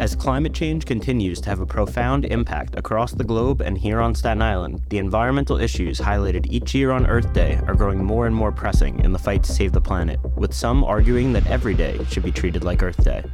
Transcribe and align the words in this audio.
As 0.00 0.14
climate 0.14 0.54
change 0.54 0.86
continues 0.86 1.40
to 1.40 1.50
have 1.50 1.58
a 1.58 1.66
profound 1.66 2.24
impact 2.26 2.78
across 2.78 3.10
the 3.10 3.24
globe 3.24 3.60
and 3.60 3.76
here 3.76 4.00
on 4.00 4.14
Staten 4.14 4.40
Island, 4.40 4.80
the 4.90 4.98
environmental 4.98 5.58
issues 5.58 5.98
highlighted 5.98 6.46
each 6.52 6.72
year 6.72 6.92
on 6.92 7.04
Earth 7.08 7.32
Day 7.32 7.58
are 7.66 7.74
growing 7.74 8.04
more 8.04 8.28
and 8.28 8.34
more 8.34 8.52
pressing 8.52 9.00
in 9.00 9.12
the 9.12 9.18
fight 9.18 9.42
to 9.42 9.52
save 9.52 9.72
the 9.72 9.80
planet, 9.80 10.20
with 10.36 10.54
some 10.54 10.84
arguing 10.84 11.32
that 11.32 11.44
every 11.48 11.74
day 11.74 11.98
should 12.10 12.22
be 12.22 12.30
treated 12.30 12.62
like 12.62 12.80
Earth 12.80 13.02
Day. 13.02 13.24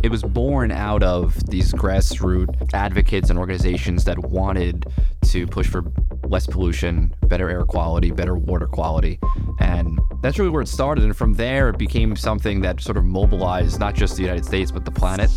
It, 0.00 0.12
was 0.12 0.22
born 0.22 0.70
out 0.70 1.02
of 1.02 1.34
these 1.50 1.72
grassroots 1.72 2.72
advocates 2.72 3.28
and 3.28 3.38
organizations 3.38 4.04
that 4.04 4.16
wanted 4.16 4.86
to 5.22 5.46
push 5.48 5.66
for 5.66 5.82
less 6.28 6.46
pollution, 6.46 7.12
better 7.24 7.50
air 7.50 7.64
quality, 7.64 8.12
better 8.12 8.36
water 8.36 8.68
quality. 8.68 9.18
And 9.58 9.98
that's 10.22 10.38
really 10.38 10.50
where 10.50 10.62
it 10.62 10.68
started. 10.68 11.04
And 11.04 11.16
from 11.16 11.34
there, 11.34 11.68
it 11.68 11.78
became 11.78 12.14
something 12.14 12.60
that 12.60 12.80
sort 12.80 12.96
of 12.96 13.04
mobilized 13.04 13.80
not 13.80 13.94
just 13.94 14.16
the 14.16 14.22
United 14.22 14.44
States, 14.44 14.70
but 14.70 14.84
the 14.84 14.90
planet 14.90 15.30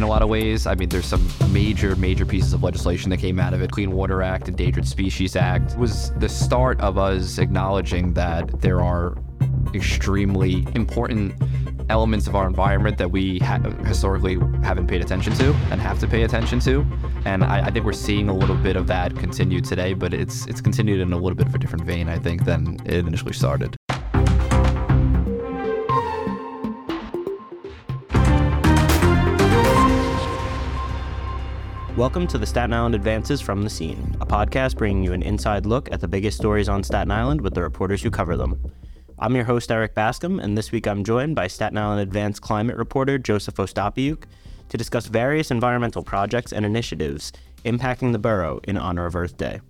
in 0.00 0.04
a 0.04 0.08
lot 0.08 0.22
of 0.22 0.30
ways. 0.30 0.66
I 0.66 0.74
mean, 0.74 0.88
there's 0.88 1.04
some 1.04 1.28
major, 1.52 1.94
major 1.96 2.24
pieces 2.24 2.54
of 2.54 2.62
legislation 2.62 3.10
that 3.10 3.18
came 3.18 3.38
out 3.38 3.52
of 3.52 3.60
it. 3.60 3.70
Clean 3.70 3.90
Water 3.90 4.22
Act, 4.22 4.48
Endangered 4.48 4.88
Species 4.88 5.36
Act 5.36 5.76
was 5.76 6.10
the 6.12 6.28
start 6.28 6.80
of 6.80 6.96
us 6.96 7.36
acknowledging 7.36 8.14
that 8.14 8.62
there 8.62 8.80
are 8.80 9.18
extremely 9.74 10.66
important 10.74 11.34
elements 11.90 12.26
of 12.26 12.34
our 12.34 12.46
environment 12.46 12.96
that 12.96 13.10
we 13.10 13.40
ha- 13.40 13.58
historically 13.84 14.38
haven't 14.62 14.86
paid 14.86 15.02
attention 15.02 15.34
to 15.34 15.52
and 15.70 15.82
have 15.82 15.98
to 15.98 16.06
pay 16.06 16.22
attention 16.22 16.60
to. 16.60 16.86
And 17.26 17.44
I, 17.44 17.66
I, 17.66 17.70
think 17.70 17.84
we're 17.84 17.92
seeing 17.92 18.30
a 18.30 18.34
little 18.34 18.56
bit 18.56 18.76
of 18.76 18.86
that 18.86 19.14
continue 19.16 19.60
today, 19.60 19.92
but 19.92 20.14
it's 20.14 20.46
it's 20.46 20.62
continued 20.62 21.00
in 21.00 21.12
a 21.12 21.18
little 21.18 21.36
bit 21.36 21.46
of 21.46 21.54
a 21.54 21.58
different 21.58 21.84
vein, 21.84 22.08
I 22.08 22.18
think, 22.18 22.46
than 22.46 22.78
it 22.86 23.06
initially 23.06 23.34
started. 23.34 23.76
Welcome 32.00 32.26
to 32.28 32.38
the 32.38 32.46
Staten 32.46 32.72
Island 32.72 32.94
Advances 32.94 33.42
from 33.42 33.60
the 33.60 33.68
Scene, 33.68 34.16
a 34.22 34.26
podcast 34.26 34.78
bringing 34.78 35.04
you 35.04 35.12
an 35.12 35.20
inside 35.20 35.66
look 35.66 35.92
at 35.92 36.00
the 36.00 36.08
biggest 36.08 36.38
stories 36.38 36.66
on 36.66 36.82
Staten 36.82 37.10
Island 37.10 37.42
with 37.42 37.52
the 37.52 37.60
reporters 37.60 38.02
who 38.02 38.10
cover 38.10 38.38
them. 38.38 38.58
I'm 39.18 39.34
your 39.34 39.44
host, 39.44 39.70
Erik 39.70 39.94
Bascome, 39.94 40.42
and 40.42 40.56
this 40.56 40.72
week 40.72 40.86
I'm 40.86 41.04
joined 41.04 41.36
by 41.36 41.46
Staten 41.46 41.76
Island 41.76 42.00
Advance 42.00 42.40
climate 42.40 42.78
reporter 42.78 43.18
Joseph 43.18 43.56
Ostapiuk 43.56 44.22
to 44.70 44.78
discuss 44.78 45.08
various 45.08 45.50
environmental 45.50 46.02
projects 46.02 46.54
and 46.54 46.64
initiatives 46.64 47.34
impacting 47.66 48.12
the 48.12 48.18
borough 48.18 48.62
in 48.64 48.78
honor 48.78 49.04
of 49.04 49.14
Earth 49.14 49.36
Day. 49.36 49.60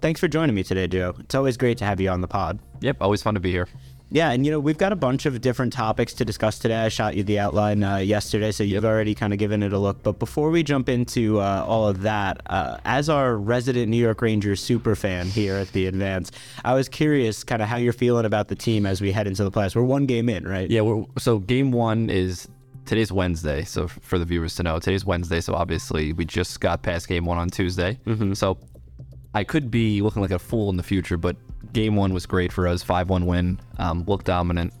Thanks 0.00 0.20
for 0.20 0.28
joining 0.28 0.54
me 0.54 0.62
today, 0.62 0.86
Joe. 0.86 1.16
It's 1.18 1.34
always 1.34 1.56
great 1.56 1.78
to 1.78 1.84
have 1.84 2.00
you 2.00 2.10
on 2.10 2.20
the 2.20 2.28
pod. 2.28 2.60
Yep, 2.80 2.98
always 3.00 3.22
fun 3.22 3.34
to 3.34 3.40
be 3.40 3.50
here. 3.50 3.66
Yeah, 4.10 4.30
and 4.30 4.46
you 4.46 4.52
know, 4.52 4.60
we've 4.60 4.78
got 4.78 4.92
a 4.92 4.96
bunch 4.96 5.26
of 5.26 5.40
different 5.40 5.72
topics 5.72 6.14
to 6.14 6.24
discuss 6.24 6.58
today. 6.60 6.76
I 6.76 6.88
shot 6.88 7.16
you 7.16 7.24
the 7.24 7.40
outline 7.40 7.82
uh, 7.82 7.96
yesterday, 7.96 8.52
so 8.52 8.62
you've 8.62 8.84
already 8.84 9.16
kind 9.16 9.32
of 9.32 9.38
given 9.38 9.64
it 9.64 9.72
a 9.72 9.78
look. 9.78 10.02
But 10.02 10.20
before 10.20 10.50
we 10.50 10.62
jump 10.62 10.88
into 10.88 11.40
uh, 11.40 11.64
all 11.66 11.88
of 11.88 12.02
that, 12.02 12.40
uh, 12.46 12.78
as 12.84 13.08
our 13.08 13.36
resident 13.36 13.88
New 13.88 13.96
York 13.96 14.22
Rangers 14.22 14.62
super 14.62 14.94
fan 14.94 15.26
here 15.26 15.56
at 15.56 15.72
the 15.72 15.86
Advance, 15.86 16.30
I 16.64 16.74
was 16.74 16.88
curious 16.88 17.42
kind 17.42 17.60
of 17.60 17.68
how 17.68 17.78
you're 17.78 17.92
feeling 17.92 18.26
about 18.26 18.46
the 18.46 18.54
team 18.54 18.86
as 18.86 19.00
we 19.00 19.10
head 19.10 19.26
into 19.26 19.42
the 19.42 19.50
playoffs. 19.50 19.74
We're 19.74 19.82
one 19.82 20.06
game 20.06 20.28
in, 20.28 20.46
right? 20.46 20.70
Yeah, 20.70 21.02
so 21.18 21.40
game 21.40 21.72
one 21.72 22.08
is 22.08 22.48
today's 22.84 23.10
Wednesday. 23.10 23.64
So 23.64 23.88
for 23.88 24.20
the 24.20 24.24
viewers 24.24 24.54
to 24.56 24.62
know, 24.62 24.78
today's 24.78 25.04
Wednesday. 25.04 25.40
So 25.40 25.54
obviously 25.54 26.12
we 26.12 26.24
just 26.24 26.60
got 26.60 26.82
past 26.82 27.08
game 27.08 27.24
one 27.24 27.38
on 27.38 27.50
Tuesday. 27.50 27.98
Mm-hmm. 28.06 28.34
So 28.34 28.58
I 29.34 29.42
could 29.42 29.70
be 29.70 30.00
looking 30.00 30.22
like 30.22 30.30
a 30.30 30.38
fool 30.38 30.70
in 30.70 30.76
the 30.76 30.84
future, 30.84 31.16
but 31.16 31.36
game 31.72 31.96
one 31.96 32.12
was 32.12 32.26
great 32.26 32.52
for 32.52 32.66
us. 32.66 32.82
5 32.82 33.08
1 33.08 33.26
win. 33.26 33.60
Um, 33.78 34.04
looked 34.06 34.26
dominant. 34.26 34.72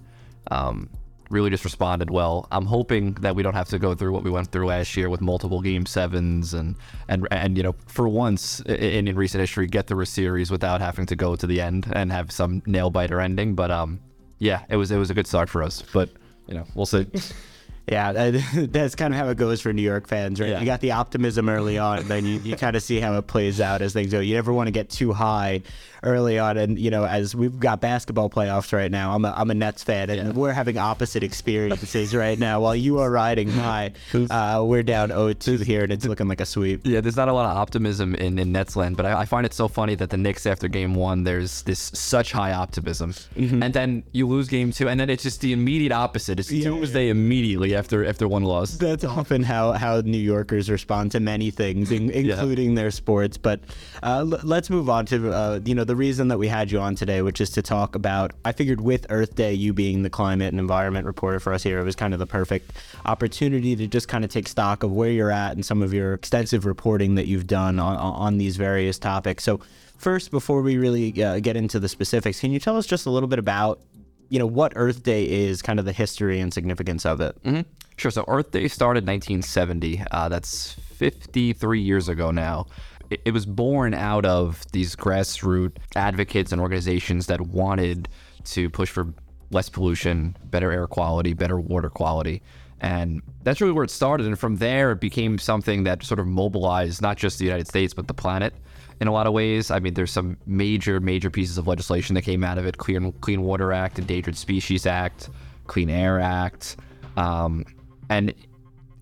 Um, 0.50 0.88
really 1.30 1.50
just 1.50 1.64
responded 1.64 2.10
well. 2.10 2.46
I'm 2.52 2.66
hoping 2.66 3.14
that 3.14 3.34
we 3.34 3.42
don't 3.42 3.54
have 3.54 3.68
to 3.68 3.78
go 3.78 3.94
through 3.94 4.12
what 4.12 4.22
we 4.22 4.30
went 4.30 4.52
through 4.52 4.66
last 4.66 4.96
year 4.96 5.08
with 5.08 5.20
multiple 5.20 5.60
game 5.60 5.86
sevens 5.86 6.54
and 6.54 6.76
and 7.08 7.26
and 7.30 7.56
you 7.56 7.62
know 7.62 7.74
for 7.86 8.08
once 8.08 8.60
in, 8.60 9.08
in 9.08 9.16
recent 9.16 9.40
history 9.40 9.66
get 9.66 9.86
through 9.86 10.02
a 10.02 10.06
series 10.06 10.50
without 10.50 10.80
having 10.80 11.06
to 11.06 11.16
go 11.16 11.36
to 11.36 11.46
the 11.46 11.60
end 11.60 11.90
and 11.92 12.12
have 12.12 12.30
some 12.30 12.62
nail 12.66 12.90
biter 12.90 13.20
ending. 13.20 13.54
But 13.54 13.70
um, 13.70 14.00
yeah, 14.38 14.62
it 14.68 14.76
was 14.76 14.90
it 14.90 14.98
was 14.98 15.10
a 15.10 15.14
good 15.14 15.26
start 15.26 15.48
for 15.48 15.62
us. 15.62 15.82
But 15.82 16.10
you 16.46 16.54
know 16.54 16.66
we'll 16.74 16.86
see. 16.86 17.06
Yeah, 17.88 18.30
that's 18.54 18.96
kind 18.96 19.14
of 19.14 19.20
how 19.20 19.28
it 19.28 19.36
goes 19.36 19.60
for 19.60 19.72
New 19.72 19.82
York 19.82 20.08
fans, 20.08 20.40
right? 20.40 20.50
Yeah. 20.50 20.60
You 20.60 20.66
got 20.66 20.80
the 20.80 20.92
optimism 20.92 21.48
early 21.48 21.78
on, 21.78 22.00
and 22.00 22.08
then 22.08 22.26
you, 22.26 22.40
you 22.40 22.56
kind 22.56 22.74
of 22.74 22.82
see 22.82 22.98
how 22.98 23.16
it 23.16 23.28
plays 23.28 23.60
out 23.60 23.80
as 23.80 23.92
things 23.92 24.10
go. 24.10 24.18
You 24.18 24.34
never 24.34 24.52
want 24.52 24.66
to 24.66 24.72
get 24.72 24.90
too 24.90 25.12
high 25.12 25.62
early 26.02 26.36
on, 26.38 26.56
and 26.56 26.78
you 26.78 26.90
know, 26.90 27.04
as 27.04 27.36
we've 27.36 27.60
got 27.60 27.80
basketball 27.80 28.28
playoffs 28.28 28.72
right 28.72 28.90
now, 28.90 29.14
I'm 29.14 29.24
a, 29.24 29.32
I'm 29.36 29.52
a 29.52 29.54
Nets 29.54 29.84
fan, 29.84 30.10
and 30.10 30.28
yeah. 30.28 30.34
we're 30.34 30.52
having 30.52 30.78
opposite 30.78 31.22
experiences 31.22 32.12
right 32.14 32.36
now. 32.36 32.60
While 32.60 32.74
you 32.74 32.98
are 32.98 33.10
riding 33.10 33.48
high, 33.48 33.92
uh, 34.12 34.64
we're 34.66 34.82
down 34.82 35.10
0-2 35.10 35.62
here, 35.62 35.84
and 35.84 35.92
it's 35.92 36.06
looking 36.06 36.26
like 36.26 36.40
a 36.40 36.46
sweep. 36.46 36.80
Yeah, 36.84 37.00
there's 37.00 37.16
not 37.16 37.28
a 37.28 37.32
lot 37.32 37.48
of 37.48 37.56
optimism 37.56 38.16
in, 38.16 38.36
in 38.40 38.50
Nets 38.50 38.74
land, 38.74 38.96
but 38.96 39.06
I, 39.06 39.20
I 39.20 39.24
find 39.26 39.46
it 39.46 39.54
so 39.54 39.68
funny 39.68 39.94
that 39.94 40.10
the 40.10 40.16
Knicks 40.16 40.44
after 40.44 40.66
game 40.66 40.96
one, 40.96 41.22
there's 41.22 41.62
this 41.62 41.92
such 41.94 42.32
high 42.32 42.52
optimism, 42.52 43.12
mm-hmm. 43.12 43.62
and 43.62 43.72
then 43.72 44.02
you 44.10 44.26
lose 44.26 44.48
game 44.48 44.72
two, 44.72 44.88
and 44.88 44.98
then 44.98 45.08
it's 45.08 45.22
just 45.22 45.40
the 45.40 45.52
immediate 45.52 45.92
opposite. 45.92 46.40
It's 46.40 46.50
yeah, 46.50 46.68
Tuesday 46.68 47.10
immediately 47.10 47.75
after 47.76 48.04
after 48.04 48.26
one 48.26 48.42
loss. 48.42 48.72
That's 48.72 49.04
often 49.04 49.42
how 49.42 49.72
how 49.72 50.00
New 50.00 50.18
Yorkers 50.18 50.68
respond 50.70 51.12
to 51.12 51.20
many 51.20 51.50
things, 51.50 51.92
in, 51.92 52.10
including 52.22 52.70
yeah. 52.70 52.76
their 52.76 52.90
sports. 52.90 53.36
But 53.36 53.60
uh, 54.02 54.26
l- 54.30 54.40
let's 54.42 54.70
move 54.70 54.90
on 54.90 55.06
to 55.06 55.32
uh, 55.32 55.60
you 55.64 55.74
know 55.74 55.84
the 55.84 55.96
reason 55.96 56.28
that 56.28 56.38
we 56.38 56.48
had 56.48 56.70
you 56.70 56.80
on 56.80 56.94
today, 56.94 57.22
which 57.22 57.40
is 57.40 57.50
to 57.50 57.62
talk 57.62 57.94
about. 57.94 58.32
I 58.44 58.52
figured 58.52 58.80
with 58.80 59.06
Earth 59.10 59.34
Day, 59.34 59.52
you 59.54 59.72
being 59.72 60.02
the 60.02 60.10
climate 60.10 60.48
and 60.48 60.58
environment 60.58 61.06
reporter 61.06 61.38
for 61.38 61.52
us 61.52 61.62
here, 61.62 61.78
it 61.78 61.84
was 61.84 61.96
kind 61.96 62.12
of 62.12 62.18
the 62.18 62.26
perfect 62.26 62.72
opportunity 63.04 63.76
to 63.76 63.86
just 63.86 64.08
kind 64.08 64.24
of 64.24 64.30
take 64.30 64.48
stock 64.48 64.82
of 64.82 64.92
where 64.92 65.10
you're 65.10 65.30
at 65.30 65.52
and 65.52 65.64
some 65.64 65.82
of 65.82 65.92
your 65.92 66.14
extensive 66.14 66.66
reporting 66.66 67.14
that 67.14 67.26
you've 67.26 67.46
done 67.46 67.78
on 67.78 67.96
on 67.96 68.38
these 68.38 68.56
various 68.56 68.98
topics. 68.98 69.44
So 69.44 69.60
first, 69.98 70.30
before 70.30 70.62
we 70.62 70.76
really 70.76 71.22
uh, 71.22 71.40
get 71.40 71.56
into 71.56 71.78
the 71.78 71.88
specifics, 71.88 72.40
can 72.40 72.52
you 72.52 72.60
tell 72.60 72.76
us 72.76 72.86
just 72.86 73.06
a 73.06 73.10
little 73.10 73.28
bit 73.28 73.38
about 73.38 73.80
you 74.28 74.38
know 74.38 74.46
what 74.46 74.72
Earth 74.76 75.02
Day 75.02 75.24
is, 75.24 75.62
kind 75.62 75.78
of 75.78 75.84
the 75.84 75.92
history 75.92 76.40
and 76.40 76.52
significance 76.52 77.06
of 77.06 77.20
it. 77.20 77.42
Mm-hmm. 77.42 77.62
Sure. 77.96 78.10
So 78.10 78.24
Earth 78.28 78.50
Day 78.50 78.68
started 78.68 79.06
1970. 79.06 80.02
Uh, 80.10 80.28
that's 80.28 80.74
53 80.74 81.80
years 81.80 82.08
ago 82.08 82.30
now. 82.30 82.66
It, 83.10 83.22
it 83.26 83.30
was 83.32 83.46
born 83.46 83.94
out 83.94 84.26
of 84.26 84.64
these 84.72 84.94
grassroots 84.96 85.76
advocates 85.94 86.52
and 86.52 86.60
organizations 86.60 87.26
that 87.26 87.40
wanted 87.40 88.08
to 88.44 88.68
push 88.70 88.90
for 88.90 89.12
less 89.50 89.68
pollution, 89.68 90.36
better 90.44 90.72
air 90.72 90.86
quality, 90.86 91.32
better 91.32 91.58
water 91.58 91.90
quality. 91.90 92.42
And 92.80 93.22
that's 93.42 93.60
really 93.60 93.72
where 93.72 93.84
it 93.84 93.90
started. 93.90 94.26
And 94.26 94.38
from 94.38 94.56
there, 94.56 94.92
it 94.92 95.00
became 95.00 95.38
something 95.38 95.84
that 95.84 96.02
sort 96.02 96.20
of 96.20 96.26
mobilized 96.26 97.00
not 97.00 97.16
just 97.16 97.38
the 97.38 97.44
United 97.44 97.66
States, 97.66 97.94
but 97.94 98.06
the 98.06 98.14
planet 98.14 98.54
in 99.00 99.08
a 99.08 99.12
lot 99.12 99.26
of 99.26 99.32
ways. 99.32 99.70
I 99.70 99.78
mean, 99.78 99.94
there's 99.94 100.10
some 100.10 100.36
major, 100.46 101.00
major 101.00 101.30
pieces 101.30 101.58
of 101.58 101.66
legislation 101.66 102.14
that 102.14 102.22
came 102.22 102.42
out 102.42 102.58
of 102.58 102.66
it 102.66 102.78
Clean, 102.78 103.12
Clean 103.12 103.42
Water 103.42 103.72
Act, 103.72 103.98
Endangered 103.98 104.36
Species 104.36 104.86
Act, 104.86 105.28
Clean 105.66 105.90
Air 105.90 106.20
Act. 106.20 106.76
Um, 107.16 107.64
and 108.08 108.32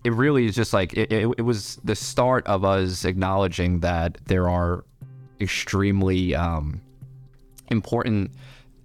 it 0.03 0.13
really 0.13 0.45
is 0.45 0.55
just 0.55 0.73
like 0.73 0.93
it, 0.93 1.11
it, 1.11 1.27
it, 1.37 1.41
was 1.41 1.77
the 1.83 1.95
start 1.95 2.45
of 2.47 2.63
us 2.63 3.05
acknowledging 3.05 3.79
that 3.79 4.17
there 4.25 4.49
are 4.49 4.85
extremely 5.41 6.35
um, 6.35 6.81
important 7.69 8.31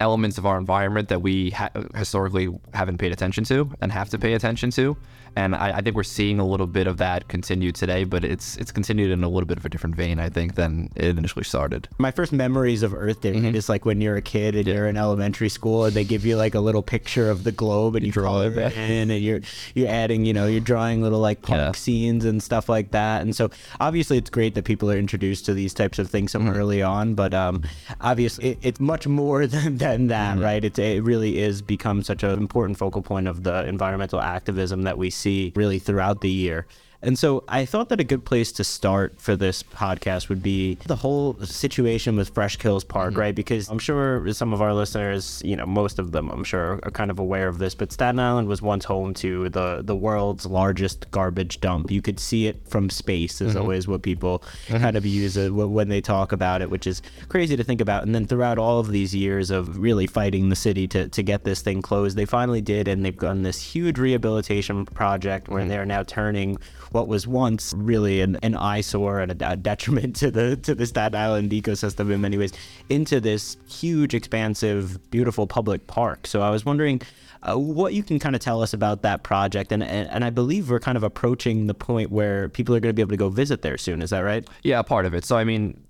elements 0.01 0.39
of 0.39 0.47
our 0.47 0.59
environment 0.59 1.09
that 1.09 1.21
we 1.21 1.51
ha- 1.51 1.71
historically 1.95 2.49
haven't 2.73 2.99
paid 2.99 3.13
attention 3.13 3.45
to 3.45 3.71
and 3.83 3.93
have 3.93 4.09
to 4.09 4.19
pay 4.19 4.33
attention 4.33 4.71
to 4.71 4.97
and 5.37 5.55
I, 5.55 5.79
I, 5.79 5.81
think 5.81 5.97
we're 5.97 6.03
seeing 6.03 6.39
a 6.39 6.47
little 6.47 6.67
bit 6.67 6.87
of 6.87 6.97
that 6.99 7.29
continue 7.29 7.73
today, 7.73 8.05
but 8.05 8.25
it's 8.25 8.57
it's 8.57 8.73
continued 8.73 9.11
in 9.11 9.23
a 9.23 9.29
little 9.29 9.47
bit 9.47 9.59
of 9.59 9.65
a 9.65 9.69
different 9.69 9.95
vein, 9.95 10.19
I 10.19 10.29
think, 10.29 10.57
than 10.57 10.91
it 10.97 11.19
initially 11.19 11.45
started. 11.45 11.89
My 11.99 12.11
first 12.11 12.33
memories 12.33 12.83
of 12.83 12.95
Earth 12.95 13.21
Day 13.21 13.33
mm-hmm. 13.33 13.55
is 13.55 13.69
like 13.69 13.85
when 13.85 14.01
you're 14.01 14.17
a 14.17 14.23
kid 14.23 14.55
and 14.55 14.67
yeah. 14.67 14.75
you're 14.75 14.87
in 14.87 14.97
elementary 14.97 15.49
school, 15.49 15.85
and 15.85 15.95
they 15.95 16.05
give 16.05 16.27
you 16.27 16.37
like 16.37 16.55
a 16.55 16.61
little 16.61 16.83
picture 16.83 17.31
of 17.31 17.45
the 17.45 17.53
globe, 17.53 17.97
and 17.97 18.03
you, 18.03 18.09
you 18.09 18.13
draw 18.13 18.43
it 18.43 18.57
in, 18.57 19.11
and 19.11 19.23
you're 19.23 19.41
you're 19.75 19.89
adding, 19.89 20.25
you 20.25 20.33
know, 20.33 20.47
you're 20.47 20.61
drawing 20.61 21.03
little 21.03 21.21
like 21.21 21.43
park 21.43 21.59
yeah. 21.59 21.73
scenes 21.73 22.25
and 22.25 22.43
stuff 22.43 22.69
like 22.69 22.91
that. 22.91 23.23
And 23.23 23.35
so 23.35 23.51
obviously, 23.79 24.19
it's 24.19 24.31
great 24.31 24.55
that 24.55 24.65
people 24.65 24.91
are 24.91 24.99
introduced 24.99 25.47
to 25.47 25.55
these 25.55 25.73
types 25.73 25.99
of 25.99 26.11
things 26.11 26.33
so 26.33 26.41
mm-hmm. 26.41 26.51
early 26.51 26.83
on, 26.83 27.15
but 27.15 27.33
um, 27.35 27.63
obviously, 28.01 28.51
it, 28.51 28.59
it's 28.63 28.81
much 28.81 29.07
more 29.07 29.47
than 29.47 29.79
than 29.79 30.09
that, 30.09 30.35
mm-hmm. 30.35 30.45
right? 30.45 30.65
It's, 30.65 30.79
it 30.79 31.03
really 31.05 31.39
is 31.39 31.63
become 31.63 32.03
such 32.03 32.23
an 32.23 32.33
important 32.33 32.79
focal 32.79 33.03
point 33.03 33.29
of 33.29 33.45
the 33.45 33.65
environmental 33.67 34.21
activism 34.21 34.83
that 34.83 34.99
we 34.99 35.11
see 35.11 35.20
really 35.27 35.79
throughout 35.79 36.21
the 36.21 36.31
year. 36.31 36.67
And 37.03 37.19
so 37.19 37.45
I 37.49 37.65
thought 37.65 37.89
that 37.89 38.01
a 38.01 38.05
good 38.05 38.25
place 38.25 38.53
to 38.53 38.65
start 38.65 39.21
for 39.21 39.35
this 39.35 39.63
podcast 39.63 40.29
would 40.29 40.43
be 40.43 40.75
the 40.87 40.97
whole 40.97 41.35
situation 41.41 42.17
with 42.17 42.31
Fresh 42.31 42.57
Kills 42.57 42.85
Park, 42.85 43.13
mm-hmm. 43.13 43.21
right? 43.21 43.35
Because 43.35 43.69
I'm 43.71 43.79
sure 43.79 44.31
some 44.33 44.53
of 44.53 44.61
our 44.61 44.75
listeners, 44.75 45.41
you 45.45 45.57
know, 45.57 45.65
most 45.65 45.99
of 45.99 46.13
them, 46.13 46.29
I'm 46.31 46.45
sure, 46.45 46.79
are 46.83 46.91
kind 46.91 47.11
of 47.11 47.19
aware 47.19 47.49
of 47.49 47.59
this. 47.59 47.75
But 47.75 47.91
Staten 47.93 48.21
Island 48.21 48.49
was 48.49 48.61
once 48.61 48.85
home 48.85 49.15
to 49.15 49.49
the 49.49 49.81
the 49.83 49.97
world's 49.97 50.45
largest 50.45 51.11
garbage 51.11 51.61
dump. 51.61 51.91
You 51.91 52.03
could 52.03 52.21
see 52.21 52.47
it 52.47 52.69
from 52.69 52.91
space, 52.91 53.41
is 53.41 53.53
mm-hmm. 53.53 53.63
always 53.63 53.89
what 53.89 54.03
people 54.03 54.45
mm-hmm. 54.67 54.83
kind 54.83 54.97
of 54.97 55.07
use 55.07 55.39
when 55.39 55.89
they 55.89 56.03
talk 56.03 56.33
about 56.33 56.61
it, 56.61 56.71
which 56.71 56.87
is 56.87 57.01
crazy 57.29 57.57
to 57.57 57.65
think 57.65 57.81
about. 57.81 58.03
And 58.03 58.15
then 58.15 58.27
throughout 58.27 58.59
all 58.59 58.79
of 58.79 58.91
these 58.91 59.15
years 59.15 59.51
of 59.51 59.79
really 59.79 60.07
fighting 60.07 60.51
the 60.51 60.57
city 60.57 60.87
to, 60.89 61.09
to 61.09 61.23
get 61.23 61.45
this 61.45 61.63
thing 61.63 61.81
closed, 61.81 62.17
they 62.17 62.27
finally 62.27 62.61
did, 62.61 62.89
and 62.89 63.05
they've 63.05 63.17
done 63.17 63.43
this 63.43 63.63
huge 63.63 63.99
rehabilitation 63.99 64.85
project 64.85 65.49
where 65.49 65.61
mm-hmm. 65.61 65.71
they're 65.71 65.87
now 65.87 66.03
turning 66.03 66.59
what 66.91 67.09
was 67.09 67.27
once 67.27 67.73
really 67.77 68.21
an, 68.21 68.37
an 68.43 68.57
eyesore 68.57 69.21
and 69.21 69.43
a, 69.43 69.53
a 69.53 69.57
detriment 69.57 70.17
to 70.21 70.31
the 70.31 70.57
to 70.57 70.75
the 70.75 70.87
Staten 70.87 71.19
Island 71.19 71.51
ecosystem 71.51 72.11
in 72.13 72.21
many 72.21 72.39
ways 72.39 72.53
into 72.89 73.21
this 73.21 73.57
huge, 73.69 74.15
expansive, 74.15 75.11
beautiful 75.11 75.47
public 75.47 75.87
park. 75.87 76.27
So 76.27 76.43
I 76.43 76.51
was 76.51 76.65
wondering. 76.65 77.03
Uh, 77.43 77.57
what 77.57 77.95
you 77.95 78.03
can 78.03 78.19
kind 78.19 78.37
of 78.37 78.43
tell 78.43 78.63
us 78.63 78.75
about 78.75 79.01
that 79.01 79.23
project, 79.23 79.73
and, 79.73 79.83
and 79.83 80.07
and 80.11 80.27
I 80.27 80.29
believe 80.29 80.69
we're 80.69 80.79
kind 80.79 80.99
of 80.99 81.03
approaching 81.03 81.69
the 81.69 81.75
point 81.75 82.11
where 82.11 82.51
people 82.51 82.75
are 82.75 82.81
going 82.81 82.91
to 82.91 82.93
be 82.95 83.01
able 83.01 83.13
to 83.13 83.17
go 83.17 83.31
visit 83.31 83.63
there 83.63 83.79
soon. 83.79 84.03
Is 84.03 84.11
that 84.11 84.21
right? 84.21 84.47
Yeah, 84.63 84.83
part 84.83 85.07
of 85.07 85.15
it. 85.15 85.25
So 85.25 85.39
I 85.39 85.45
mean, 85.45 85.83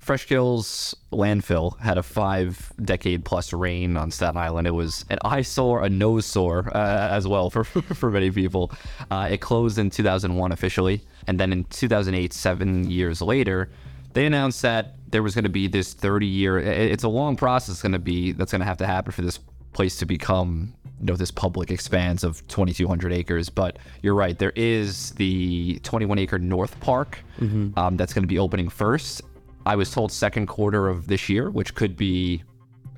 Fresh 0.00 0.26
Kills 0.26 0.96
landfill 1.12 1.78
had 1.78 1.98
a 1.98 2.02
five 2.02 2.72
decade 2.82 3.22
plus 3.24 3.52
reign 3.52 3.98
on 3.98 4.10
Staten 4.10 4.38
Island. 4.38 4.66
It 4.66 4.72
was 4.72 5.04
an 5.10 5.18
eyesore, 5.24 5.84
a 5.84 5.90
nose 5.90 6.24
sore 6.24 6.74
uh, 6.74 7.08
as 7.10 7.28
well 7.28 7.50
for, 7.50 7.64
for 7.64 8.10
many 8.10 8.30
people. 8.30 8.72
Uh, 9.10 9.28
it 9.30 9.42
closed 9.42 9.78
in 9.78 9.90
2001 9.90 10.52
officially. 10.52 11.02
And 11.26 11.38
then 11.38 11.52
in 11.52 11.64
2008, 11.64 12.32
seven 12.32 12.90
years 12.90 13.20
later, 13.20 13.70
they 14.14 14.24
announced 14.24 14.62
that 14.62 14.94
there 15.10 15.22
was 15.22 15.34
going 15.34 15.44
to 15.44 15.50
be 15.50 15.68
this 15.68 15.92
30 15.92 16.26
year, 16.26 16.58
it's 16.58 17.04
a 17.04 17.08
long 17.08 17.36
process 17.36 17.82
going 17.82 17.92
to 17.92 17.98
be, 17.98 18.32
that's 18.32 18.52
going 18.52 18.60
to 18.60 18.66
have 18.66 18.78
to 18.78 18.86
happen 18.86 19.12
for 19.12 19.22
this 19.22 19.38
place 19.72 19.96
to 19.98 20.06
become 20.06 20.74
you 21.00 21.06
know 21.06 21.16
this 21.16 21.30
public 21.30 21.70
expanse 21.70 22.24
of 22.24 22.46
2200 22.48 23.12
acres 23.12 23.48
but 23.48 23.78
you're 24.02 24.14
right 24.14 24.38
there 24.38 24.52
is 24.54 25.12
the 25.12 25.78
21 25.82 26.18
acre 26.18 26.38
north 26.38 26.78
park 26.80 27.20
mm-hmm. 27.38 27.76
um, 27.78 27.96
that's 27.96 28.12
going 28.12 28.22
to 28.22 28.28
be 28.28 28.38
opening 28.38 28.68
first 28.68 29.22
I 29.70 29.76
was 29.76 29.88
told 29.92 30.10
second 30.10 30.48
quarter 30.48 30.88
of 30.88 31.06
this 31.06 31.28
year, 31.28 31.48
which 31.48 31.76
could 31.76 31.96
be 31.96 32.42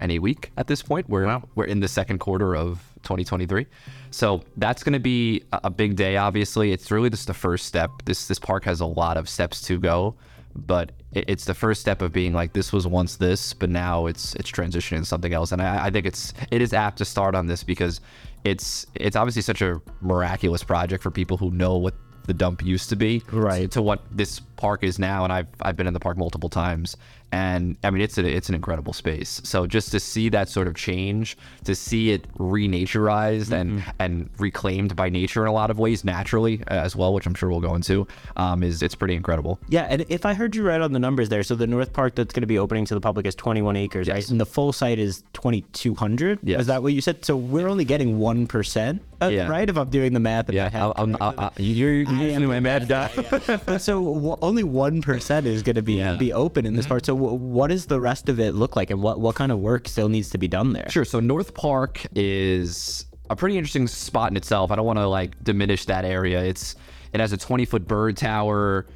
any 0.01 0.19
week 0.19 0.53
at 0.57 0.69
this 0.69 0.81
point. 0.81 1.07
We're 1.07 1.27
wow. 1.27 1.47
we're 1.55 1.67
in 1.67 1.81
the 1.81 1.87
second 1.87 2.19
quarter 2.21 2.57
of 2.57 2.83
2023, 3.03 3.67
so 4.11 4.43
that's 4.57 4.83
going 4.83 4.95
to 4.95 4.99
be 4.99 5.43
a 5.53 5.69
big 5.69 5.97
day. 5.97 6.17
Obviously, 6.17 6.73
it's 6.73 6.91
really 6.91 7.11
just 7.11 7.27
the 7.27 7.35
first 7.35 7.67
step. 7.67 7.91
This 8.07 8.27
this 8.27 8.39
park 8.39 8.65
has 8.65 8.81
a 8.81 8.87
lot 8.87 9.19
of 9.19 9.29
steps 9.29 9.61
to 9.67 9.79
go, 9.79 10.15
but 10.57 10.93
it's 11.13 11.45
the 11.45 11.53
first 11.53 11.83
step 11.83 12.01
of 12.01 12.11
being 12.11 12.33
like 12.33 12.55
this 12.55 12.73
was 12.73 12.87
once 12.87 13.17
this, 13.17 13.53
but 13.53 13.69
now 13.69 14.07
it's 14.07 14.35
it's 14.37 14.51
transitioning 14.51 15.01
to 15.01 15.05
something 15.05 15.35
else. 15.35 15.53
And 15.53 15.61
I, 15.61 15.89
I 15.89 15.91
think 15.91 16.07
it's 16.07 16.33
it 16.51 16.63
is 16.63 16.73
apt 16.73 16.97
to 16.99 17.05
start 17.05 17.35
on 17.35 17.49
this 17.49 17.63
because 17.63 18.01
it's 18.45 18.87
it's 18.95 19.15
obviously 19.15 19.43
such 19.43 19.61
a 19.61 19.79
miraculous 20.01 20.65
project 20.65 21.03
for 21.03 21.11
people 21.11 21.37
who 21.37 21.51
know 21.51 21.77
what 21.77 21.93
the 22.25 22.33
dump 22.33 22.65
used 22.65 22.89
to 22.89 22.97
be 22.97 23.23
right 23.33 23.71
to 23.73 23.83
what 23.83 24.01
this 24.11 24.41
park 24.63 24.85
is 24.85 24.97
now 24.97 25.25
and 25.25 25.33
I've 25.33 25.49
I've 25.61 25.77
been 25.77 25.89
in 25.89 25.93
the 25.93 25.99
park 25.99 26.17
multiple 26.17 26.49
times 26.49 26.97
and 27.33 27.77
I 27.83 27.91
mean 27.91 28.01
it's 28.01 28.17
a, 28.17 28.25
it's 28.25 28.49
an 28.49 28.55
incredible 28.55 28.93
space 28.93 29.41
so 29.43 29.67
just 29.67 29.91
to 29.91 29.99
see 29.99 30.29
that 30.29 30.49
sort 30.49 30.69
of 30.69 30.77
change 30.77 31.37
to 31.65 31.75
see 31.75 32.11
it 32.11 32.33
renaturized 32.35 33.51
mm-hmm. 33.51 33.55
and 33.55 33.85
and 33.99 34.31
reclaimed 34.39 34.95
by 34.95 35.09
nature 35.09 35.43
in 35.43 35.49
a 35.49 35.53
lot 35.53 35.71
of 35.71 35.81
ways 35.81 36.05
naturally 36.05 36.63
uh, 36.71 36.75
as 36.75 36.95
well 36.95 37.13
which 37.13 37.27
I'm 37.27 37.35
sure 37.35 37.51
we'll 37.51 37.61
go 37.61 37.75
into 37.75 38.07
um, 38.37 38.63
is 38.63 38.83
it's 38.83 38.95
pretty 38.95 39.17
incredible 39.17 39.59
yeah 39.69 39.89
and 39.91 40.07
if 40.09 40.25
I 40.25 40.35
heard 40.35 40.55
you 40.55 40.63
right 40.63 40.81
on 40.81 40.93
the 40.93 41.01
numbers 41.01 41.29
there 41.29 41.43
so 41.43 41.57
the 41.57 41.67
North 41.67 41.93
Park 41.93 42.15
that's 42.15 42.33
going 42.33 42.43
to 42.43 42.47
be 42.47 42.59
opening 42.59 42.85
to 42.85 42.95
the 42.95 43.01
public 43.01 43.27
is 43.27 43.35
21 43.35 43.75
acres 43.75 44.07
yes. 44.07 44.15
right 44.15 44.31
and 44.31 44.41
the 44.41 44.47
full 44.47 44.73
site 44.73 45.01
is 45.01 45.25
2200 45.33 46.39
yes. 46.45 46.61
is 46.61 46.67
that 46.69 46.85
what 46.85 46.93
you 46.93 47.01
said 47.01 47.25
so 47.25 47.37
we're 47.37 47.69
only 47.69 47.85
getting 47.85 48.19
1% 48.19 49.01
uh, 49.21 49.27
yeah. 49.27 49.49
right 49.49 49.69
if 49.69 49.77
I'm 49.77 49.91
doing 49.91 50.13
the 50.13 50.21
math 50.21 50.53
yeah 50.53 50.71
I'll, 50.73 50.93
I'll, 50.97 51.35
I'll, 51.39 51.53
you're, 51.57 52.03
you're 52.03 52.49
my 52.49 52.61
math 52.61 52.87
guy 52.89 53.09
so 53.79 54.05
w- 54.05 54.37
only 54.53 54.65
1% 54.65 55.47
is 55.47 55.63
going 55.63 55.77
to 55.77 55.83
be 55.83 55.95
yeah. 55.95 56.17
be 56.17 56.33
open 56.33 56.67
in 56.67 56.75
this 56.75 56.85
mm-hmm. 56.85 56.91
part 56.91 57.07
so 57.07 57.15
what 57.15 57.69
does 57.69 57.87
the 57.87 58.01
rest 58.01 58.29
of 58.29 58.39
it 58.39 58.55
look 58.55 58.77
like, 58.77 58.91
and 58.91 59.03
what 59.03 59.19
what 59.21 59.35
kind 59.35 59.51
of 59.51 59.59
work 59.59 59.89
still 59.89 60.09
needs 60.09 60.31
to 60.31 60.39
be 60.39 60.49
done 60.49 60.73
there? 60.73 60.89
Sure. 60.91 61.05
So 61.05 61.21
North 61.21 61.55
Park 61.55 62.07
is 62.15 63.07
a 63.31 63.37
pretty 63.37 63.57
interesting 63.57 63.89
spot 63.89 64.31
in 64.31 64.37
itself. 64.37 64.71
I 64.71 64.77
don't 64.77 64.87
want 64.87 64.99
to 64.99 65.09
like 65.09 65.43
diminish 65.43 65.87
that 65.87 66.05
area. 66.05 66.43
It's 66.43 66.77
it 67.13 67.21
has 67.21 67.33
a 67.33 67.37
20 67.37 67.65
foot 67.65 67.87
bird 67.89 68.17
tower. 68.17 68.87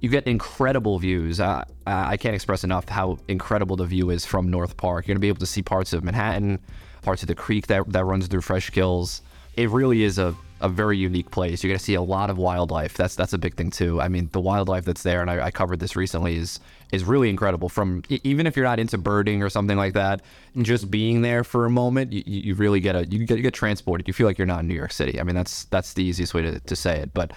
You 0.00 0.08
get 0.08 0.26
incredible 0.26 0.98
views. 0.98 1.40
Uh, 1.40 1.64
I 1.86 2.16
can't 2.16 2.34
express 2.34 2.64
enough 2.64 2.88
how 2.88 3.18
incredible 3.28 3.76
the 3.76 3.86
view 3.86 4.10
is 4.10 4.24
from 4.24 4.50
North 4.50 4.76
Park. 4.76 5.06
You're 5.06 5.14
gonna 5.14 5.20
be 5.20 5.28
able 5.28 5.40
to 5.40 5.46
see 5.46 5.62
parts 5.62 5.92
of 5.92 6.04
Manhattan, 6.04 6.58
parts 7.02 7.22
of 7.22 7.28
the 7.28 7.34
creek 7.34 7.66
that 7.66 7.90
that 7.92 8.04
runs 8.04 8.26
through 8.28 8.42
Fresh 8.42 8.70
Kills. 8.70 9.22
It 9.56 9.70
really 9.70 10.02
is 10.02 10.18
a 10.18 10.34
a 10.60 10.68
very 10.68 10.96
unique 10.96 11.30
place. 11.30 11.62
You're 11.62 11.70
going 11.70 11.78
to 11.78 11.84
see 11.84 11.94
a 11.94 12.02
lot 12.02 12.30
of 12.30 12.38
wildlife. 12.38 12.94
That's 12.94 13.14
that's 13.14 13.32
a 13.32 13.38
big 13.38 13.56
thing 13.56 13.70
too. 13.70 14.00
I 14.00 14.08
mean, 14.08 14.30
the 14.32 14.40
wildlife 14.40 14.84
that's 14.84 15.02
there, 15.02 15.20
and 15.20 15.30
I, 15.30 15.46
I, 15.46 15.50
covered 15.50 15.80
this 15.80 15.96
recently, 15.96 16.36
is 16.36 16.60
is 16.92 17.04
really 17.04 17.28
incredible. 17.28 17.68
From 17.68 18.02
even 18.08 18.46
if 18.46 18.56
you're 18.56 18.64
not 18.64 18.78
into 18.78 18.96
birding 18.96 19.42
or 19.42 19.50
something 19.50 19.76
like 19.76 19.92
that, 19.94 20.22
just 20.62 20.90
being 20.90 21.20
there 21.20 21.44
for 21.44 21.66
a 21.66 21.70
moment, 21.70 22.12
you, 22.12 22.22
you 22.26 22.54
really 22.54 22.80
get 22.80 22.96
a 22.96 23.06
you 23.06 23.26
get 23.26 23.36
you 23.36 23.42
get 23.42 23.52
transported. 23.52 24.08
You 24.08 24.14
feel 24.14 24.26
like 24.26 24.38
you're 24.38 24.46
not 24.46 24.60
in 24.60 24.68
New 24.68 24.74
York 24.74 24.92
City. 24.92 25.20
I 25.20 25.24
mean, 25.24 25.36
that's 25.36 25.64
that's 25.64 25.92
the 25.92 26.02
easiest 26.02 26.32
way 26.32 26.42
to, 26.42 26.58
to 26.58 26.76
say 26.76 27.00
it. 27.00 27.12
But 27.12 27.32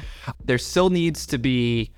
there 0.45 0.57
still 0.57 0.89
needs 0.89 1.25
to 1.27 1.37
be 1.37 1.91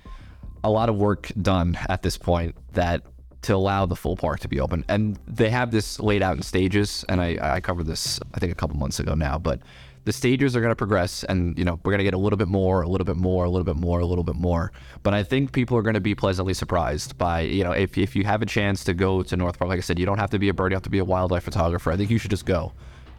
a 0.64 0.70
lot 0.70 0.88
of 0.88 0.96
work 0.96 1.30
done 1.40 1.78
at 1.88 2.02
this 2.02 2.16
point 2.16 2.56
that 2.72 3.02
to 3.42 3.54
allow 3.54 3.86
the 3.86 3.96
full 3.96 4.16
park 4.16 4.38
to 4.40 4.48
be 4.48 4.60
open. 4.60 4.84
And 4.88 5.18
they 5.26 5.50
have 5.50 5.72
this 5.72 5.98
laid 5.98 6.22
out 6.22 6.36
in 6.36 6.42
stages. 6.42 7.04
And 7.08 7.20
I, 7.20 7.38
I 7.40 7.60
covered 7.60 7.86
this 7.86 8.20
I 8.34 8.40
think 8.40 8.52
a 8.52 8.56
couple 8.56 8.76
months 8.76 9.00
ago 9.00 9.14
now, 9.14 9.38
but 9.38 9.60
the 10.04 10.12
stages 10.12 10.56
are 10.56 10.60
going 10.60 10.70
to 10.70 10.76
progress 10.76 11.24
and 11.24 11.56
you 11.58 11.64
know 11.64 11.78
we're 11.84 11.92
going 11.92 11.98
to 11.98 12.04
get 12.04 12.14
a 12.14 12.18
little 12.18 12.36
bit 12.36 12.48
more 12.48 12.82
a 12.82 12.88
little 12.88 13.04
bit 13.04 13.16
more 13.16 13.44
a 13.44 13.50
little 13.50 13.64
bit 13.64 13.76
more 13.76 14.00
a 14.00 14.06
little 14.06 14.24
bit 14.24 14.36
more. 14.36 14.72
But 15.02 15.14
i 15.14 15.22
think 15.22 15.52
people 15.52 15.76
are 15.76 15.82
going 15.82 15.94
to 15.94 16.00
be 16.00 16.14
pleasantly 16.14 16.54
surprised 16.54 17.16
by 17.18 17.40
you 17.40 17.64
know 17.64 17.72
if, 17.72 17.96
if 17.96 18.16
you 18.16 18.24
have 18.24 18.42
a 18.42 18.46
chance 18.46 18.84
to 18.84 18.94
go 18.94 19.22
to 19.22 19.36
north 19.36 19.58
park 19.58 19.68
like 19.68 19.78
i 19.78 19.82
said 19.82 19.98
you 19.98 20.06
don't 20.06 20.18
have 20.18 20.30
to 20.30 20.38
be 20.38 20.48
a 20.48 20.54
bird 20.54 20.72
you 20.72 20.76
have 20.76 20.82
to 20.82 20.90
be 20.90 20.98
a 20.98 21.04
wildlife 21.04 21.44
photographer. 21.44 21.90
I 21.92 21.96
think 21.96 22.10
you 22.10 22.18
should 22.18 22.30
just 22.30 22.46
go. 22.46 22.72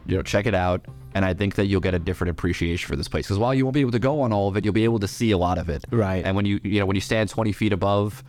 You 0.06 0.16
know 0.16 0.22
check 0.22 0.46
it 0.46 0.54
out 0.54 0.84
and 1.14 1.24
i 1.24 1.32
think 1.32 1.54
that 1.54 1.66
you'll 1.66 1.80
get 1.80 1.94
a 1.94 1.98
different 1.98 2.30
appreciation 2.30 2.86
for 2.86 2.96
this 2.96 3.08
place. 3.08 3.26
Because 3.26 3.38
while 3.38 3.54
you 3.54 3.64
won't 3.64 3.74
be 3.74 3.80
able 3.80 3.92
to 3.92 3.98
go 3.98 4.20
on 4.20 4.32
all 4.32 4.48
of 4.48 4.56
it 4.56 4.64
you'll 4.64 4.74
be 4.74 4.84
able 4.84 4.98
to 4.98 5.08
see 5.08 5.30
a 5.30 5.38
lot 5.38 5.58
of 5.58 5.68
it. 5.68 5.84
Right. 5.90 6.24
And 6.24 6.36
when 6.36 6.44
you 6.44 6.60
you 6.62 6.80
know 6.80 6.86
when 6.86 6.96
you 6.96 7.00
stand 7.00 7.30
20 7.30 7.52
feet 7.52 7.72
above 7.72 8.22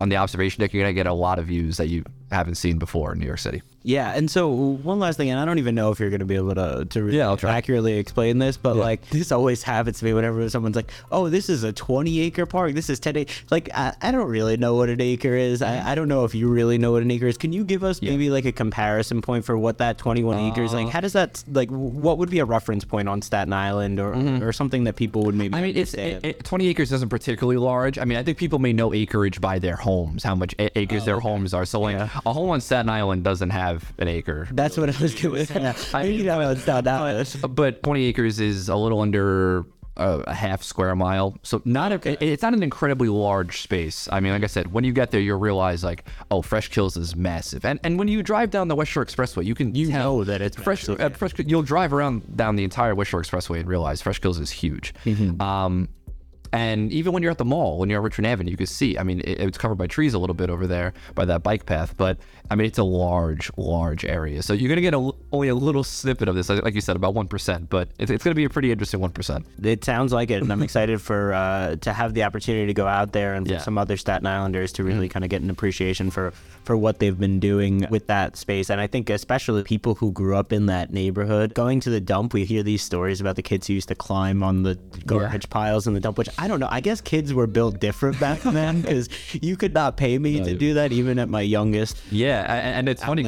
on 0.00 0.08
the 0.08 0.16
observation 0.16 0.60
deck 0.60 0.72
you're 0.72 0.82
going 0.82 0.94
to 0.94 0.98
get 0.98 1.06
a 1.06 1.14
lot 1.14 1.38
of 1.38 1.46
views 1.46 1.76
that 1.78 1.88
you 1.88 2.04
haven't 2.30 2.56
seen 2.56 2.78
before 2.78 3.12
in 3.12 3.18
new 3.20 3.26
york 3.26 3.38
city 3.38 3.62
yeah, 3.86 4.14
and 4.14 4.30
so 4.30 4.48
one 4.48 4.98
last 4.98 5.18
thing, 5.18 5.28
and 5.28 5.38
I 5.38 5.44
don't 5.44 5.58
even 5.58 5.74
know 5.74 5.92
if 5.92 6.00
you're 6.00 6.08
going 6.08 6.20
to 6.20 6.26
be 6.26 6.36
able 6.36 6.54
to 6.54 6.86
to 6.86 7.10
yeah, 7.10 7.36
accurately 7.42 7.98
explain 7.98 8.38
this, 8.38 8.56
but 8.56 8.76
yeah. 8.76 8.82
like 8.82 9.06
this 9.10 9.30
always 9.30 9.62
happens 9.62 9.98
to 9.98 10.06
me 10.06 10.14
whenever 10.14 10.48
someone's 10.48 10.74
like, 10.74 10.90
"Oh, 11.12 11.28
this 11.28 11.50
is 11.50 11.64
a 11.64 11.72
20 11.72 12.20
acre 12.20 12.46
park. 12.46 12.72
This 12.72 12.88
is 12.88 12.98
10 12.98 13.16
acre." 13.18 13.34
Like 13.50 13.68
I, 13.74 13.94
I 14.00 14.10
don't 14.10 14.30
really 14.30 14.56
know 14.56 14.74
what 14.74 14.88
an 14.88 15.02
acre 15.02 15.34
is. 15.34 15.60
I, 15.60 15.92
I 15.92 15.94
don't 15.94 16.08
know 16.08 16.24
if 16.24 16.34
you 16.34 16.48
really 16.48 16.78
know 16.78 16.92
what 16.92 17.02
an 17.02 17.10
acre 17.10 17.26
is. 17.26 17.36
Can 17.36 17.52
you 17.52 17.62
give 17.62 17.84
us 17.84 18.00
yeah. 18.00 18.12
maybe 18.12 18.30
like 18.30 18.46
a 18.46 18.52
comparison 18.52 19.20
point 19.20 19.44
for 19.44 19.58
what 19.58 19.76
that 19.78 19.98
21 19.98 20.34
uh, 20.34 20.50
acres 20.50 20.72
like? 20.72 20.88
How 20.88 21.00
does 21.00 21.12
that 21.12 21.44
like? 21.52 21.68
What 21.68 22.16
would 22.16 22.30
be 22.30 22.38
a 22.38 22.46
reference 22.46 22.86
point 22.86 23.06
on 23.06 23.20
Staten 23.20 23.52
Island 23.52 24.00
or 24.00 24.14
mm-hmm. 24.14 24.42
or 24.42 24.54
something 24.54 24.84
that 24.84 24.96
people 24.96 25.24
would 25.24 25.34
maybe? 25.34 25.54
I 25.54 25.60
mean, 25.60 25.76
it's 25.76 25.92
it, 25.92 26.24
it, 26.24 26.44
20 26.44 26.68
acres 26.68 26.90
isn't 26.90 27.10
particularly 27.10 27.58
large. 27.58 27.98
I 27.98 28.06
mean, 28.06 28.16
I 28.16 28.22
think 28.22 28.38
people 28.38 28.58
may 28.58 28.72
know 28.72 28.94
acreage 28.94 29.42
by 29.42 29.58
their 29.58 29.76
homes, 29.76 30.24
how 30.24 30.34
much 30.34 30.54
acres 30.58 31.02
oh, 31.02 31.04
their 31.04 31.16
okay. 31.16 31.28
homes 31.28 31.52
are. 31.52 31.66
So 31.66 31.80
like 31.80 31.96
a 31.96 32.32
home 32.32 32.48
on 32.48 32.62
Staten 32.62 32.88
Island 32.88 33.24
doesn't 33.24 33.50
have 33.50 33.73
an 33.98 34.08
acre. 34.08 34.48
That's 34.52 34.76
what 34.76 34.94
I 34.94 35.02
was 35.02 35.14
doing. 35.14 35.46
to 35.46 35.76
I 35.92 36.04
mean, 36.04 36.18
you 36.18 36.24
know, 36.24 36.50
it's 36.50 36.64
down 36.64 36.84
that 36.84 37.46
But 37.50 37.82
20 37.82 38.04
acres 38.04 38.40
is 38.40 38.68
a 38.68 38.76
little 38.76 39.00
under 39.00 39.64
a, 39.96 40.20
a 40.26 40.34
half 40.34 40.62
square 40.62 40.94
mile. 40.94 41.36
So 41.42 41.62
not 41.64 41.92
a, 41.92 41.94
okay. 41.96 42.16
it's 42.20 42.42
not 42.42 42.54
an 42.54 42.62
incredibly 42.62 43.08
large 43.08 43.62
space. 43.62 44.08
I 44.10 44.20
mean, 44.20 44.32
like 44.32 44.44
I 44.44 44.48
said, 44.48 44.72
when 44.72 44.84
you 44.84 44.92
get 44.92 45.10
there, 45.10 45.20
you'll 45.20 45.38
realize 45.38 45.84
like, 45.84 46.04
oh, 46.30 46.42
Fresh 46.42 46.68
Kills 46.68 46.96
is 46.96 47.14
massive. 47.14 47.64
And 47.64 47.78
and 47.84 47.98
when 47.98 48.08
you 48.08 48.22
drive 48.22 48.50
down 48.50 48.68
the 48.68 48.76
West 48.76 48.90
Shore 48.90 49.04
Expressway, 49.04 49.44
you 49.44 49.54
can 49.54 49.74
you 49.74 49.90
tell, 49.90 50.16
know 50.16 50.24
that 50.24 50.40
it's 50.40 50.56
Fresh. 50.56 50.88
Uh, 50.88 51.10
Fresh 51.10 51.34
you'll 51.38 51.62
drive 51.62 51.92
around 51.92 52.36
down 52.36 52.56
the 52.56 52.64
entire 52.64 52.94
West 52.94 53.10
Shore 53.10 53.22
Expressway 53.22 53.60
and 53.60 53.68
realize 53.68 54.02
Fresh 54.02 54.20
Kills 54.20 54.38
is 54.38 54.50
huge. 54.50 54.94
Mm-hmm. 55.04 55.40
Um, 55.40 55.88
and 56.52 56.92
even 56.92 57.12
when 57.12 57.20
you're 57.24 57.32
at 57.32 57.38
the 57.38 57.44
mall, 57.44 57.78
when 57.78 57.90
you're 57.90 57.98
on 57.98 58.04
Richmond 58.04 58.28
Avenue, 58.28 58.48
you 58.48 58.56
can 58.56 58.66
see. 58.66 58.96
I 58.96 59.02
mean, 59.02 59.20
it, 59.20 59.40
it's 59.40 59.58
covered 59.58 59.74
by 59.74 59.88
trees 59.88 60.14
a 60.14 60.20
little 60.20 60.34
bit 60.34 60.50
over 60.50 60.68
there 60.68 60.94
by 61.16 61.24
that 61.24 61.42
bike 61.42 61.66
path, 61.66 61.96
but 61.96 62.16
I 62.50 62.56
mean, 62.56 62.66
it's 62.66 62.78
a 62.78 62.84
large, 62.84 63.50
large 63.56 64.04
area. 64.04 64.42
So 64.42 64.52
you're 64.52 64.68
going 64.68 64.76
to 64.76 64.82
get 64.82 64.92
a, 64.92 65.12
only 65.32 65.48
a 65.48 65.54
little 65.54 65.82
snippet 65.82 66.28
of 66.28 66.34
this, 66.34 66.50
like 66.50 66.74
you 66.74 66.82
said, 66.82 66.94
about 66.94 67.14
1%, 67.14 67.68
but 67.70 67.88
it's, 67.98 68.10
it's 68.10 68.22
going 68.22 68.32
to 68.32 68.36
be 68.36 68.44
a 68.44 68.50
pretty 68.50 68.70
interesting 68.70 69.00
1%. 69.00 69.44
It 69.62 69.82
sounds 69.82 70.12
like 70.12 70.30
it. 70.30 70.42
And 70.42 70.52
I'm 70.52 70.62
excited 70.62 71.00
for 71.00 71.32
uh, 71.32 71.76
to 71.76 71.92
have 71.92 72.12
the 72.12 72.24
opportunity 72.24 72.66
to 72.66 72.74
go 72.74 72.86
out 72.86 73.12
there 73.12 73.34
and 73.34 73.48
yeah. 73.48 73.58
some 73.58 73.78
other 73.78 73.96
Staten 73.96 74.26
Islanders 74.26 74.72
to 74.72 74.84
really 74.84 75.06
mm-hmm. 75.06 75.12
kind 75.12 75.24
of 75.24 75.30
get 75.30 75.40
an 75.40 75.48
appreciation 75.48 76.10
for, 76.10 76.32
for 76.64 76.76
what 76.76 76.98
they've 76.98 77.18
been 77.18 77.40
doing 77.40 77.86
with 77.88 78.08
that 78.08 78.36
space. 78.36 78.68
And 78.68 78.78
I 78.78 78.88
think 78.88 79.08
especially 79.08 79.62
people 79.62 79.94
who 79.94 80.12
grew 80.12 80.36
up 80.36 80.52
in 80.52 80.66
that 80.66 80.92
neighborhood, 80.92 81.54
going 81.54 81.80
to 81.80 81.90
the 81.90 82.00
dump, 82.00 82.34
we 82.34 82.44
hear 82.44 82.62
these 82.62 82.82
stories 82.82 83.22
about 83.22 83.36
the 83.36 83.42
kids 83.42 83.68
who 83.68 83.72
used 83.72 83.88
to 83.88 83.94
climb 83.94 84.42
on 84.42 84.64
the 84.64 84.78
garbage 85.06 85.46
yeah. 85.46 85.50
piles 85.50 85.86
in 85.86 85.94
the 85.94 86.00
dump, 86.00 86.18
which 86.18 86.28
I 86.36 86.46
don't 86.46 86.60
know. 86.60 86.68
I 86.70 86.80
guess 86.80 87.00
kids 87.00 87.32
were 87.32 87.46
built 87.46 87.80
different 87.80 88.20
back 88.20 88.40
then 88.40 88.82
because 88.82 89.08
you 89.32 89.56
could 89.56 89.72
not 89.72 89.96
pay 89.96 90.18
me 90.18 90.44
to 90.44 90.54
do 90.54 90.74
that 90.74 90.92
even 90.92 91.18
at 91.18 91.30
my 91.30 91.40
youngest. 91.40 91.96
Yeah. 92.10 92.33
Yeah, 92.34 92.78
and 92.78 92.88
it's 92.88 93.02
funny. 93.02 93.22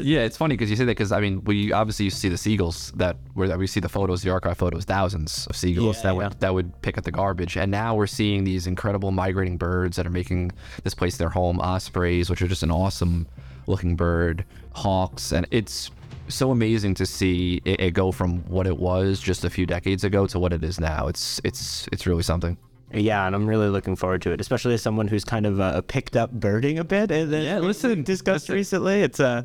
Yeah, 0.00 0.20
it's 0.20 0.36
funny 0.36 0.54
because 0.54 0.70
you 0.70 0.76
say 0.76 0.84
that 0.84 0.92
because 0.92 1.12
I 1.12 1.20
mean, 1.20 1.44
we 1.44 1.72
obviously 1.72 2.04
used 2.04 2.16
to 2.16 2.20
see 2.20 2.28
the 2.28 2.38
seagulls 2.38 2.92
that 2.96 3.16
where 3.34 3.56
we 3.58 3.66
see 3.66 3.80
the 3.80 3.88
photos, 3.88 4.22
the 4.22 4.30
archive 4.30 4.58
photos, 4.58 4.84
thousands 4.84 5.46
of 5.48 5.56
seagulls 5.56 5.96
yeah, 5.98 6.02
that 6.02 6.08
yeah. 6.08 6.28
would 6.28 6.40
that 6.40 6.54
would 6.54 6.82
pick 6.82 6.98
up 6.98 7.04
the 7.04 7.12
garbage, 7.12 7.56
and 7.56 7.70
now 7.70 7.94
we're 7.94 8.06
seeing 8.06 8.44
these 8.44 8.66
incredible 8.66 9.10
migrating 9.10 9.56
birds 9.56 9.96
that 9.96 10.06
are 10.06 10.10
making 10.10 10.52
this 10.84 10.94
place 10.94 11.16
their 11.16 11.30
home. 11.30 11.60
Ospreys, 11.60 12.30
which 12.30 12.42
are 12.42 12.48
just 12.48 12.62
an 12.62 12.70
awesome 12.70 13.26
looking 13.66 13.96
bird, 13.96 14.44
hawks, 14.72 15.32
and 15.32 15.46
it's 15.50 15.90
so 16.28 16.50
amazing 16.50 16.94
to 16.94 17.06
see 17.06 17.60
it, 17.64 17.80
it 17.80 17.90
go 17.92 18.12
from 18.12 18.38
what 18.48 18.66
it 18.66 18.76
was 18.78 19.20
just 19.20 19.44
a 19.44 19.50
few 19.50 19.66
decades 19.66 20.04
ago 20.04 20.26
to 20.26 20.38
what 20.38 20.52
it 20.52 20.64
is 20.64 20.80
now. 20.80 21.08
It's 21.08 21.40
it's 21.44 21.88
it's 21.92 22.06
really 22.06 22.22
something. 22.22 22.56
Yeah, 22.92 23.26
and 23.26 23.34
I'm 23.34 23.46
really 23.46 23.68
looking 23.68 23.96
forward 23.96 24.22
to 24.22 24.30
it, 24.30 24.40
especially 24.40 24.74
as 24.74 24.82
someone 24.82 25.08
who's 25.08 25.24
kind 25.24 25.44
of 25.44 25.60
uh, 25.60 25.80
picked 25.82 26.16
up 26.16 26.30
birding 26.30 26.78
a 26.78 26.84
bit. 26.84 27.10
And 27.10 27.32
yeah, 27.32 27.58
listen, 27.58 28.04
discussed 28.04 28.44
listen. 28.44 28.54
recently. 28.54 29.02
It's 29.02 29.18
a 29.18 29.44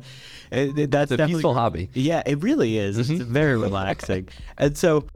it, 0.50 0.90
that's 0.90 1.10
it's 1.10 1.20
a 1.20 1.26
peaceful 1.26 1.54
hobby. 1.54 1.90
Yeah, 1.92 2.22
it 2.24 2.42
really 2.42 2.78
is. 2.78 2.98
Mm-hmm. 2.98 3.14
It's 3.14 3.22
very 3.22 3.56
relaxing, 3.58 4.28
and 4.56 4.78
so 4.78 5.06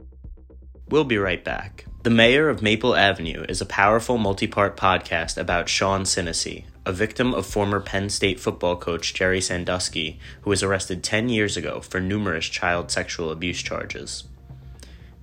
we'll 0.89 1.05
be 1.05 1.17
right 1.17 1.43
back. 1.43 1.85
The 2.03 2.09
Mayor 2.09 2.47
of 2.47 2.61
Maple 2.61 2.95
Avenue 2.95 3.45
is 3.49 3.59
a 3.59 3.65
powerful 3.65 4.17
multi-part 4.17 4.77
podcast 4.77 5.37
about 5.37 5.67
Sean 5.67 6.03
Sinisi, 6.03 6.63
a 6.85 6.93
victim 6.93 7.33
of 7.33 7.45
former 7.45 7.81
Penn 7.81 8.09
State 8.09 8.39
football 8.39 8.77
coach 8.77 9.13
Jerry 9.13 9.41
Sandusky, 9.41 10.19
who 10.41 10.49
was 10.49 10.63
arrested 10.63 11.03
10 11.03 11.27
years 11.27 11.57
ago 11.57 11.81
for 11.81 11.99
numerous 11.99 12.45
child 12.45 12.91
sexual 12.91 13.29
abuse 13.29 13.61
charges. 13.61 14.23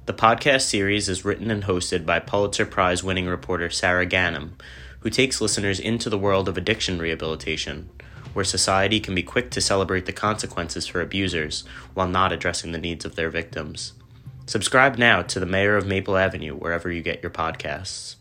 The 0.07 0.13
podcast 0.13 0.63
series 0.63 1.09
is 1.09 1.25
written 1.25 1.51
and 1.51 1.65
hosted 1.65 2.05
by 2.05 2.21
Pulitzer 2.21 2.67
Prize 2.67 3.03
winning 3.03 3.27
reporter 3.27 3.71
Sara 3.71 4.07
Ganim, 4.07 4.51
who 5.01 5.09
takes 5.09 5.41
listeners 5.41 5.81
into 5.81 6.11
the 6.11 6.19
world 6.19 6.47
of 6.47 6.59
addiction 6.59 6.99
rehabilitation, 6.99 7.89
where 8.35 8.45
society 8.45 9.01
can 9.01 9.15
be 9.15 9.23
quick 9.23 9.51
to 9.53 9.63
celebrate 9.63 10.05
the 10.05 10.13
consequences 10.13 10.87
for 10.87 11.01
abusers 11.01 11.65
while 11.95 12.07
not 12.07 12.33
addressing 12.33 12.73
the 12.73 12.79
needs 12.79 13.07
of 13.07 13.17
their 13.17 13.31
victims. 13.31 13.95
Subscribe 14.45 14.99
now 14.99 15.23
to 15.23 15.41
The 15.41 15.47
Mayor 15.47 15.75
of 15.75 15.87
Maple 15.87 16.19
Avenue 16.19 16.55
wherever 16.55 16.93
you 16.93 17.01
get 17.01 17.23
your 17.23 17.31
podcasts. 17.31 18.17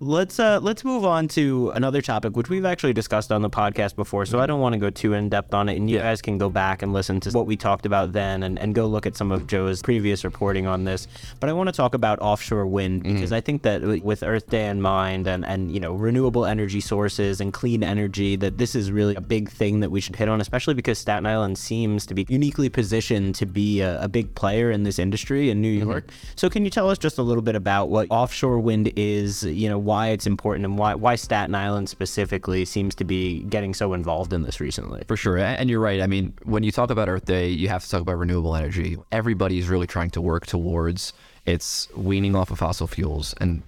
Let's 0.00 0.38
uh 0.38 0.60
let's 0.60 0.84
move 0.84 1.06
on 1.06 1.26
to 1.28 1.70
another 1.70 2.02
topic 2.02 2.36
which 2.36 2.50
we've 2.50 2.66
actually 2.66 2.92
discussed 2.92 3.32
on 3.32 3.40
the 3.40 3.48
podcast 3.48 3.96
before, 3.96 4.26
so 4.26 4.38
I 4.40 4.46
don't 4.46 4.60
want 4.60 4.74
to 4.74 4.78
go 4.78 4.90
too 4.90 5.14
in 5.14 5.30
depth 5.30 5.54
on 5.54 5.70
it. 5.70 5.76
And 5.76 5.88
you 5.88 5.96
yeah. 5.96 6.02
guys 6.02 6.20
can 6.20 6.36
go 6.36 6.50
back 6.50 6.82
and 6.82 6.92
listen 6.92 7.18
to 7.20 7.30
what 7.30 7.46
we 7.46 7.56
talked 7.56 7.86
about 7.86 8.12
then 8.12 8.42
and, 8.42 8.58
and 8.58 8.74
go 8.74 8.86
look 8.86 9.06
at 9.06 9.16
some 9.16 9.32
of 9.32 9.46
Joe's 9.46 9.80
previous 9.80 10.22
reporting 10.22 10.66
on 10.66 10.84
this. 10.84 11.08
But 11.40 11.48
I 11.48 11.54
want 11.54 11.68
to 11.68 11.72
talk 11.72 11.94
about 11.94 12.18
offshore 12.20 12.66
wind 12.66 13.04
mm-hmm. 13.04 13.14
because 13.14 13.30
mm-hmm. 13.30 13.36
I 13.36 13.40
think 13.40 13.62
that 13.62 13.82
with 14.04 14.22
Earth 14.22 14.50
Day 14.50 14.68
in 14.68 14.82
mind 14.82 15.26
and, 15.26 15.46
and 15.46 15.72
you 15.72 15.80
know 15.80 15.94
renewable 15.94 16.44
energy 16.44 16.80
sources 16.82 17.40
and 17.40 17.50
clean 17.50 17.82
energy, 17.82 18.36
that 18.36 18.58
this 18.58 18.74
is 18.74 18.90
really 18.90 19.14
a 19.14 19.22
big 19.22 19.50
thing 19.50 19.80
that 19.80 19.90
we 19.90 20.02
should 20.02 20.16
hit 20.16 20.28
on, 20.28 20.42
especially 20.42 20.74
because 20.74 20.98
Staten 20.98 21.24
Island 21.24 21.56
seems 21.56 22.04
to 22.06 22.14
be 22.14 22.26
uniquely 22.28 22.68
positioned 22.68 23.34
to 23.36 23.46
be 23.46 23.80
a, 23.80 24.02
a 24.02 24.08
big 24.08 24.34
player 24.34 24.70
in 24.70 24.82
this 24.82 24.98
industry 24.98 25.48
in 25.48 25.62
New 25.62 25.78
mm-hmm. 25.78 25.90
York. 25.90 26.06
Mm-hmm. 26.08 26.32
So 26.36 26.50
can 26.50 26.64
you 26.64 26.70
tell 26.70 26.90
us 26.90 26.98
just 26.98 27.16
a 27.16 27.22
little 27.22 27.42
bit 27.42 27.54
about 27.54 27.88
what 27.88 28.08
offshore 28.10 28.58
wind 28.58 28.92
is? 28.94 29.42
You 29.42 29.70
know 29.70 29.85
why 29.86 30.08
it's 30.08 30.26
important 30.26 30.64
and 30.64 30.76
why 30.76 30.94
why 30.94 31.14
Staten 31.14 31.54
Island 31.54 31.88
specifically 31.88 32.64
seems 32.64 32.94
to 32.96 33.04
be 33.04 33.44
getting 33.44 33.72
so 33.72 33.94
involved 33.94 34.32
in 34.32 34.42
this 34.42 34.60
recently. 34.60 35.02
For 35.06 35.16
sure, 35.16 35.38
and 35.38 35.70
you're 35.70 35.80
right. 35.80 36.02
I 36.02 36.06
mean, 36.06 36.34
when 36.42 36.62
you 36.62 36.72
talk 36.72 36.90
about 36.90 37.08
Earth 37.08 37.24
Day, 37.24 37.48
you 37.48 37.68
have 37.68 37.82
to 37.84 37.90
talk 37.90 38.02
about 38.02 38.18
renewable 38.18 38.54
energy. 38.54 38.98
Everybody's 39.12 39.68
really 39.68 39.86
trying 39.86 40.10
to 40.10 40.20
work 40.20 40.46
towards 40.46 41.12
it's 41.46 41.88
weaning 41.94 42.34
off 42.34 42.50
of 42.50 42.58
fossil 42.58 42.86
fuels 42.86 43.34
and 43.40 43.62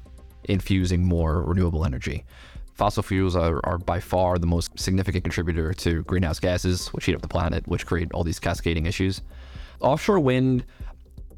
infusing 0.45 1.05
more 1.05 1.43
renewable 1.43 1.85
energy. 1.85 2.25
Fossil 2.75 3.03
fuels 3.03 3.35
are, 3.35 3.61
are 3.65 3.79
by 3.79 4.01
far 4.01 4.39
the 4.39 4.47
most 4.47 4.79
significant 4.79 5.25
contributor 5.25 5.73
to 5.75 6.03
greenhouse 6.05 6.39
gases, 6.39 6.89
which 6.89 7.05
heat 7.07 7.15
up 7.15 7.23
the 7.23 7.29
planet, 7.29 7.67
which 7.67 7.87
create 7.87 8.09
all 8.13 8.25
these 8.25 8.39
cascading 8.39 8.87
issues. 8.87 9.21
Offshore 9.81 10.21
wind, 10.21 10.65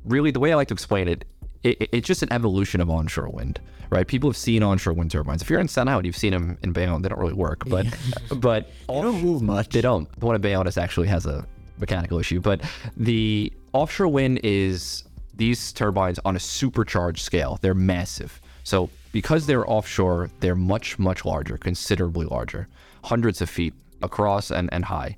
really, 0.04 0.30
the 0.30 0.40
way 0.40 0.52
I 0.52 0.56
like 0.56 0.68
to 0.68 0.74
explain 0.74 1.08
it, 1.08 1.24
it, 1.62 1.88
it's 1.92 2.06
just 2.06 2.22
an 2.22 2.32
evolution 2.32 2.80
of 2.80 2.90
onshore 2.90 3.28
wind, 3.28 3.60
right? 3.90 4.06
People 4.06 4.30
have 4.30 4.36
seen 4.36 4.62
onshore 4.62 4.94
wind 4.94 5.10
turbines. 5.10 5.42
If 5.42 5.50
you're 5.50 5.60
in 5.60 5.68
Staten 5.68 5.88
Island, 5.88 6.06
you've 6.06 6.16
seen 6.16 6.32
them 6.32 6.58
in 6.62 6.72
Bayonne. 6.72 7.02
They 7.02 7.08
don't 7.08 7.18
really 7.18 7.34
work, 7.34 7.64
but 7.66 7.86
but 8.36 8.70
they 8.88 9.00
don't 9.00 9.22
move 9.22 9.42
much. 9.42 9.68
They 9.70 9.80
don't. 9.80 10.10
The 10.18 10.26
one 10.26 10.34
in 10.34 10.40
Bayonne 10.40 10.66
actually 10.76 11.08
has 11.08 11.26
a 11.26 11.46
mechanical 11.78 12.18
issue, 12.18 12.40
but 12.40 12.60
the 12.96 13.52
offshore 13.72 14.08
wind 14.08 14.40
is 14.42 15.04
these 15.34 15.72
turbines 15.72 16.18
on 16.24 16.36
a 16.36 16.40
supercharged 16.40 17.22
scale. 17.22 17.58
They're 17.60 17.74
massive. 17.74 18.40
So 18.64 18.90
because 19.12 19.46
they're 19.46 19.68
offshore, 19.68 20.30
they're 20.40 20.54
much 20.54 20.98
much 20.98 21.24
larger, 21.24 21.56
considerably 21.56 22.26
larger, 22.26 22.68
hundreds 23.04 23.40
of 23.40 23.50
feet 23.50 23.74
across 24.02 24.50
and, 24.50 24.68
and 24.72 24.84
high. 24.84 25.16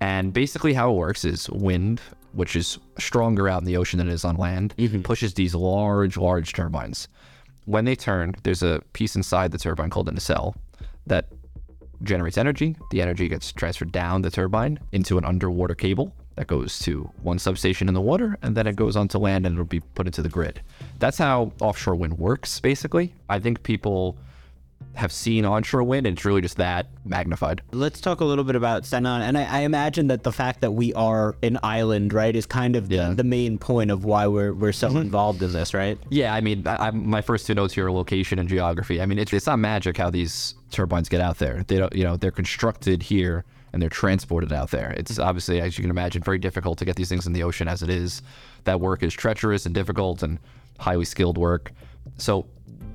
And 0.00 0.32
basically, 0.32 0.72
how 0.72 0.90
it 0.92 0.94
works 0.94 1.24
is 1.24 1.48
wind 1.50 2.00
which 2.32 2.56
is 2.56 2.78
stronger 2.98 3.48
out 3.48 3.62
in 3.62 3.66
the 3.66 3.76
ocean 3.76 3.98
than 3.98 4.08
it 4.08 4.12
is 4.12 4.24
on 4.24 4.36
land, 4.36 4.74
mm-hmm. 4.76 5.02
pushes 5.02 5.34
these 5.34 5.54
large, 5.54 6.16
large 6.16 6.52
turbines. 6.52 7.08
When 7.64 7.84
they 7.84 7.96
turn, 7.96 8.34
there's 8.42 8.62
a 8.62 8.82
piece 8.92 9.16
inside 9.16 9.52
the 9.52 9.58
turbine 9.58 9.90
called 9.90 10.08
a 10.08 10.12
nacelle 10.12 10.54
that 11.06 11.26
generates 12.02 12.38
energy. 12.38 12.76
The 12.90 13.02
energy 13.02 13.28
gets 13.28 13.52
transferred 13.52 13.92
down 13.92 14.22
the 14.22 14.30
turbine 14.30 14.78
into 14.92 15.18
an 15.18 15.24
underwater 15.24 15.74
cable 15.74 16.14
that 16.36 16.46
goes 16.46 16.78
to 16.80 17.10
one 17.22 17.38
substation 17.38 17.88
in 17.88 17.94
the 17.94 18.00
water, 18.00 18.38
and 18.42 18.56
then 18.56 18.66
it 18.66 18.76
goes 18.76 18.96
onto 18.96 19.18
land 19.18 19.44
and 19.44 19.54
it'll 19.54 19.66
be 19.66 19.80
put 19.80 20.06
into 20.06 20.22
the 20.22 20.28
grid. 20.28 20.62
That's 20.98 21.18
how 21.18 21.52
offshore 21.60 21.96
wind 21.96 22.18
works, 22.18 22.60
basically. 22.60 23.14
I 23.28 23.38
think 23.38 23.62
people 23.62 24.16
have 24.94 25.12
seen 25.12 25.44
onshore 25.44 25.82
wind, 25.82 26.06
and 26.06 26.16
it's 26.16 26.24
really 26.24 26.40
just 26.40 26.56
that 26.56 26.86
magnified. 27.04 27.62
Let's 27.72 28.00
talk 28.00 28.20
a 28.20 28.24
little 28.24 28.44
bit 28.44 28.56
about 28.56 28.92
Island. 28.92 29.24
And 29.24 29.38
I, 29.38 29.44
I 29.44 29.60
imagine 29.60 30.08
that 30.08 30.24
the 30.24 30.32
fact 30.32 30.60
that 30.60 30.72
we 30.72 30.92
are 30.94 31.36
an 31.42 31.58
island, 31.62 32.12
right, 32.12 32.34
is 32.34 32.44
kind 32.44 32.76
of 32.76 32.90
yeah. 32.90 33.08
the, 33.08 33.16
the, 33.16 33.24
main 33.24 33.58
point 33.58 33.90
of 33.90 34.04
why 34.04 34.26
we're, 34.26 34.52
we're 34.52 34.72
so 34.72 34.88
mm-hmm. 34.88 34.98
involved 34.98 35.42
in 35.42 35.52
this, 35.52 35.72
right? 35.72 35.98
Yeah, 36.10 36.34
I 36.34 36.40
mean, 36.40 36.66
I, 36.66 36.90
my 36.90 37.22
first 37.22 37.46
two 37.46 37.54
notes 37.54 37.72
here 37.72 37.86
are 37.86 37.92
location 37.92 38.38
and 38.38 38.48
geography. 38.48 39.00
I 39.00 39.06
mean, 39.06 39.18
it's, 39.18 39.32
it's 39.32 39.46
not 39.46 39.58
magic 39.58 39.96
how 39.96 40.10
these 40.10 40.54
turbines 40.70 41.08
get 41.08 41.20
out 41.20 41.38
there. 41.38 41.64
They 41.66 41.78
don't, 41.78 41.94
you 41.94 42.04
know, 42.04 42.16
they're 42.16 42.30
constructed 42.30 43.02
here 43.02 43.44
and 43.72 43.80
they're 43.80 43.88
transported 43.88 44.52
out 44.52 44.70
there. 44.70 44.90
It's 44.96 45.12
mm-hmm. 45.12 45.22
obviously, 45.22 45.60
as 45.60 45.78
you 45.78 45.82
can 45.82 45.90
imagine, 45.90 46.22
very 46.22 46.38
difficult 46.38 46.78
to 46.78 46.84
get 46.84 46.96
these 46.96 47.08
things 47.08 47.26
in 47.26 47.32
the 47.32 47.44
ocean 47.44 47.68
as 47.68 47.82
it 47.82 47.90
is. 47.90 48.22
That 48.64 48.80
work 48.80 49.02
is 49.02 49.14
treacherous 49.14 49.64
and 49.64 49.74
difficult 49.74 50.22
and 50.22 50.38
highly 50.78 51.04
skilled 51.04 51.38
work. 51.38 51.72
So, 52.18 52.46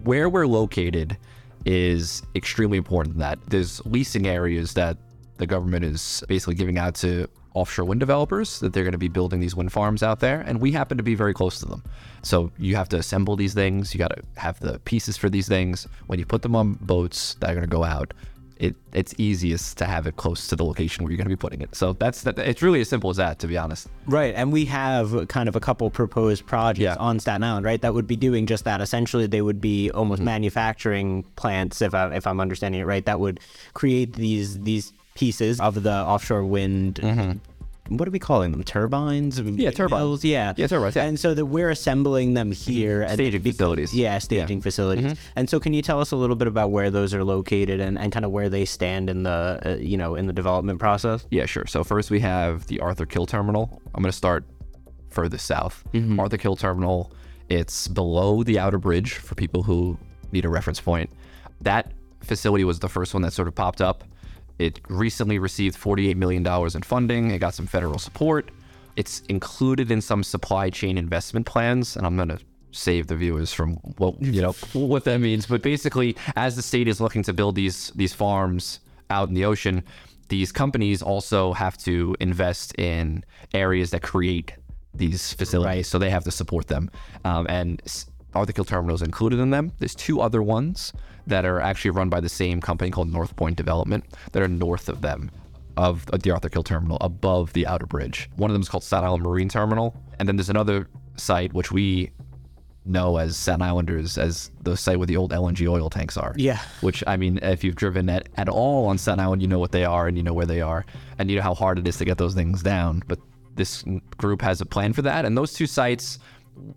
where 0.03 0.29
we're 0.29 0.47
located 0.47 1.17
is 1.65 2.23
extremely 2.35 2.77
important. 2.77 3.17
That 3.17 3.39
there's 3.47 3.85
leasing 3.85 4.27
areas 4.27 4.73
that 4.73 4.97
the 5.37 5.47
government 5.47 5.83
is 5.83 6.23
basically 6.27 6.55
giving 6.55 6.77
out 6.77 6.95
to 6.95 7.27
offshore 7.55 7.85
wind 7.85 7.99
developers 8.01 8.59
that 8.59 8.73
they're 8.73 8.83
going 8.83 8.91
to 8.91 8.97
be 8.97 9.07
building 9.07 9.39
these 9.39 9.55
wind 9.55 9.71
farms 9.71 10.03
out 10.03 10.19
there 10.19 10.41
and 10.41 10.59
we 10.59 10.73
happen 10.73 10.97
to 10.97 11.03
be 11.03 11.15
very 11.15 11.33
close 11.33 11.57
to 11.57 11.65
them 11.65 11.81
so 12.21 12.51
you 12.57 12.75
have 12.75 12.89
to 12.89 12.97
assemble 12.97 13.37
these 13.37 13.53
things 13.53 13.93
you 13.93 13.97
got 13.97 14.09
to 14.09 14.21
have 14.35 14.59
the 14.59 14.77
pieces 14.79 15.15
for 15.15 15.29
these 15.29 15.47
things 15.47 15.87
when 16.07 16.19
you 16.19 16.25
put 16.25 16.41
them 16.41 16.53
on 16.53 16.73
boats 16.81 17.35
that 17.35 17.49
are 17.49 17.53
going 17.53 17.63
to 17.63 17.67
go 17.67 17.83
out 17.83 18.13
it 18.57 18.75
it's 18.93 19.13
easiest 19.17 19.77
to 19.77 19.85
have 19.85 20.07
it 20.07 20.15
close 20.15 20.47
to 20.47 20.55
the 20.55 20.63
location 20.63 21.03
where 21.03 21.11
you're 21.11 21.17
going 21.17 21.25
to 21.25 21.29
be 21.29 21.35
putting 21.35 21.61
it. 21.61 21.75
So 21.75 21.93
that's 21.93 22.21
that. 22.23 22.39
It's 22.39 22.61
really 22.61 22.81
as 22.81 22.89
simple 22.89 23.09
as 23.09 23.17
that, 23.17 23.39
to 23.39 23.47
be 23.47 23.57
honest. 23.57 23.87
Right, 24.07 24.33
and 24.35 24.51
we 24.51 24.65
have 24.65 25.27
kind 25.27 25.49
of 25.49 25.55
a 25.55 25.59
couple 25.59 25.89
proposed 25.89 26.45
projects 26.45 26.79
yeah. 26.79 26.95
on 26.95 27.19
Staten 27.19 27.43
Island, 27.43 27.65
right? 27.65 27.81
That 27.81 27.93
would 27.93 28.07
be 28.07 28.15
doing 28.15 28.45
just 28.45 28.63
that. 28.63 28.81
Essentially, 28.81 29.27
they 29.27 29.41
would 29.41 29.61
be 29.61 29.91
almost 29.91 30.19
mm-hmm. 30.19 30.25
manufacturing 30.25 31.23
plants, 31.35 31.81
if 31.81 31.93
I 31.93 32.15
if 32.15 32.27
I'm 32.27 32.39
understanding 32.39 32.81
it 32.81 32.85
right. 32.85 33.05
That 33.05 33.19
would 33.19 33.39
create 33.73 34.13
these 34.13 34.59
these 34.61 34.93
pieces 35.15 35.59
of 35.59 35.83
the 35.83 35.93
offshore 35.93 36.45
wind. 36.45 36.95
Mm-hmm 36.95 37.39
what 37.89 38.07
are 38.07 38.11
we 38.11 38.19
calling 38.19 38.51
them? 38.51 38.63
Turbines? 38.63 39.39
Yeah, 39.39 39.71
turbines. 39.71 40.23
Yeah, 40.25 40.53
yeah, 40.57 40.67
turbines. 40.67 40.95
Yeah. 40.95 41.03
And 41.03 41.19
so 41.19 41.33
that 41.33 41.45
we're 41.45 41.69
assembling 41.69 42.33
them 42.33 42.51
here, 42.51 43.03
at 43.03 43.13
staging 43.13 43.41
at, 43.41 43.51
facilities. 43.51 43.93
Yeah, 43.93 44.17
staging 44.17 44.57
yeah. 44.57 44.63
facilities. 44.63 45.05
Mm-hmm. 45.05 45.29
And 45.35 45.49
so, 45.49 45.59
can 45.59 45.73
you 45.73 45.81
tell 45.81 45.99
us 46.01 46.11
a 46.11 46.15
little 46.15 46.35
bit 46.35 46.47
about 46.47 46.71
where 46.71 46.89
those 46.89 47.13
are 47.13 47.23
located 47.23 47.79
and, 47.79 47.97
and 47.99 48.11
kind 48.11 48.25
of 48.25 48.31
where 48.31 48.49
they 48.49 48.65
stand 48.65 49.09
in 49.09 49.23
the 49.23 49.59
uh, 49.63 49.75
you 49.79 49.97
know 49.97 50.15
in 50.15 50.25
the 50.25 50.33
development 50.33 50.79
process? 50.79 51.25
Yeah, 51.29 51.45
sure. 51.45 51.67
So 51.67 51.83
first 51.83 52.09
we 52.09 52.19
have 52.21 52.65
the 52.67 52.79
Arthur 52.79 53.05
Kill 53.05 53.25
Terminal. 53.25 53.81
I'm 53.93 54.01
going 54.01 54.11
to 54.11 54.17
start 54.17 54.45
further 55.09 55.37
south. 55.37 55.83
Mm-hmm. 55.93 56.19
Arthur 56.19 56.37
Kill 56.37 56.55
Terminal. 56.55 57.13
It's 57.49 57.87
below 57.87 58.43
the 58.43 58.55
Outerbridge 58.55 59.13
for 59.13 59.35
people 59.35 59.61
who 59.61 59.97
need 60.31 60.45
a 60.45 60.49
reference 60.49 60.81
point. 60.81 61.11
That 61.61 61.91
facility 62.21 62.63
was 62.63 62.79
the 62.79 62.89
first 62.89 63.13
one 63.13 63.21
that 63.21 63.33
sort 63.33 63.47
of 63.47 63.53
popped 63.53 63.81
up 63.81 64.03
it 64.59 64.79
recently 64.89 65.39
received 65.39 65.77
$48 65.77 66.15
million 66.15 66.45
in 66.45 66.81
funding. 66.81 67.31
It 67.31 67.39
got 67.39 67.53
some 67.53 67.67
federal 67.67 67.99
support. 67.99 68.51
It's 68.95 69.21
included 69.27 69.91
in 69.91 70.01
some 70.01 70.23
supply 70.23 70.69
chain 70.69 70.97
investment 70.97 71.45
plans, 71.45 71.97
and 71.97 72.05
I'm 72.05 72.15
going 72.15 72.29
to 72.29 72.39
save 72.71 73.07
the 73.07 73.15
viewers 73.15 73.53
from 73.53 73.75
what 73.97 74.21
you 74.21 74.41
know 74.41 74.51
what 74.73 75.03
that 75.05 75.19
means. 75.19 75.45
But 75.45 75.61
basically, 75.61 76.15
as 76.35 76.55
the 76.55 76.61
state 76.61 76.87
is 76.87 77.01
looking 77.01 77.23
to 77.23 77.33
build 77.33 77.55
these 77.55 77.91
these 77.95 78.13
farms 78.13 78.79
out 79.09 79.27
in 79.27 79.33
the 79.33 79.45
ocean, 79.45 79.83
these 80.29 80.51
companies 80.51 81.01
also 81.01 81.53
have 81.53 81.77
to 81.79 82.15
invest 82.19 82.77
in 82.79 83.23
areas 83.53 83.91
that 83.91 84.01
create 84.01 84.53
these 84.93 85.33
facilities, 85.33 85.75
right. 85.75 85.85
so 85.85 85.99
they 85.99 86.09
have 86.09 86.23
to 86.23 86.31
support 86.31 86.67
them. 86.67 86.89
Um, 87.25 87.45
and 87.49 87.81
Arthur 88.35 88.53
Kill 88.53 88.65
Terminal 88.65 88.95
is 88.95 89.01
included 89.01 89.39
in 89.39 89.49
them. 89.49 89.71
There's 89.79 89.95
two 89.95 90.21
other 90.21 90.43
ones 90.43 90.93
that 91.27 91.45
are 91.45 91.59
actually 91.59 91.91
run 91.91 92.09
by 92.09 92.19
the 92.19 92.29
same 92.29 92.61
company 92.61 92.91
called 92.91 93.11
North 93.11 93.35
Point 93.35 93.55
Development 93.55 94.03
that 94.31 94.43
are 94.43 94.47
north 94.47 94.89
of 94.89 95.01
them 95.01 95.31
of 95.77 96.05
the 96.05 96.31
Arthur 96.31 96.49
Kill 96.49 96.63
Terminal 96.63 96.97
above 97.01 97.53
the 97.53 97.63
Outerbridge. 97.63 98.27
One 98.37 98.49
of 98.49 98.53
them 98.53 98.61
is 98.61 98.69
called 98.69 98.83
Staten 98.83 99.05
Island 99.05 99.23
Marine 99.23 99.49
Terminal, 99.49 99.95
and 100.19 100.27
then 100.27 100.35
there's 100.35 100.49
another 100.49 100.87
site 101.17 101.53
which 101.53 101.71
we 101.71 102.11
know 102.85 103.17
as 103.17 103.35
Staten 103.35 103.61
Islanders 103.61 104.17
as 104.17 104.51
the 104.61 104.77
site 104.77 104.97
where 104.97 105.07
the 105.07 105.17
old 105.17 105.31
LNG 105.31 105.67
oil 105.67 105.89
tanks 105.89 106.17
are. 106.17 106.33
Yeah. 106.37 106.59
Which 106.81 107.03
I 107.07 107.17
mean, 107.17 107.39
if 107.41 107.63
you've 107.63 107.75
driven 107.75 108.09
at, 108.09 108.29
at 108.37 108.47
all 108.47 108.87
on 108.87 108.97
Staten 108.97 109.19
Island, 109.19 109.41
you 109.41 109.47
know 109.47 109.59
what 109.59 109.71
they 109.71 109.85
are 109.85 110.07
and 110.07 110.17
you 110.17 110.23
know 110.23 110.33
where 110.33 110.45
they 110.45 110.61
are, 110.61 110.85
and 111.17 111.29
you 111.29 111.37
know 111.37 111.43
how 111.43 111.55
hard 111.55 111.79
it 111.79 111.87
is 111.87 111.97
to 111.97 112.05
get 112.05 112.17
those 112.17 112.35
things 112.35 112.61
down. 112.61 113.03
But 113.07 113.19
this 113.55 113.83
group 114.17 114.41
has 114.41 114.61
a 114.61 114.65
plan 114.65 114.93
for 114.93 115.01
that, 115.01 115.25
and 115.25 115.37
those 115.37 115.53
two 115.53 115.67
sites 115.67 116.19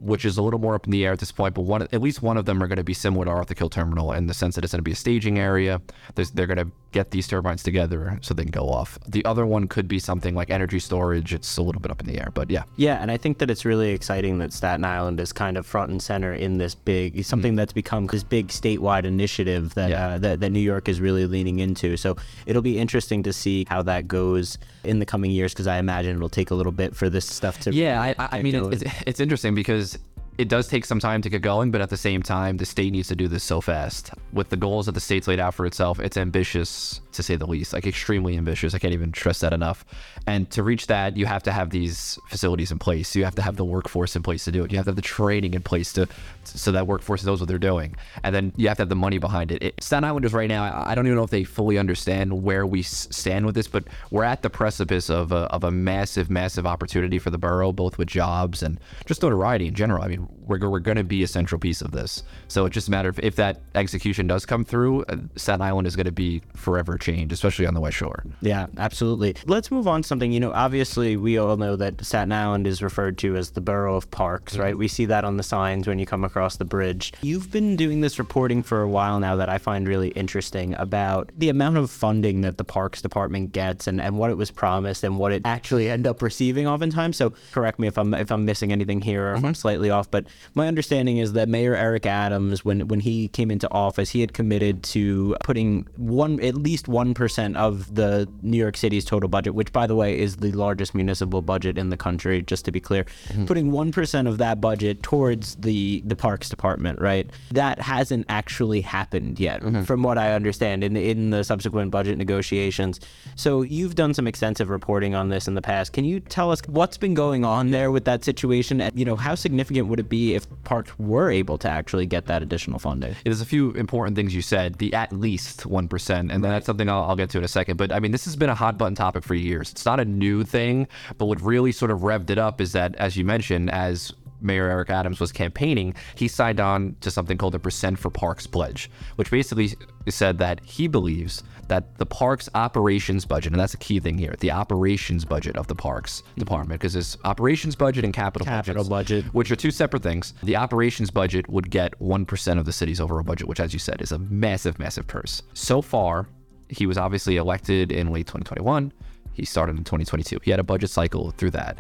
which 0.01 0.25
is 0.25 0.39
a 0.39 0.43
little 0.43 0.61
more 0.61 0.75
up 0.75 0.87
in 0.87 0.91
the 0.91 1.05
air 1.05 1.13
at 1.13 1.19
this 1.19 1.33
point. 1.33 1.55
But 1.55 1.63
one, 1.63 1.83
at 1.83 2.01
least 2.01 2.23
one 2.23 2.37
of 2.37 2.45
them 2.47 2.63
are 2.63 2.67
going 2.67 2.79
to 2.79 2.85
be 2.85 2.95
similar 2.95 3.25
to 3.27 3.31
Arthur 3.31 3.55
Kill 3.55 3.69
Terminal 3.69 4.13
in 4.13 4.27
the 4.27 4.35
sense 4.35 4.55
that 4.55 4.65
it's 4.65 4.73
going 4.73 4.81
to 4.81 4.83
be 4.83 4.93
a 4.93 4.97
staging 4.97 5.39
area. 5.39 5.81
There's, 6.15 6.31
they're 6.31 6.47
going 6.47 6.59
to 6.59 6.71
get 6.93 7.11
these 7.11 7.29
turbines 7.29 7.63
together 7.63 8.19
so 8.23 8.35
they 8.35 8.45
can 8.45 8.51
go 8.51 8.69
off. 8.69 8.99
The 9.07 9.25
other 9.25 9.47
one 9.47 9.69
could 9.69 9.89
be 9.89 9.99
something 9.99 10.35
like 10.35 10.51
energy 10.51 10.79
storage. 10.79 11.35
It's 11.35 11.57
a 11.57 11.63
little 11.63 11.81
bit 11.81 11.91
up 11.91 12.01
in 12.01 12.07
the 12.07 12.19
air, 12.19 12.31
but 12.33 12.51
yeah. 12.51 12.63
Yeah, 12.77 13.01
and 13.01 13.11
I 13.11 13.17
think 13.17 13.39
that 13.39 13.51
it's 13.51 13.65
really 13.65 13.91
exciting 13.91 14.39
that 14.39 14.53
Staten 14.53 14.85
Island 14.85 15.21
is 15.21 15.33
kind 15.33 15.57
of 15.57 15.67
front 15.67 15.91
and 15.91 16.03
center 16.03 16.33
in 16.33 16.59
this 16.59 16.75
big 16.75 17.25
something 17.25 17.55
mm. 17.55 17.57
that's 17.57 17.73
become 17.73 18.07
this 18.07 18.23
big 18.23 18.49
statewide 18.49 19.05
initiative 19.05 19.75
that, 19.75 19.91
yeah. 19.91 20.09
uh, 20.09 20.19
that 20.19 20.41
that 20.41 20.51
New 20.51 20.61
York 20.61 20.89
is 20.89 21.01
really 21.01 21.27
leaning 21.27 21.59
into. 21.59 21.97
So 21.97 22.17
it'll 22.47 22.63
be 22.63 22.79
interesting 22.79 23.23
to 23.25 23.33
see 23.33 23.67
how 23.69 23.83
that 23.83 24.09
goes 24.09 24.59
in 24.85 24.99
the 24.99 25.07
coming 25.07 25.31
years 25.31 25.53
because 25.53 25.67
I 25.67 25.79
imagine 25.79 26.17
it'll 26.17 26.29
take 26.29 26.51
a 26.51 26.55
little 26.55 26.73
bit 26.73 26.97
for 26.97 27.11
this 27.11 27.27
stuff 27.27 27.61
to. 27.61 27.75
Yeah, 27.75 28.01
I, 28.01 28.39
I 28.39 28.43
mean, 28.43 28.55
it's, 28.73 28.85
it's 29.07 29.21
interesting 29.21 29.55
because 29.55 29.99
it 30.39 30.49
does 30.49 30.69
take 30.69 30.85
some 30.85 31.01
time 31.01 31.21
to 31.23 31.29
get 31.29 31.43
going, 31.43 31.73
but 31.73 31.81
at 31.81 31.91
the 31.91 31.97
same 31.97 32.23
time, 32.23 32.59
the 32.59 32.65
state 32.65 32.93
needs 32.93 33.09
to 33.09 33.17
do 33.17 33.27
this 33.27 33.43
so 33.43 33.61
fast. 33.61 34.13
With 34.33 34.51
the 34.51 34.57
goals 34.57 34.87
that 34.87 34.93
the 34.93 35.01
state's 35.01 35.27
laid 35.27 35.41
out 35.41 35.53
for 35.53 35.67
itself, 35.67 35.99
it's 35.99 36.17
ambitious 36.17 37.01
to 37.13 37.25
say 37.25 37.35
the 37.35 37.47
least, 37.47 37.73
like 37.73 37.87
extremely 37.87 38.37
ambitious. 38.37 38.73
I 38.73 38.79
can't 38.79 38.95
even 38.95 39.13
stress 39.13 39.41
that 39.41 39.53
enough. 39.53 39.85
And 40.29 40.49
to 40.53 40.63
reach 40.63 40.87
that, 40.87 41.17
you 41.17 41.27
have 41.27 41.43
to 41.43 41.53
have 41.53 41.71
these 41.71 42.21
facilities 42.29 42.71
in 42.71 42.79
place. 42.79 43.17
You 43.17 43.25
have 43.25 43.35
to 43.35 43.43
have 43.43 43.57
the 43.57 43.65
workforce 43.65 44.15
in 44.15 44.23
place 44.23 44.45
to 44.45 44.53
do 44.53 44.63
it. 44.63 44.71
You 44.71 44.79
have 44.79 44.85
to 44.87 44.91
have 44.91 44.97
the 44.97 45.03
training 45.03 45.55
in 45.55 45.63
place 45.63 45.93
to 45.95 46.09
so 46.45 46.73
that 46.73 46.87
workforce 46.87 47.25
knows 47.25 47.41
what 47.41 47.49
they're 47.49 47.59
doing. 47.59 47.97
And 48.23 48.35
then 48.35 48.53
you 48.57 48.69
have 48.69 48.77
to 48.79 48.83
have 48.83 48.89
the 48.89 48.95
money 48.95 49.19
behind 49.19 49.51
it. 49.51 49.63
it 49.63 49.83
Staten 49.83 50.05
Islanders 50.05 50.33
right 50.33 50.49
now, 50.49 50.85
I 50.87 50.95
don't 50.95 51.07
even 51.07 51.17
know 51.17 51.25
if 51.25 51.31
they 51.31 51.45
fully 51.45 51.79
understand 51.79 52.45
where 52.45 52.65
we 52.67 52.83
stand 52.83 53.45
with 53.45 53.55
this, 53.57 53.67
but 53.67 53.85
we're 54.11 54.25
at 54.25 54.43
the 54.43 54.51
precipice 54.51 55.11
of 55.11 55.33
a, 55.33 55.47
of 55.51 55.65
a 55.65 55.71
massive, 55.71 56.31
massive 56.31 56.67
opportunity 56.67 57.19
for 57.19 57.31
the 57.31 57.39
borough, 57.39 57.73
both 57.73 57.99
with 57.99 58.09
jobs 58.09 58.63
and 58.63 58.79
just 59.07 59.23
notoriety 59.23 59.67
in 59.67 59.75
general. 59.75 60.03
I 60.03 60.09
mean, 60.09 60.28
we're, 60.49 60.69
we're 60.69 60.81
going 60.81 60.97
to 60.97 61.05
be 61.05 61.23
a 61.23 61.27
central 61.27 61.59
piece 61.59 61.81
of 61.83 61.93
this. 61.93 62.23
So 62.49 62.67
it's 62.67 62.75
just 62.75 62.89
a 62.89 62.91
matter 62.91 63.09
of 63.09 63.19
if 63.21 63.37
that 63.37 63.61
execution 63.75 64.27
does 64.27 64.47
come 64.47 64.65
through, 64.65 65.03
uh, 65.05 65.17
Staten 65.37 65.63
Island 65.63 65.87
is 65.87 65.95
going 65.95 66.07
to 66.07 66.13
be 66.13 66.43
forever 66.55 66.97
changed, 66.97 67.33
especially 67.33 67.67
on 67.67 67.75
the 67.75 67.81
West 67.81 67.97
Shore. 67.97 68.25
Yeah, 68.41 68.67
absolutely. 68.79 69.37
Let's 69.47 69.71
move 69.71 69.87
on 69.87 70.03
to 70.03 70.09
something. 70.09 70.33
You 70.33 70.41
know, 70.41 70.53
obviously, 70.53 71.17
we 71.17 71.39
all 71.39 71.57
know 71.57 71.77
that 71.77 72.05
Staten 72.05 72.33
Island 72.33 72.67
is 72.67 72.83
referred 72.83 73.19
to 73.19 73.37
as 73.37 73.51
the 73.51 73.61
borough 73.61 73.97
of 73.97 74.11
parks, 74.11 74.57
right? 74.57 74.71
Mm-hmm. 74.71 74.79
We 74.79 74.89
see 74.89 75.05
that 75.07 75.25
on 75.25 75.37
the 75.37 75.43
signs 75.43 75.87
when 75.87 75.99
you 75.99 76.07
come 76.07 76.25
across 76.25 76.57
the 76.57 76.65
bridge. 76.65 77.13
You've 77.23 77.51
been 77.51 77.77
doing 77.77 78.01
this 78.01 78.19
reporting 78.19 78.63
for 78.63 78.81
a 78.81 78.89
while 78.89 79.21
now 79.21 79.37
that 79.37 79.49
I 79.49 79.59
find 79.59 79.87
really 79.87 80.09
interesting 80.11 80.75
about 80.75 81.31
the 81.37 81.51
amount 81.51 81.77
of 81.77 81.91
funding 81.91 82.41
that 82.43 82.57
the 82.57 82.65
parks 82.65 83.03
department 83.03 83.53
gets 83.53 83.87
and, 83.87 84.01
and 84.01 84.19
what 84.19 84.31
it 84.31 84.37
was 84.37 84.51
promised 84.51 85.05
and 85.05 85.19
what 85.19 85.33
it 85.33 85.43
actually 85.45 85.91
end 85.91 86.07
up 86.07 86.23
receiving 86.23 86.67
oftentimes. 86.67 87.17
So 87.17 87.35
correct 87.53 87.79
me 87.79 87.87
if 87.87 87.99
I'm 87.99 88.15
if 88.15 88.31
I'm 88.31 88.45
missing 88.45 88.73
anything 88.73 89.01
here 89.01 89.33
or 89.33 89.37
mm-hmm. 89.37 89.47
I'm 89.47 89.55
slightly 89.55 89.91
off, 89.91 90.11
but 90.11 90.18
my 90.55 90.67
understanding 90.67 91.19
is 91.19 91.33
that 91.35 91.49
Mayor 91.49 91.75
Eric 91.75 92.07
Adams, 92.07 92.65
when 92.65 92.89
when 92.89 93.01
he 93.01 93.29
came 93.29 93.51
into 93.51 93.71
office, 93.71 94.11
he 94.11 94.21
had 94.21 94.33
committed 94.33 94.83
to 94.85 95.37
putting 95.45 95.87
one 95.97 96.41
at 96.41 96.55
least 96.55 96.89
one 96.89 97.15
percent 97.15 97.57
of 97.57 97.95
the 97.95 98.29
New 98.43 98.57
York 98.57 98.77
City's 98.77 99.05
total 99.05 99.29
budget, 99.29 99.55
which 99.55 99.73
by 99.73 99.87
the 99.87 99.95
way 99.95 100.19
is 100.19 100.37
the 100.37 100.53
largest 100.53 100.95
municipal 100.95 101.43
budget 101.43 101.79
in 101.79 101.91
the 101.91 101.97
country. 101.97 102.43
Just 102.43 102.65
to 102.65 102.73
be 102.73 102.81
clear, 102.81 103.05
mm-hmm. 103.05 103.47
putting 103.47 103.71
one 103.71 103.93
percent 103.93 104.29
of 104.29 104.39
that 104.39 104.61
budget 104.61 105.03
towards 105.03 105.57
the 105.57 106.03
the 106.05 106.17
Parks 106.17 106.49
Department. 106.49 107.01
Right, 107.01 107.31
that 107.53 107.81
hasn't 107.81 108.27
actually 108.29 108.81
happened 108.81 109.39
yet, 109.39 109.63
mm-hmm. 109.63 109.83
from 109.83 110.03
what 110.03 110.19
I 110.19 110.33
understand 110.33 110.85
in 110.85 110.97
in 110.97 111.31
the 111.31 111.45
subsequent 111.45 111.91
budget 111.91 112.19
negotiations. 112.19 113.01
So 113.37 113.63
you've 113.63 113.95
done 113.95 114.15
some 114.15 114.27
extensive 114.27 114.69
reporting 114.69 115.15
on 115.15 115.29
this 115.29 115.49
in 115.49 115.55
the 115.55 115.63
past. 115.63 115.93
Can 115.93 116.05
you 116.05 116.21
tell 116.21 116.51
us 116.51 116.61
what's 116.67 116.97
been 116.97 117.15
going 117.15 117.45
on 117.45 117.71
there 117.71 117.91
with 117.91 118.05
that 118.05 118.25
situation? 118.25 118.81
And, 118.81 118.99
you 118.99 119.05
know, 119.05 119.17
how 119.17 119.35
significant 119.35 119.89
would 119.89 120.01
it 120.01 120.08
be 120.09 120.35
if 120.35 120.47
parks 120.65 120.99
were 120.99 121.31
able 121.31 121.59
to 121.59 121.69
actually 121.69 122.07
get 122.07 122.27
that 122.27 122.43
additional 122.43 122.79
funding. 122.79 123.15
There's 123.25 123.41
a 123.41 123.47
few 123.47 123.73
important 123.73 124.17
things 124.17 124.35
you 124.35 124.43
said. 124.43 124.77
The 124.77 124.95
at 124.95 125.13
least 125.13 125.67
one 125.67 125.89
percent, 125.89 126.31
and 126.31 126.43
right. 126.43 126.51
that's 126.51 126.67
something 126.67 126.89
I'll, 126.89 127.05
I'll, 127.05 127.17
get 127.17 127.31
to 127.31 127.39
in 127.39 127.45
a 127.45 127.49
second. 127.49 127.77
But 127.77 127.93
I 127.93 128.01
mean, 128.01 128.13
this 128.13 128.25
has 128.25 128.37
been 128.37 128.51
a 128.51 128.55
hot 128.55 128.79
button 128.79 128.95
topic 128.95 129.25
for 129.25 129.35
years. 129.35 129.71
It's 129.71 129.85
not 129.85 130.01
a 130.01 130.05
new 130.05 130.45
thing, 130.45 130.89
but 131.17 131.27
what 131.27 131.41
really 131.41 131.73
sort 131.73 131.91
of 131.91 132.01
revved 132.01 132.31
it 132.31 132.39
up 132.39 132.61
is 132.61 132.73
that, 132.73 132.95
as 132.97 133.17
you 133.17 133.25
mentioned, 133.25 133.71
as 133.71 134.13
Mayor 134.41 134.69
Eric 134.69 134.91
Adams 134.91 135.21
was 135.21 135.33
campaigning, 135.33 135.95
he 136.15 136.29
signed 136.29 136.61
on 136.61 136.97
to 137.01 137.11
something 137.11 137.39
called 137.39 137.55
the 137.55 137.59
Percent 137.59 137.99
for 137.99 138.11
Parks 138.11 138.47
Pledge, 138.47 138.91
which 139.17 139.31
basically 139.31 139.75
said 140.09 140.39
that 140.39 140.61
he 140.65 140.89
believes 140.89 141.43
that 141.69 141.97
the 141.99 142.07
parks 142.07 142.49
operations 142.55 143.25
budget, 143.25 143.53
and 143.53 143.61
that's 143.61 143.75
a 143.75 143.79
key 143.79 144.01
thing 144.01 144.19
here, 144.19 144.35
the 144.41 144.51
operations 144.51 145.25
budget 145.25 145.57
of 145.57 145.67
the 145.67 145.75
parks 145.75 146.23
department, 146.37 146.81
because 146.81 146.97
it's 146.97 147.17
operations 147.25 147.77
budget 147.77 148.05
and 148.05 148.13
capital, 148.13 148.45
capital 148.45 148.85
budget, 148.85 149.25
which 149.27 149.51
are 149.51 149.57
two 149.57 149.71
separate 149.71 150.03
things. 150.03 150.35
The 150.43 150.57
operations 150.57 151.11
budget 151.11 151.49
would 151.49 151.71
get 151.71 151.99
1% 152.01 152.59
of 152.59 152.65
the 152.65 152.73
city's 152.73 153.01
overall 153.01 153.23
budget, 153.23 153.49
which, 153.49 153.61
as 153.61 153.73
you 153.73 153.79
said, 153.79 154.01
is 154.03 154.13
a 154.13 154.19
massive, 154.19 154.79
massive 154.79 155.07
purse. 155.07 155.43
So 155.55 155.83
far, 155.83 156.29
he 156.69 156.87
was 156.87 156.99
obviously 156.99 157.37
elected 157.37 157.93
in 157.93 158.13
late 158.13 158.27
2021. 158.27 158.93
He 159.33 159.45
started 159.45 159.77
in 159.77 159.85
2022. 159.85 160.41
He 160.43 160.51
had 160.51 160.61
a 160.61 160.65
budget 160.65 160.91
cycle 160.91 161.31
through 161.33 161.53
that. 161.53 161.79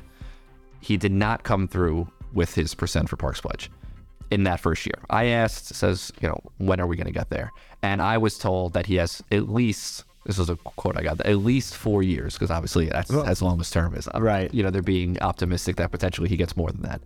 He 0.80 0.96
did 0.96 1.12
not 1.12 1.42
come 1.42 1.66
through 1.66 2.08
with 2.32 2.54
his 2.54 2.74
percent 2.74 3.08
for 3.08 3.16
Parks 3.16 3.40
Pledge 3.40 3.70
in 4.30 4.44
that 4.44 4.60
first 4.60 4.86
year. 4.86 5.00
I 5.10 5.26
asked, 5.26 5.74
says, 5.74 6.12
you 6.20 6.28
know, 6.28 6.40
when 6.58 6.80
are 6.80 6.86
we 6.86 6.96
going 6.96 7.06
to 7.06 7.12
get 7.12 7.30
there? 7.30 7.52
And 7.82 8.02
I 8.02 8.18
was 8.18 8.38
told 8.38 8.72
that 8.74 8.86
he 8.86 8.96
has 8.96 9.22
at 9.30 9.48
least, 9.48 10.04
this 10.26 10.36
was 10.36 10.50
a 10.50 10.56
quote 10.56 10.98
I 10.98 11.02
got, 11.02 11.20
at 11.20 11.38
least 11.38 11.76
four 11.76 12.02
years, 12.02 12.34
because 12.34 12.50
obviously 12.50 12.86
that's 12.86 13.10
well, 13.10 13.24
as 13.24 13.40
long 13.40 13.60
as 13.60 13.70
term 13.70 13.94
is. 13.94 14.08
Um, 14.12 14.22
right. 14.22 14.52
You 14.52 14.62
know, 14.62 14.70
they're 14.70 14.82
being 14.82 15.18
optimistic 15.20 15.76
that 15.76 15.90
potentially 15.90 16.28
he 16.28 16.36
gets 16.36 16.56
more 16.56 16.70
than 16.70 16.82
that. 16.82 17.00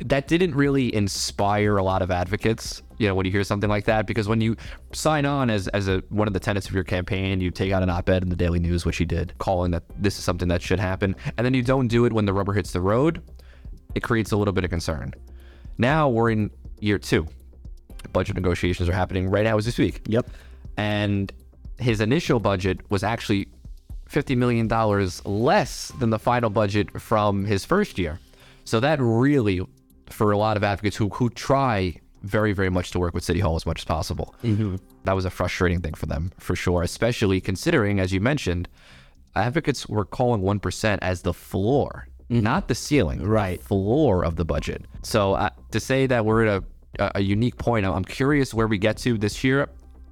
That 0.00 0.28
didn't 0.28 0.54
really 0.54 0.94
inspire 0.94 1.76
a 1.76 1.82
lot 1.82 2.02
of 2.02 2.10
advocates, 2.10 2.82
you 2.98 3.08
know, 3.08 3.14
when 3.14 3.26
you 3.26 3.32
hear 3.32 3.44
something 3.44 3.68
like 3.68 3.84
that, 3.86 4.06
because 4.06 4.28
when 4.28 4.40
you 4.40 4.56
sign 4.92 5.26
on 5.26 5.50
as, 5.50 5.68
as 5.68 5.88
a, 5.88 6.02
one 6.08 6.28
of 6.28 6.34
the 6.34 6.40
tenets 6.40 6.68
of 6.68 6.74
your 6.74 6.84
campaign, 6.84 7.40
you 7.40 7.50
take 7.50 7.72
out 7.72 7.82
an 7.82 7.90
op 7.90 8.08
ed 8.08 8.22
in 8.22 8.28
the 8.28 8.36
Daily 8.36 8.60
News, 8.60 8.86
which 8.86 8.96
he 8.96 9.04
did, 9.04 9.36
calling 9.38 9.72
that 9.72 9.82
this 9.98 10.18
is 10.18 10.24
something 10.24 10.48
that 10.48 10.62
should 10.62 10.80
happen, 10.80 11.16
and 11.36 11.44
then 11.44 11.52
you 11.52 11.62
don't 11.62 11.88
do 11.88 12.04
it 12.04 12.12
when 12.12 12.24
the 12.24 12.32
rubber 12.32 12.52
hits 12.52 12.72
the 12.72 12.80
road 12.80 13.22
it 13.94 14.02
creates 14.02 14.32
a 14.32 14.36
little 14.36 14.52
bit 14.52 14.64
of 14.64 14.70
concern. 14.70 15.12
Now 15.78 16.08
we're 16.08 16.30
in 16.30 16.50
year 16.82 16.98
two. 16.98 17.26
Budget 18.12 18.34
negotiations 18.34 18.88
are 18.88 18.92
happening 18.92 19.28
right 19.28 19.44
now 19.44 19.56
as 19.56 19.64
this 19.64 19.78
week. 19.78 20.02
Yep. 20.06 20.28
And 20.76 21.32
his 21.78 22.00
initial 22.00 22.40
budget 22.40 22.80
was 22.90 23.02
actually 23.02 23.48
$50 24.08 24.36
million 24.36 24.68
less 25.24 25.92
than 25.98 26.10
the 26.10 26.18
final 26.18 26.50
budget 26.50 27.00
from 27.00 27.44
his 27.44 27.64
first 27.64 27.98
year. 27.98 28.18
So 28.64 28.80
that 28.80 29.00
really, 29.00 29.60
for 30.06 30.32
a 30.32 30.36
lot 30.36 30.56
of 30.56 30.64
advocates 30.64 30.96
who, 30.96 31.08
who 31.10 31.30
try 31.30 31.96
very, 32.22 32.52
very 32.52 32.70
much 32.70 32.90
to 32.92 32.98
work 32.98 33.14
with 33.14 33.24
City 33.24 33.40
Hall 33.40 33.56
as 33.56 33.66
much 33.66 33.80
as 33.80 33.84
possible, 33.84 34.34
mm-hmm. 34.42 34.76
that 35.04 35.14
was 35.14 35.24
a 35.24 35.30
frustrating 35.30 35.80
thing 35.80 35.94
for 35.94 36.06
them, 36.06 36.32
for 36.38 36.54
sure, 36.54 36.82
especially 36.82 37.40
considering, 37.40 38.00
as 38.00 38.12
you 38.12 38.20
mentioned, 38.20 38.68
advocates 39.34 39.88
were 39.88 40.04
calling 40.04 40.42
1% 40.42 40.98
as 41.00 41.22
the 41.22 41.32
floor 41.32 42.06
mm-hmm. 42.32 42.42
not 42.42 42.68
the 42.68 42.74
ceiling, 42.74 43.22
right? 43.22 43.58
The 43.58 43.66
floor 43.66 44.24
of 44.24 44.36
the 44.36 44.44
budget. 44.44 44.84
So 45.02 45.34
uh, 45.34 45.50
to 45.70 45.80
say 45.80 46.06
that 46.06 46.24
we're 46.24 46.46
at 46.46 46.62
a, 46.62 46.64
a 46.98 47.20
unique 47.20 47.56
point, 47.56 47.86
I'm 47.86 48.04
curious 48.04 48.52
where 48.52 48.66
we 48.66 48.78
get 48.78 48.96
to 48.98 49.16
this 49.18 49.42
year. 49.44 49.68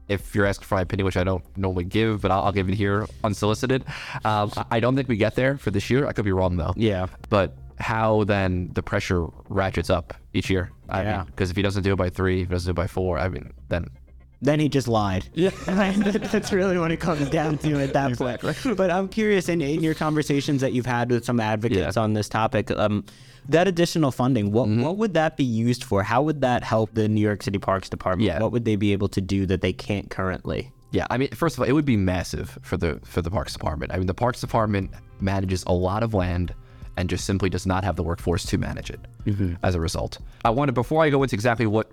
If 0.08 0.34
you're 0.34 0.46
asking 0.46 0.66
for 0.66 0.74
my 0.74 0.80
opinion, 0.80 1.04
which 1.04 1.16
I 1.16 1.22
don't 1.22 1.44
normally 1.56 1.84
give, 1.84 2.20
but 2.20 2.32
I'll, 2.32 2.42
I'll 2.42 2.52
give 2.52 2.68
it 2.68 2.74
here 2.74 3.06
unsolicited. 3.22 3.84
Um, 4.24 4.50
I 4.70 4.80
don't 4.80 4.96
think 4.96 5.08
we 5.08 5.16
get 5.16 5.36
there 5.36 5.56
for 5.56 5.70
this 5.70 5.88
year. 5.88 6.06
I 6.08 6.12
could 6.12 6.24
be 6.24 6.32
wrong 6.32 6.56
though. 6.56 6.74
Yeah. 6.76 7.06
But 7.28 7.56
how 7.78 8.24
then 8.24 8.70
the 8.74 8.82
pressure 8.82 9.26
ratchets 9.48 9.88
up 9.88 10.12
each 10.32 10.50
year? 10.50 10.72
I 10.88 11.02
yeah. 11.02 11.24
Because 11.24 11.50
if 11.50 11.56
he 11.56 11.62
doesn't 11.62 11.84
do 11.84 11.92
it 11.92 11.96
by 11.96 12.10
three, 12.10 12.42
if 12.42 12.48
he 12.48 12.52
doesn't 12.52 12.66
do 12.66 12.72
it 12.72 12.82
by 12.82 12.88
four, 12.88 13.18
I 13.18 13.28
mean, 13.28 13.52
then 13.68 13.86
then 14.42 14.60
he 14.60 14.68
just 14.68 14.88
lied. 14.88 15.28
Yeah. 15.34 15.50
That's 15.66 16.52
really 16.52 16.78
what 16.78 16.90
it 16.90 16.98
comes 16.98 17.28
down 17.30 17.58
to 17.58 17.80
at 17.80 17.92
that 17.92 18.10
exactly. 18.10 18.54
point. 18.54 18.76
But 18.76 18.90
I'm 18.90 19.08
curious 19.08 19.48
in, 19.48 19.60
in 19.60 19.82
your 19.82 19.94
conversations 19.94 20.60
that 20.62 20.72
you've 20.72 20.86
had 20.86 21.10
with 21.10 21.24
some 21.24 21.40
advocates 21.40 21.96
yeah. 21.96 22.02
on 22.02 22.14
this 22.14 22.28
topic, 22.28 22.70
um, 22.70 23.04
that 23.48 23.68
additional 23.68 24.10
funding, 24.10 24.52
what 24.52 24.68
mm-hmm. 24.68 24.82
what 24.82 24.96
would 24.96 25.14
that 25.14 25.36
be 25.36 25.44
used 25.44 25.84
for? 25.84 26.02
How 26.02 26.22
would 26.22 26.40
that 26.40 26.62
help 26.62 26.94
the 26.94 27.08
New 27.08 27.20
York 27.20 27.42
City 27.42 27.58
Parks 27.58 27.88
Department? 27.88 28.26
Yeah. 28.26 28.40
What 28.40 28.52
would 28.52 28.64
they 28.64 28.76
be 28.76 28.92
able 28.92 29.08
to 29.08 29.20
do 29.20 29.46
that 29.46 29.60
they 29.60 29.72
can't 29.72 30.08
currently? 30.10 30.72
Yeah, 30.92 31.06
I 31.08 31.18
mean, 31.18 31.28
first 31.30 31.56
of 31.56 31.60
all, 31.60 31.68
it 31.68 31.72
would 31.72 31.84
be 31.84 31.96
massive 31.96 32.58
for 32.62 32.76
the 32.76 33.00
for 33.04 33.22
the 33.22 33.30
Parks 33.30 33.52
Department. 33.52 33.92
I 33.92 33.98
mean, 33.98 34.06
the 34.06 34.14
Parks 34.14 34.40
Department 34.40 34.90
manages 35.20 35.64
a 35.66 35.72
lot 35.72 36.02
of 36.02 36.14
land 36.14 36.54
and 36.96 37.08
just 37.08 37.24
simply 37.24 37.48
does 37.48 37.66
not 37.66 37.84
have 37.84 37.96
the 37.96 38.02
workforce 38.02 38.44
to 38.46 38.58
manage 38.58 38.90
it. 38.90 39.00
Mm-hmm. 39.24 39.54
As 39.62 39.74
a 39.74 39.80
result, 39.80 40.18
I 40.44 40.50
wanted 40.50 40.74
before 40.74 41.04
I 41.04 41.10
go 41.10 41.22
into 41.22 41.34
exactly 41.34 41.66
what 41.66 41.90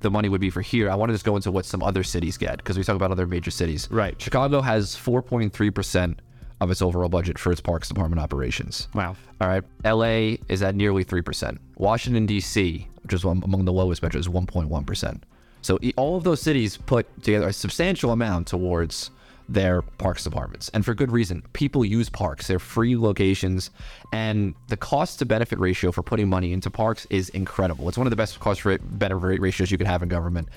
the 0.00 0.10
money 0.10 0.28
would 0.28 0.40
be 0.40 0.50
for 0.50 0.60
here, 0.62 0.90
I 0.90 0.94
want 0.94 1.10
to 1.10 1.14
just 1.14 1.24
go 1.24 1.36
into 1.36 1.50
what 1.50 1.64
some 1.64 1.82
other 1.82 2.02
cities 2.02 2.36
get 2.36 2.56
because 2.58 2.76
we 2.76 2.84
talk 2.84 2.96
about 2.96 3.10
other 3.10 3.26
major 3.26 3.50
cities. 3.50 3.88
Right. 3.90 4.20
Chicago 4.20 4.60
has 4.60 4.96
4.3% 4.96 6.16
of 6.60 6.70
its 6.70 6.82
overall 6.82 7.08
budget 7.08 7.38
for 7.38 7.52
its 7.52 7.60
parks 7.60 7.88
department 7.88 8.20
operations. 8.20 8.88
Wow. 8.94 9.16
All 9.40 9.48
right. 9.48 9.64
LA 9.84 10.36
is 10.48 10.62
at 10.62 10.74
nearly 10.74 11.04
3%. 11.04 11.58
Washington, 11.76 12.26
D.C., 12.26 12.88
which 13.02 13.14
is 13.14 13.24
among 13.24 13.64
the 13.64 13.72
lowest 13.72 14.02
budgets, 14.02 14.26
is 14.26 14.32
1.1%. 14.32 15.22
So 15.62 15.78
all 15.96 16.16
of 16.16 16.24
those 16.24 16.40
cities 16.40 16.76
put 16.76 17.22
together 17.22 17.48
a 17.48 17.52
substantial 17.52 18.12
amount 18.12 18.46
towards 18.46 19.10
their 19.50 19.82
parks 19.82 20.22
departments. 20.22 20.68
And 20.72 20.84
for 20.84 20.94
good 20.94 21.10
reason. 21.10 21.42
People 21.52 21.84
use 21.84 22.08
parks, 22.08 22.46
they're 22.46 22.60
free 22.60 22.96
locations. 22.96 23.70
And 24.12 24.54
the 24.68 24.76
cost 24.76 25.18
to 25.18 25.26
benefit 25.26 25.58
ratio 25.58 25.90
for 25.90 26.02
putting 26.02 26.28
money 26.28 26.52
into 26.52 26.70
parks 26.70 27.06
is 27.10 27.30
incredible. 27.30 27.88
It's 27.88 27.98
one 27.98 28.06
of 28.06 28.10
the 28.10 28.16
best 28.16 28.38
cost 28.38 28.62
benefit 28.64 29.40
ratios 29.40 29.70
you 29.70 29.78
can 29.78 29.88
have 29.88 30.02
in 30.02 30.08
government. 30.08 30.48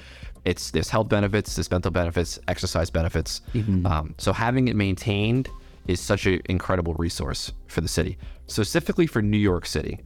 It's 0.46 0.72
there's 0.72 0.90
health 0.90 1.10
benefits, 1.10 1.56
there's 1.56 1.72
mental 1.72 1.90
benefits, 1.90 2.40
exercise 2.48 2.90
benefits. 2.90 3.42
Mm-hmm. 3.54 3.86
Um, 3.86 4.16
so 4.18 4.32
having 4.32 4.68
it 4.68 4.76
maintained 4.76 5.50
is 5.88 6.00
such 6.00 6.26
an 6.28 6.42
incredible 6.46 6.94
resource 6.94 7.52
for 7.68 7.82
the 7.82 7.88
city. 7.88 8.18
Specifically 8.48 9.08
for 9.08 9.22
New 9.22 9.38
York 9.38 9.66
City, 9.66 10.00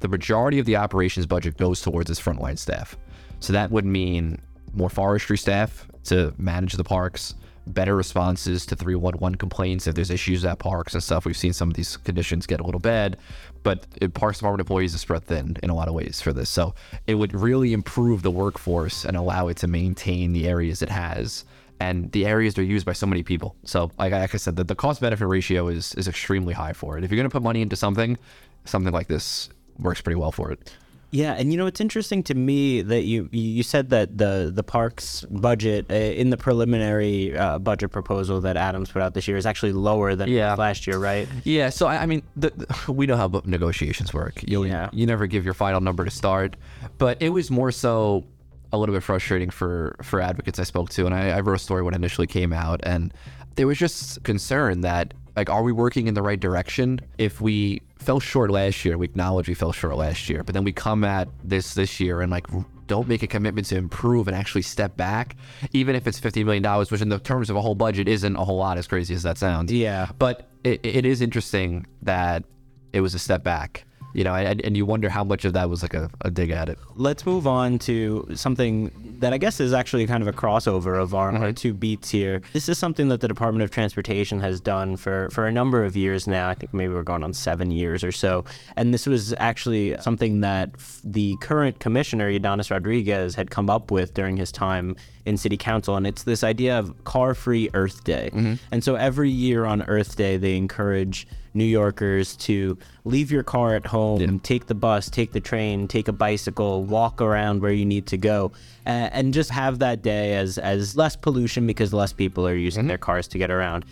the 0.00 0.08
majority 0.08 0.58
of 0.58 0.66
the 0.66 0.76
operations 0.76 1.26
budget 1.26 1.56
goes 1.56 1.80
towards 1.80 2.08
its 2.08 2.20
frontline 2.20 2.58
staff. 2.58 2.96
So 3.40 3.52
that 3.52 3.70
would 3.70 3.84
mean 3.84 4.40
more 4.74 4.90
forestry 4.90 5.38
staff 5.38 5.88
to 6.04 6.32
manage 6.38 6.74
the 6.74 6.84
parks, 6.84 7.34
better 7.74 7.96
responses 7.96 8.66
to 8.66 8.76
311 8.76 9.36
complaints 9.36 9.86
if 9.86 9.94
there's 9.94 10.10
issues 10.10 10.44
at 10.44 10.58
parks 10.58 10.94
and 10.94 11.02
stuff. 11.02 11.24
We've 11.24 11.36
seen 11.36 11.52
some 11.52 11.68
of 11.68 11.74
these 11.74 11.96
conditions 11.96 12.46
get 12.46 12.60
a 12.60 12.64
little 12.64 12.80
bad, 12.80 13.16
but 13.62 13.86
it, 14.00 14.14
Parks 14.14 14.38
Department 14.38 14.60
employees 14.60 14.94
are 14.94 14.98
spread 14.98 15.24
thin 15.24 15.56
in 15.62 15.70
a 15.70 15.74
lot 15.74 15.88
of 15.88 15.94
ways 15.94 16.20
for 16.20 16.32
this. 16.32 16.50
So 16.50 16.74
it 17.06 17.14
would 17.14 17.34
really 17.34 17.72
improve 17.72 18.22
the 18.22 18.30
workforce 18.30 19.04
and 19.04 19.16
allow 19.16 19.48
it 19.48 19.56
to 19.58 19.66
maintain 19.66 20.32
the 20.32 20.48
areas 20.48 20.82
it 20.82 20.88
has 20.88 21.44
and 21.80 22.10
the 22.12 22.26
areas 22.26 22.58
are 22.58 22.62
used 22.62 22.84
by 22.84 22.92
so 22.92 23.06
many 23.06 23.22
people. 23.22 23.54
So 23.64 23.90
like, 23.98 24.12
like 24.12 24.34
I 24.34 24.38
said, 24.38 24.56
the, 24.56 24.64
the 24.64 24.74
cost 24.74 25.00
benefit 25.00 25.26
ratio 25.26 25.68
is 25.68 25.94
is 25.94 26.08
extremely 26.08 26.54
high 26.54 26.72
for 26.72 26.98
it. 26.98 27.04
If 27.04 27.10
you're 27.10 27.16
going 27.16 27.28
to 27.28 27.32
put 27.32 27.42
money 27.42 27.62
into 27.62 27.76
something, 27.76 28.18
something 28.64 28.92
like 28.92 29.08
this 29.08 29.48
works 29.78 30.00
pretty 30.00 30.18
well 30.18 30.32
for 30.32 30.50
it. 30.50 30.74
Yeah, 31.10 31.32
and 31.32 31.50
you 31.50 31.56
know 31.56 31.66
it's 31.66 31.80
interesting 31.80 32.22
to 32.24 32.34
me 32.34 32.82
that 32.82 33.02
you 33.02 33.28
you 33.32 33.62
said 33.62 33.88
that 33.90 34.18
the 34.18 34.50
the 34.54 34.62
parks 34.62 35.24
budget 35.30 35.86
uh, 35.90 35.94
in 35.94 36.28
the 36.28 36.36
preliminary 36.36 37.36
uh, 37.36 37.58
budget 37.58 37.90
proposal 37.90 38.42
that 38.42 38.58
Adams 38.58 38.90
put 38.90 39.00
out 39.00 39.14
this 39.14 39.26
year 39.26 39.38
is 39.38 39.46
actually 39.46 39.72
lower 39.72 40.14
than 40.14 40.28
yeah. 40.28 40.54
last 40.54 40.86
year, 40.86 40.98
right? 40.98 41.26
Yeah. 41.44 41.70
So 41.70 41.86
I, 41.86 42.02
I 42.02 42.06
mean, 42.06 42.22
the, 42.36 42.50
the, 42.50 42.92
we 42.92 43.06
know 43.06 43.16
how 43.16 43.30
negotiations 43.46 44.12
work. 44.12 44.42
You 44.46 44.64
yeah. 44.64 44.90
you 44.92 45.06
never 45.06 45.26
give 45.26 45.46
your 45.46 45.54
final 45.54 45.80
number 45.80 46.04
to 46.04 46.10
start, 46.10 46.56
but 46.98 47.22
it 47.22 47.30
was 47.30 47.50
more 47.50 47.72
so 47.72 48.24
a 48.72 48.76
little 48.76 48.94
bit 48.94 49.02
frustrating 49.02 49.48
for 49.48 49.96
for 50.02 50.20
advocates 50.20 50.58
I 50.58 50.64
spoke 50.64 50.90
to, 50.90 51.06
and 51.06 51.14
I, 51.14 51.30
I 51.30 51.40
wrote 51.40 51.56
a 51.56 51.58
story 51.58 51.82
when 51.82 51.94
it 51.94 51.98
initially 51.98 52.26
came 52.26 52.52
out, 52.52 52.80
and 52.82 53.14
there 53.54 53.66
was 53.66 53.78
just 53.78 54.22
concern 54.24 54.82
that 54.82 55.14
like, 55.38 55.48
are 55.48 55.62
we 55.62 55.72
working 55.72 56.08
in 56.08 56.14
the 56.14 56.22
right 56.22 56.40
direction? 56.40 57.00
If 57.16 57.40
we 57.40 57.82
fell 57.98 58.18
short 58.20 58.50
last 58.50 58.84
year, 58.84 58.98
we 58.98 59.04
acknowledge 59.04 59.48
we 59.48 59.54
fell 59.54 59.72
short 59.72 59.96
last 59.96 60.28
year, 60.28 60.42
but 60.42 60.52
then 60.52 60.64
we 60.64 60.72
come 60.72 61.04
at 61.04 61.28
this 61.44 61.74
this 61.74 62.00
year 62.00 62.20
and 62.20 62.30
like 62.30 62.46
don't 62.88 63.06
make 63.06 63.22
a 63.22 63.26
commitment 63.26 63.66
to 63.68 63.76
improve 63.76 64.26
and 64.26 64.36
actually 64.36 64.62
step 64.62 64.96
back, 64.96 65.36
even 65.72 65.94
if 65.94 66.06
it's 66.06 66.18
$50 66.18 66.44
million, 66.44 66.64
which 66.90 67.00
in 67.00 67.08
the 67.08 67.18
terms 67.18 67.50
of 67.50 67.56
a 67.56 67.60
whole 67.60 67.74
budget 67.74 68.08
isn't 68.08 68.34
a 68.34 68.44
whole 68.44 68.56
lot 68.56 68.78
as 68.78 68.86
crazy 68.86 69.14
as 69.14 69.22
that 69.22 69.38
sounds. 69.38 69.70
Yeah. 69.70 70.08
But 70.18 70.48
it, 70.64 70.80
it 70.84 71.06
is 71.06 71.20
interesting 71.20 71.86
that 72.02 72.44
it 72.92 73.00
was 73.00 73.14
a 73.14 73.18
step 73.18 73.44
back 73.44 73.84
you 74.18 74.24
know, 74.24 74.34
and, 74.34 74.60
and 74.64 74.76
you 74.76 74.84
wonder 74.84 75.08
how 75.08 75.22
much 75.22 75.44
of 75.44 75.52
that 75.52 75.70
was 75.70 75.80
like 75.80 75.94
a, 75.94 76.10
a 76.22 76.30
dig 76.30 76.50
at 76.50 76.68
it. 76.68 76.76
Let's 76.96 77.24
move 77.24 77.46
on 77.46 77.78
to 77.80 78.28
something 78.34 78.90
that 79.20 79.32
I 79.32 79.38
guess 79.38 79.60
is 79.60 79.72
actually 79.72 80.08
kind 80.08 80.24
of 80.24 80.26
a 80.26 80.32
crossover 80.32 81.00
of 81.00 81.14
our, 81.14 81.30
mm-hmm. 81.30 81.42
our, 81.44 81.52
two 81.52 81.72
beats 81.72 82.10
here. 82.10 82.42
This 82.52 82.68
is 82.68 82.78
something 82.78 83.10
that 83.10 83.20
the 83.20 83.28
Department 83.28 83.62
of 83.62 83.70
Transportation 83.70 84.40
has 84.40 84.60
done 84.60 84.96
for, 84.96 85.30
for 85.30 85.46
a 85.46 85.52
number 85.52 85.84
of 85.84 85.96
years 85.96 86.26
now. 86.26 86.48
I 86.48 86.54
think 86.54 86.74
maybe 86.74 86.92
we're 86.92 87.04
going 87.04 87.22
on 87.22 87.32
seven 87.32 87.70
years 87.70 88.02
or 88.02 88.10
so. 88.10 88.44
And 88.74 88.92
this 88.92 89.06
was 89.06 89.34
actually 89.38 89.96
something 90.00 90.40
that 90.40 90.70
the 91.04 91.36
current 91.40 91.78
commissioner, 91.78 92.28
Ydanis 92.28 92.72
Rodriguez, 92.72 93.36
had 93.36 93.52
come 93.52 93.70
up 93.70 93.92
with 93.92 94.14
during 94.14 94.36
his 94.36 94.50
time 94.50 94.96
in 95.26 95.36
city 95.36 95.56
council. 95.56 95.94
And 95.94 96.08
it's 96.08 96.24
this 96.24 96.42
idea 96.42 96.76
of 96.76 97.04
car 97.04 97.34
free 97.34 97.70
Earth 97.72 98.02
Day. 98.02 98.30
Mm-hmm. 98.32 98.54
And 98.72 98.82
so 98.82 98.96
every 98.96 99.30
year 99.30 99.64
on 99.64 99.82
Earth 99.82 100.16
Day, 100.16 100.38
they 100.38 100.56
encourage 100.56 101.28
New 101.58 101.64
Yorkers 101.64 102.36
to 102.36 102.78
leave 103.04 103.30
your 103.30 103.42
car 103.42 103.74
at 103.74 103.86
home, 103.86 104.20
yeah. 104.20 104.38
take 104.42 104.66
the 104.66 104.74
bus, 104.74 105.10
take 105.10 105.32
the 105.32 105.40
train, 105.40 105.88
take 105.88 106.08
a 106.08 106.12
bicycle, 106.12 106.84
walk 106.84 107.20
around 107.20 107.60
where 107.60 107.72
you 107.72 107.84
need 107.84 108.06
to 108.06 108.16
go, 108.16 108.52
uh, 108.86 109.10
and 109.12 109.34
just 109.34 109.50
have 109.50 109.80
that 109.80 110.02
day 110.02 110.36
as 110.36 110.56
as 110.56 110.96
less 110.96 111.16
pollution 111.16 111.66
because 111.66 111.92
less 111.92 112.12
people 112.12 112.46
are 112.46 112.54
using 112.54 112.82
mm-hmm. 112.82 112.88
their 112.88 112.98
cars 112.98 113.28
to 113.28 113.38
get 113.38 113.50
around 113.50 113.84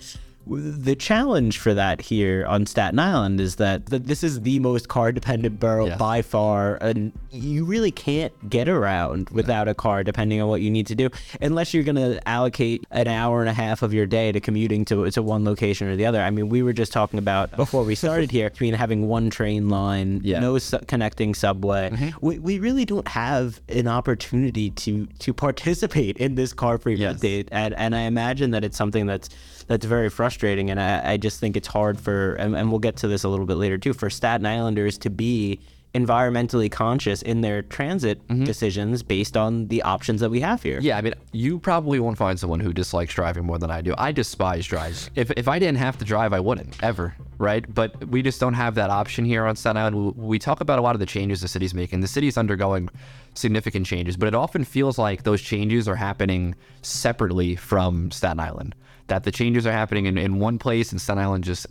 the 0.46 0.94
challenge 0.94 1.58
for 1.58 1.74
that 1.74 2.00
here 2.00 2.46
on 2.46 2.66
Staten 2.66 2.98
Island 2.98 3.40
is 3.40 3.56
that, 3.56 3.86
that 3.86 4.06
this 4.06 4.22
is 4.22 4.42
the 4.42 4.60
most 4.60 4.88
car 4.88 5.10
dependent 5.10 5.58
borough 5.58 5.88
yeah. 5.88 5.96
by 5.96 6.22
far, 6.22 6.76
and 6.76 7.12
you 7.32 7.64
really 7.64 7.90
can't 7.90 8.32
get 8.48 8.68
around 8.68 9.28
without 9.30 9.66
a 9.66 9.74
car 9.74 10.04
depending 10.04 10.40
on 10.40 10.48
what 10.48 10.60
you 10.60 10.70
need 10.70 10.86
to 10.86 10.94
do, 10.94 11.10
unless 11.40 11.74
you're 11.74 11.82
going 11.82 11.96
to 11.96 12.26
allocate 12.28 12.86
an 12.92 13.08
hour 13.08 13.40
and 13.40 13.48
a 13.48 13.52
half 13.52 13.82
of 13.82 13.92
your 13.92 14.06
day 14.06 14.30
to 14.30 14.40
commuting 14.40 14.84
to, 14.84 15.10
to 15.10 15.22
one 15.22 15.44
location 15.44 15.88
or 15.88 15.96
the 15.96 16.06
other. 16.06 16.22
I 16.22 16.30
mean, 16.30 16.48
we 16.48 16.62
were 16.62 16.72
just 16.72 16.92
talking 16.92 17.18
about 17.18 17.50
before 17.56 17.82
we 17.82 17.96
started 17.96 18.30
here 18.30 18.48
between 18.48 18.74
having 18.74 19.08
one 19.08 19.30
train 19.30 19.68
line, 19.68 20.20
yeah. 20.22 20.38
no 20.38 20.58
su- 20.58 20.78
connecting 20.86 21.34
subway. 21.34 21.90
Mm-hmm. 21.90 22.24
We, 22.24 22.38
we 22.38 22.58
really 22.60 22.84
don't 22.84 23.08
have 23.08 23.60
an 23.68 23.88
opportunity 23.88 24.70
to 24.70 25.06
to 25.06 25.34
participate 25.34 26.18
in 26.18 26.36
this 26.36 26.52
car 26.52 26.78
free 26.78 26.94
yes. 26.94 27.18
date, 27.18 27.48
and, 27.50 27.74
and 27.74 27.96
I 27.96 28.02
imagine 28.02 28.52
that 28.52 28.62
it's 28.62 28.76
something 28.76 29.06
that's 29.06 29.28
that's 29.66 29.84
very 29.84 30.08
frustrating. 30.08 30.70
And 30.70 30.80
I, 30.80 31.12
I 31.12 31.16
just 31.16 31.40
think 31.40 31.56
it's 31.56 31.68
hard 31.68 32.00
for, 32.00 32.34
and, 32.34 32.56
and 32.56 32.70
we'll 32.70 32.78
get 32.78 32.96
to 32.98 33.08
this 33.08 33.24
a 33.24 33.28
little 33.28 33.46
bit 33.46 33.56
later 33.56 33.78
too, 33.78 33.92
for 33.92 34.10
Staten 34.10 34.46
Islanders 34.46 34.98
to 34.98 35.10
be 35.10 35.60
environmentally 35.96 36.70
conscious 36.70 37.22
in 37.22 37.40
their 37.40 37.62
transit 37.62 38.26
mm-hmm. 38.28 38.44
decisions 38.44 39.02
based 39.02 39.34
on 39.34 39.66
the 39.68 39.80
options 39.82 40.20
that 40.20 40.28
we 40.28 40.40
have 40.40 40.62
here. 40.62 40.78
Yeah, 40.78 40.98
I 40.98 41.00
mean, 41.00 41.14
you 41.32 41.58
probably 41.58 41.98
won't 41.98 42.18
find 42.18 42.38
someone 42.38 42.60
who 42.60 42.74
dislikes 42.74 43.14
driving 43.14 43.46
more 43.46 43.58
than 43.58 43.70
I 43.70 43.80
do. 43.80 43.94
I 43.96 44.12
despise 44.12 44.66
drives. 44.66 45.10
If, 45.16 45.30
if 45.30 45.48
I 45.48 45.58
didn't 45.58 45.78
have 45.78 45.96
to 45.98 46.04
drive, 46.04 46.34
I 46.34 46.40
wouldn't 46.40 46.82
ever, 46.82 47.16
right? 47.38 47.64
But 47.72 48.08
we 48.08 48.20
just 48.20 48.38
don't 48.38 48.52
have 48.52 48.74
that 48.74 48.90
option 48.90 49.24
here 49.24 49.46
on 49.46 49.56
Staten 49.56 49.78
Island. 49.78 49.96
We, 49.96 50.10
we 50.10 50.38
talk 50.38 50.60
about 50.60 50.78
a 50.78 50.82
lot 50.82 50.94
of 50.94 51.00
the 51.00 51.06
changes 51.06 51.40
the 51.40 51.48
city's 51.48 51.72
making. 51.72 52.00
The 52.00 52.06
city's 52.06 52.36
undergoing 52.36 52.90
significant 53.32 53.86
changes, 53.86 54.18
but 54.18 54.26
it 54.26 54.34
often 54.34 54.62
feels 54.64 54.98
like 54.98 55.22
those 55.22 55.40
changes 55.40 55.88
are 55.88 55.96
happening 55.96 56.54
separately 56.82 57.56
from 57.56 58.10
Staten 58.10 58.40
Island 58.40 58.74
that 59.08 59.24
the 59.24 59.30
changes 59.30 59.66
are 59.66 59.72
happening 59.72 60.06
in, 60.06 60.18
in 60.18 60.38
one 60.38 60.58
place 60.58 60.90
and 60.92 61.00
Staten 61.00 61.22
Island 61.22 61.44
just 61.44 61.66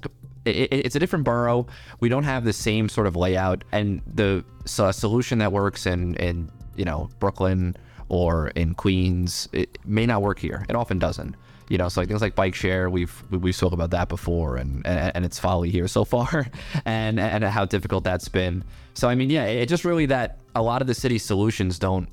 it, 0.46 0.72
it's 0.72 0.96
a 0.96 1.00
different 1.00 1.26
borough. 1.26 1.68
We 2.00 2.10
don't 2.10 2.24
have 2.24 2.44
the 2.44 2.54
same 2.54 2.88
sort 2.88 3.08
of 3.08 3.16
layout, 3.16 3.64
and 3.72 4.02
the 4.14 4.44
so 4.66 4.86
uh, 4.86 4.92
solution 4.92 5.40
that 5.40 5.52
works 5.52 5.86
in 5.86 6.16
in 6.16 6.50
you 6.76 6.86
know 6.86 7.10
Brooklyn 7.20 7.76
or 8.08 8.50
in 8.50 8.76
Queens 8.76 9.50
it 9.52 9.78
may 9.86 10.06
not 10.06 10.22
work 10.22 10.40
here. 10.40 10.66
It 10.70 10.76
often 10.76 11.00
doesn't. 11.00 11.36
You 11.68 11.80
know, 11.80 11.90
so 11.90 12.02
like 12.02 12.08
things 12.08 12.22
like 12.22 12.36
bike 12.36 12.54
share, 12.54 12.92
we've 12.92 13.24
we've 13.32 13.56
spoke 13.56 13.74
about 13.74 13.90
that 13.90 14.08
before, 14.08 14.58
and 14.58 14.86
and, 14.86 15.12
and 15.16 15.26
it's 15.26 15.40
folly 15.40 15.72
here 15.72 15.88
so 15.88 16.06
far, 16.06 16.48
and 16.86 17.20
and 17.20 17.44
how 17.44 17.66
difficult 17.66 18.04
that's 18.04 18.30
been. 18.30 18.64
So 18.94 19.10
I 19.10 19.16
mean, 19.16 19.30
yeah, 19.30 19.46
it 19.46 19.68
just 19.68 19.84
really 19.84 20.06
that 20.08 20.38
a 20.54 20.62
lot 20.62 20.82
of 20.82 20.88
the 20.88 20.94
city's 20.94 21.24
solutions 21.24 21.80
don't 21.80 22.08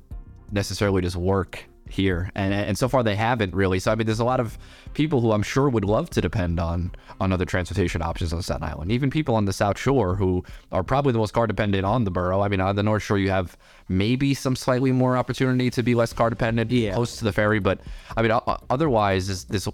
necessarily 0.51 1.01
just 1.01 1.15
work 1.15 1.65
here, 1.93 2.31
and 2.35 2.53
and 2.53 2.77
so 2.77 2.89
far 2.89 3.03
they 3.03 3.15
haven't 3.15 3.53
really. 3.53 3.79
So 3.79 3.91
I 3.91 3.95
mean, 3.95 4.05
there's 4.05 4.19
a 4.19 4.25
lot 4.25 4.39
of 4.39 4.57
people 4.93 5.21
who 5.21 5.31
I'm 5.31 5.43
sure 5.43 5.69
would 5.69 5.85
love 5.85 6.09
to 6.11 6.21
depend 6.21 6.59
on 6.59 6.91
on 7.19 7.31
other 7.31 7.45
transportation 7.45 8.01
options 8.01 8.33
on 8.33 8.41
Staten 8.41 8.63
Island. 8.63 8.91
Even 8.91 9.09
people 9.09 9.35
on 9.35 9.45
the 9.45 9.53
South 9.53 9.77
Shore 9.77 10.15
who 10.15 10.43
are 10.71 10.83
probably 10.83 11.13
the 11.13 11.19
most 11.19 11.33
car 11.33 11.47
dependent 11.47 11.85
on 11.85 12.03
the 12.03 12.11
borough. 12.11 12.41
I 12.41 12.47
mean, 12.47 12.61
on 12.61 12.75
the 12.75 12.83
North 12.83 13.03
Shore 13.03 13.17
you 13.17 13.29
have 13.29 13.57
maybe 13.87 14.33
some 14.33 14.55
slightly 14.55 14.91
more 14.91 15.15
opportunity 15.17 15.69
to 15.69 15.83
be 15.83 15.95
less 15.95 16.13
car 16.13 16.29
dependent, 16.29 16.71
yeah. 16.71 16.93
close 16.93 17.17
to 17.17 17.23
the 17.23 17.33
ferry. 17.33 17.59
But 17.59 17.79
I 18.17 18.21
mean, 18.21 18.31
otherwise, 18.69 19.27
this, 19.27 19.43
this 19.45 19.67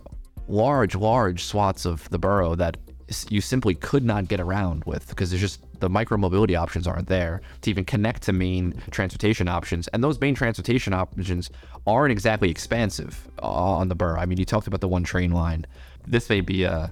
large, 0.48 0.96
large 0.96 1.44
swaths 1.44 1.86
of 1.86 2.10
the 2.10 2.20
borough 2.20 2.56
that 2.56 2.78
you 3.30 3.42
simply 3.42 3.76
could 3.76 4.04
not 4.04 4.28
get 4.28 4.40
around 4.40 4.84
with 4.86 5.08
because 5.10 5.30
there's 5.32 5.42
just 5.42 5.62
the 5.80 5.90
micro 5.90 6.18
mobility 6.18 6.56
options 6.56 6.88
aren't 6.88 7.08
there 7.08 7.42
to 7.62 7.70
even 7.70 7.86
connect 7.86 8.24
to 8.24 8.34
main 8.34 8.82
transportation 8.92 9.48
options. 9.48 9.88
And 9.90 10.04
those 10.04 10.20
main 10.20 10.36
transportation 10.36 10.94
options 10.94 11.50
aren't 11.88 12.12
exactly 12.12 12.50
expansive 12.50 13.28
uh, 13.42 13.48
on 13.48 13.88
the 13.88 13.96
borough. 13.96 14.20
I 14.20 14.26
mean, 14.26 14.38
you 14.38 14.46
talked 14.46 14.68
about 14.68 14.82
the 14.82 14.88
one 14.88 15.04
train 15.04 15.32
line. 15.32 15.66
This 16.08 16.30
may 16.30 16.42
be 16.42 16.64
a 16.64 16.92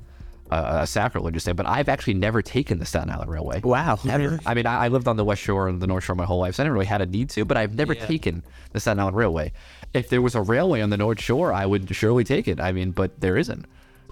a, 0.49 0.79
a 0.81 0.87
sacrilege 0.87 1.33
to 1.33 1.39
say, 1.39 1.51
but 1.51 1.65
I've 1.65 1.89
actually 1.89 2.13
never 2.13 2.41
taken 2.41 2.79
the 2.79 2.85
Staten 2.85 3.09
Island 3.09 3.29
Railway. 3.29 3.61
Wow, 3.61 3.99
never. 4.03 4.39
I 4.45 4.53
mean, 4.53 4.65
I, 4.65 4.85
I, 4.85 4.87
lived 4.87 5.07
on 5.07 5.17
the 5.17 5.25
West 5.25 5.41
Shore 5.41 5.67
and 5.67 5.81
the 5.81 5.87
North 5.87 6.05
Shore 6.05 6.15
my 6.15 6.25
whole 6.25 6.39
life, 6.39 6.55
so 6.55 6.63
I 6.63 6.65
never 6.65 6.75
really 6.75 6.85
had 6.85 7.01
a 7.01 7.05
need 7.05 7.29
to. 7.31 7.45
But 7.45 7.57
I've 7.57 7.75
never 7.75 7.93
yeah. 7.93 8.05
taken 8.05 8.43
the 8.71 8.79
Staten 8.79 8.99
Island 8.99 9.17
Railway. 9.17 9.51
If 9.93 10.09
there 10.09 10.21
was 10.21 10.35
a 10.35 10.41
railway 10.41 10.81
on 10.81 10.89
the 10.89 10.97
North 10.97 11.21
Shore, 11.21 11.51
I 11.53 11.65
would 11.65 11.93
surely 11.95 12.23
take 12.23 12.47
it. 12.47 12.59
I 12.59 12.71
mean, 12.71 12.91
but 12.91 13.19
there 13.19 13.37
isn't 13.37 13.65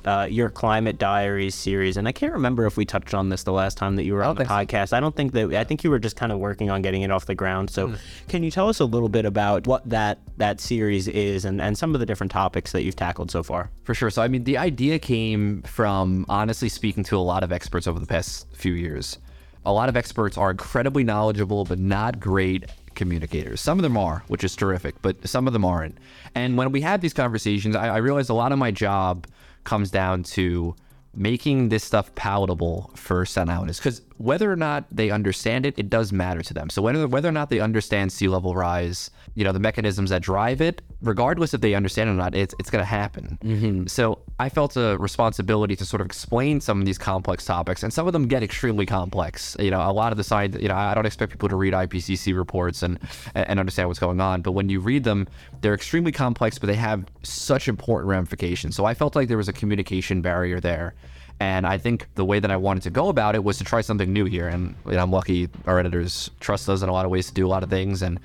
uh, 0.05 0.27
your 0.29 0.49
climate 0.49 0.97
diaries 0.97 1.55
series, 1.55 1.97
and 1.97 2.07
I 2.07 2.11
can't 2.11 2.33
remember 2.33 2.65
if 2.65 2.77
we 2.77 2.85
touched 2.85 3.13
on 3.13 3.29
this 3.29 3.43
the 3.43 3.51
last 3.51 3.77
time 3.77 3.95
that 3.95 4.03
you 4.03 4.13
were 4.13 4.23
on 4.23 4.35
the 4.35 4.45
podcast. 4.45 4.89
So. 4.89 4.97
I 4.97 4.99
don't 4.99 5.15
think 5.15 5.33
that 5.33 5.53
I 5.53 5.63
think 5.63 5.83
you 5.83 5.89
were 5.89 5.99
just 5.99 6.15
kind 6.15 6.31
of 6.31 6.39
working 6.39 6.69
on 6.69 6.81
getting 6.81 7.01
it 7.01 7.11
off 7.11 7.25
the 7.25 7.35
ground. 7.35 7.69
So, 7.69 7.89
mm. 7.89 7.97
can 8.27 8.43
you 8.43 8.51
tell 8.51 8.69
us 8.69 8.79
a 8.79 8.85
little 8.85 9.09
bit 9.09 9.25
about 9.25 9.67
what 9.67 9.87
that 9.89 10.19
that 10.37 10.61
series 10.61 11.07
is 11.07 11.45
and 11.45 11.61
and 11.61 11.77
some 11.77 11.93
of 11.93 11.99
the 11.99 12.05
different 12.05 12.31
topics 12.31 12.71
that 12.71 12.83
you've 12.83 12.95
tackled 12.95 13.31
so 13.31 13.41
far? 13.43 13.71
For 13.83 13.93
sure. 13.93 14.09
So, 14.09 14.21
I 14.21 14.27
mean, 14.27 14.43
the 14.43 14.57
idea 14.57 14.99
came 14.99 15.63
from 15.63 16.25
honestly 16.29 16.69
speaking 16.69 17.03
to 17.05 17.17
a 17.17 17.19
lot 17.19 17.43
of 17.43 17.51
experts 17.51 17.87
over 17.87 17.99
the 17.99 18.07
past 18.07 18.47
few 18.53 18.73
years. 18.73 19.17
A 19.65 19.73
lot 19.73 19.89
of 19.89 19.97
experts 19.97 20.37
are 20.37 20.51
incredibly 20.51 21.03
knowledgeable, 21.03 21.65
but 21.65 21.79
not 21.79 22.19
great 22.19 22.65
communicators. 22.93 23.59
Some 23.59 23.79
of 23.79 23.83
them 23.83 23.97
are, 23.97 24.23
which 24.27 24.43
is 24.43 24.55
terrific, 24.55 25.01
but 25.01 25.27
some 25.27 25.47
of 25.47 25.53
them 25.53 25.65
aren't. 25.65 25.97
And 26.35 26.57
when 26.57 26.71
we 26.71 26.81
had 26.81 27.01
these 27.01 27.13
conversations, 27.13 27.75
I, 27.75 27.87
I 27.87 27.97
realized 27.97 28.29
a 28.29 28.35
lot 28.35 28.51
of 28.51 28.59
my 28.59 28.69
job 28.69 29.25
comes 29.65 29.91
down 29.91 30.23
to 30.23 30.75
making 31.13 31.69
this 31.69 31.83
stuff 31.83 32.13
palatable 32.15 32.91
for 32.95 33.25
Staten. 33.25 33.67
Because 33.67 34.01
whether 34.17 34.51
or 34.51 34.55
not 34.55 34.85
they 34.91 35.11
understand 35.11 35.65
it, 35.65 35.77
it 35.77 35.89
does 35.89 36.11
matter 36.11 36.41
to 36.41 36.53
them. 36.53 36.69
So 36.69 36.81
whether 36.81 37.07
whether 37.07 37.29
or 37.29 37.33
not 37.33 37.49
they 37.49 37.59
understand 37.59 38.11
sea 38.11 38.27
level 38.27 38.55
rise, 38.55 39.11
you 39.35 39.43
know, 39.43 39.51
the 39.51 39.59
mechanisms 39.59 40.09
that 40.09 40.21
drive 40.21 40.61
it, 40.61 40.81
regardless 41.01 41.53
if 41.53 41.59
they 41.59 41.75
understand 41.75 42.09
it 42.09 42.13
or 42.13 42.15
not, 42.15 42.33
it's 42.33 42.55
it's 42.57 42.69
going 42.69 42.81
to 42.81 42.85
happen. 42.85 43.37
Mm-hmm. 43.43 43.87
So 43.87 44.19
I 44.39 44.47
felt 44.47 44.77
a 44.77 44.97
responsibility 44.97 45.75
to 45.75 45.85
sort 45.85 46.01
of 46.01 46.05
explain 46.07 46.61
some 46.61 46.79
of 46.79 46.85
these 46.85 46.97
complex 46.97 47.43
topics, 47.45 47.83
and 47.83 47.93
some 47.93 48.07
of 48.07 48.13
them 48.13 48.27
get 48.27 48.43
extremely 48.43 48.85
complex. 48.85 49.57
You 49.59 49.71
know, 49.71 49.81
a 49.81 49.91
lot 49.91 50.13
of 50.13 50.17
the 50.17 50.23
side, 50.23 50.61
you 50.61 50.69
know, 50.69 50.75
I 50.75 50.93
don't 50.93 51.05
expect 51.05 51.33
people 51.33 51.49
to 51.49 51.57
read 51.57 51.73
IPCC 51.73 52.35
reports 52.35 52.81
and 52.81 52.97
and 53.35 53.59
understand 53.59 53.89
what's 53.89 53.99
going 53.99 54.21
on, 54.21 54.41
but 54.41 54.53
when 54.53 54.69
you 54.69 54.79
read 54.79 55.03
them, 55.03 55.27
they're 55.61 55.75
extremely 55.75 56.13
complex, 56.13 56.57
but 56.57 56.67
they 56.67 56.75
have 56.75 57.05
such 57.23 57.67
important 57.67 58.09
ramifications. 58.09 58.75
So 58.75 58.85
I 58.85 58.93
felt 58.93 59.15
like 59.15 59.27
there 59.27 59.37
was 59.37 59.49
a 59.49 59.53
communication 59.53 60.21
barrier 60.21 60.59
there. 60.61 60.95
And 61.39 61.67
I 61.67 61.77
think 61.77 62.07
the 62.15 62.23
way 62.23 62.39
that 62.39 62.49
I 62.49 62.55
wanted 62.55 62.83
to 62.83 62.89
go 62.89 63.09
about 63.09 63.35
it 63.35 63.43
was 63.43 63.57
to 63.57 63.65
try 63.65 63.81
something 63.81 64.11
new 64.11 64.23
here. 64.23 64.47
And 64.47 64.73
you 64.85 64.93
know, 64.93 64.99
I'm 64.99 65.11
lucky 65.11 65.49
our 65.65 65.79
editors 65.79 66.31
trust 66.39 66.69
us 66.69 66.81
in 66.81 66.87
a 66.87 66.93
lot 66.93 67.03
of 67.03 67.11
ways 67.11 67.27
to 67.27 67.33
do 67.33 67.45
a 67.45 67.49
lot 67.49 67.61
of 67.61 67.69
things. 67.69 68.01
And 68.01 68.19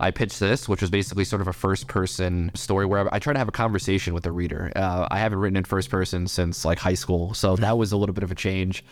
I 0.00 0.10
pitched 0.10 0.40
this, 0.40 0.68
which 0.68 0.80
was 0.80 0.90
basically 0.90 1.24
sort 1.24 1.40
of 1.40 1.48
a 1.48 1.52
first 1.52 1.86
person 1.86 2.50
story 2.54 2.86
where 2.86 3.12
I 3.14 3.18
try 3.18 3.32
to 3.32 3.38
have 3.38 3.48
a 3.48 3.52
conversation 3.52 4.14
with 4.14 4.24
the 4.24 4.32
reader. 4.32 4.72
Uh, 4.74 5.06
I 5.10 5.18
haven't 5.18 5.38
written 5.38 5.56
in 5.56 5.64
first 5.64 5.90
person 5.90 6.26
since 6.26 6.64
like 6.64 6.78
high 6.78 6.94
school, 6.94 7.34
so 7.34 7.56
that 7.56 7.78
was 7.78 7.92
a 7.92 7.96
little 7.96 8.14
bit 8.14 8.24
of 8.24 8.30
a 8.30 8.34
change. 8.34 8.84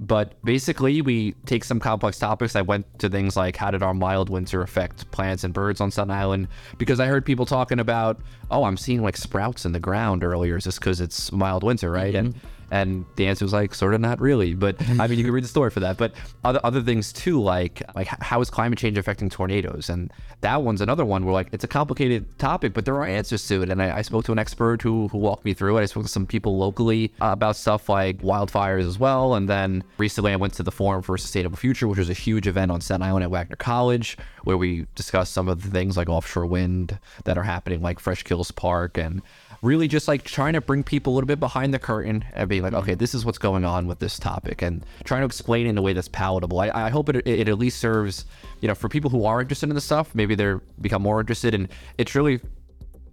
But 0.00 0.42
basically, 0.44 1.02
we 1.02 1.32
take 1.44 1.64
some 1.64 1.80
complex 1.80 2.18
topics. 2.18 2.56
I 2.56 2.62
went 2.62 2.98
to 3.00 3.08
things 3.08 3.36
like 3.36 3.56
how 3.56 3.70
did 3.70 3.82
our 3.82 3.94
mild 3.94 4.30
winter 4.30 4.62
affect 4.62 5.10
plants 5.10 5.44
and 5.44 5.52
birds 5.52 5.80
on 5.80 5.90
Staten 5.90 6.10
Island? 6.10 6.48
Because 6.78 7.00
I 7.00 7.06
heard 7.06 7.24
people 7.24 7.46
talking 7.46 7.78
about, 7.78 8.20
oh, 8.50 8.64
I'm 8.64 8.76
seeing 8.76 9.02
like 9.02 9.16
sprouts 9.16 9.64
in 9.64 9.72
the 9.72 9.80
ground 9.80 10.24
earlier. 10.24 10.56
Is 10.56 10.64
this 10.64 10.78
because 10.78 11.00
it's 11.00 11.32
mild 11.32 11.62
winter, 11.62 11.90
right? 11.90 12.14
Mm-hmm. 12.14 12.26
And 12.26 12.40
and 12.70 13.04
the 13.16 13.26
answer 13.26 13.44
was 13.44 13.52
like, 13.52 13.74
sort 13.74 13.94
of 13.94 14.00
not 14.00 14.20
really. 14.20 14.54
But 14.54 14.76
I 15.00 15.06
mean, 15.06 15.18
you 15.18 15.24
can 15.24 15.32
read 15.32 15.44
the 15.44 15.48
story 15.48 15.70
for 15.70 15.80
that. 15.80 15.96
But 15.96 16.14
other 16.44 16.60
other 16.64 16.82
things 16.82 17.12
too, 17.12 17.40
like 17.40 17.82
like 17.94 18.08
how 18.08 18.40
is 18.40 18.50
climate 18.50 18.78
change 18.78 18.98
affecting 18.98 19.30
tornadoes? 19.30 19.88
And 19.88 20.12
that 20.40 20.62
one's 20.62 20.80
another 20.80 21.04
one 21.04 21.24
where 21.24 21.34
like 21.34 21.48
it's 21.52 21.64
a 21.64 21.68
complicated 21.68 22.38
topic, 22.38 22.74
but 22.74 22.84
there 22.84 22.94
are 22.96 23.06
answers 23.06 23.46
to 23.48 23.62
it. 23.62 23.70
And 23.70 23.82
I, 23.82 23.98
I 23.98 24.02
spoke 24.02 24.24
to 24.26 24.32
an 24.32 24.38
expert 24.38 24.82
who 24.82 25.08
who 25.08 25.18
walked 25.18 25.44
me 25.44 25.54
through 25.54 25.78
it. 25.78 25.82
I 25.82 25.86
spoke 25.86 26.04
to 26.04 26.08
some 26.08 26.26
people 26.26 26.56
locally 26.56 27.12
uh, 27.20 27.26
about 27.26 27.56
stuff 27.56 27.88
like 27.88 28.18
wildfires 28.18 28.86
as 28.86 28.98
well. 28.98 29.34
And 29.34 29.48
then 29.48 29.84
recently, 29.98 30.32
I 30.32 30.36
went 30.36 30.54
to 30.54 30.62
the 30.62 30.72
Forum 30.72 31.02
for 31.02 31.14
a 31.14 31.18
Sustainable 31.18 31.56
Future, 31.56 31.88
which 31.88 31.98
was 31.98 32.10
a 32.10 32.14
huge 32.14 32.46
event 32.46 32.70
on 32.70 32.80
Staten 32.80 33.02
Island 33.02 33.24
at 33.24 33.30
Wagner 33.30 33.56
College, 33.56 34.16
where 34.44 34.56
we 34.56 34.86
discussed 34.94 35.32
some 35.32 35.48
of 35.48 35.62
the 35.62 35.70
things 35.70 35.96
like 35.96 36.08
offshore 36.08 36.46
wind 36.46 36.98
that 37.24 37.38
are 37.38 37.42
happening, 37.42 37.80
like 37.82 38.00
Fresh 38.00 38.24
Kills 38.24 38.50
Park 38.50 38.98
and 38.98 39.22
really 39.66 39.88
just 39.88 40.06
like 40.08 40.22
trying 40.22 40.52
to 40.52 40.60
bring 40.60 40.82
people 40.84 41.12
a 41.12 41.14
little 41.14 41.26
bit 41.26 41.40
behind 41.40 41.74
the 41.74 41.78
curtain 41.78 42.24
and 42.32 42.48
being 42.48 42.62
like, 42.62 42.72
okay, 42.72 42.94
this 42.94 43.14
is 43.14 43.24
what's 43.24 43.38
going 43.38 43.64
on 43.64 43.86
with 43.86 43.98
this 43.98 44.18
topic 44.18 44.62
and 44.62 44.86
trying 45.04 45.20
to 45.22 45.26
explain 45.26 45.66
in 45.66 45.76
a 45.76 45.82
way 45.82 45.92
that's 45.92 46.08
palatable. 46.08 46.60
I, 46.60 46.70
I 46.70 46.90
hope 46.90 47.08
it, 47.08 47.26
it 47.26 47.48
at 47.48 47.58
least 47.58 47.80
serves, 47.80 48.24
you 48.60 48.68
know, 48.68 48.74
for 48.74 48.88
people 48.88 49.10
who 49.10 49.24
are 49.26 49.40
interested 49.40 49.68
in 49.68 49.74
the 49.74 49.80
stuff, 49.80 50.14
maybe 50.14 50.34
they're 50.34 50.58
become 50.80 51.02
more 51.02 51.20
interested. 51.20 51.54
And 51.54 51.68
it's 51.98 52.14
really, 52.14 52.40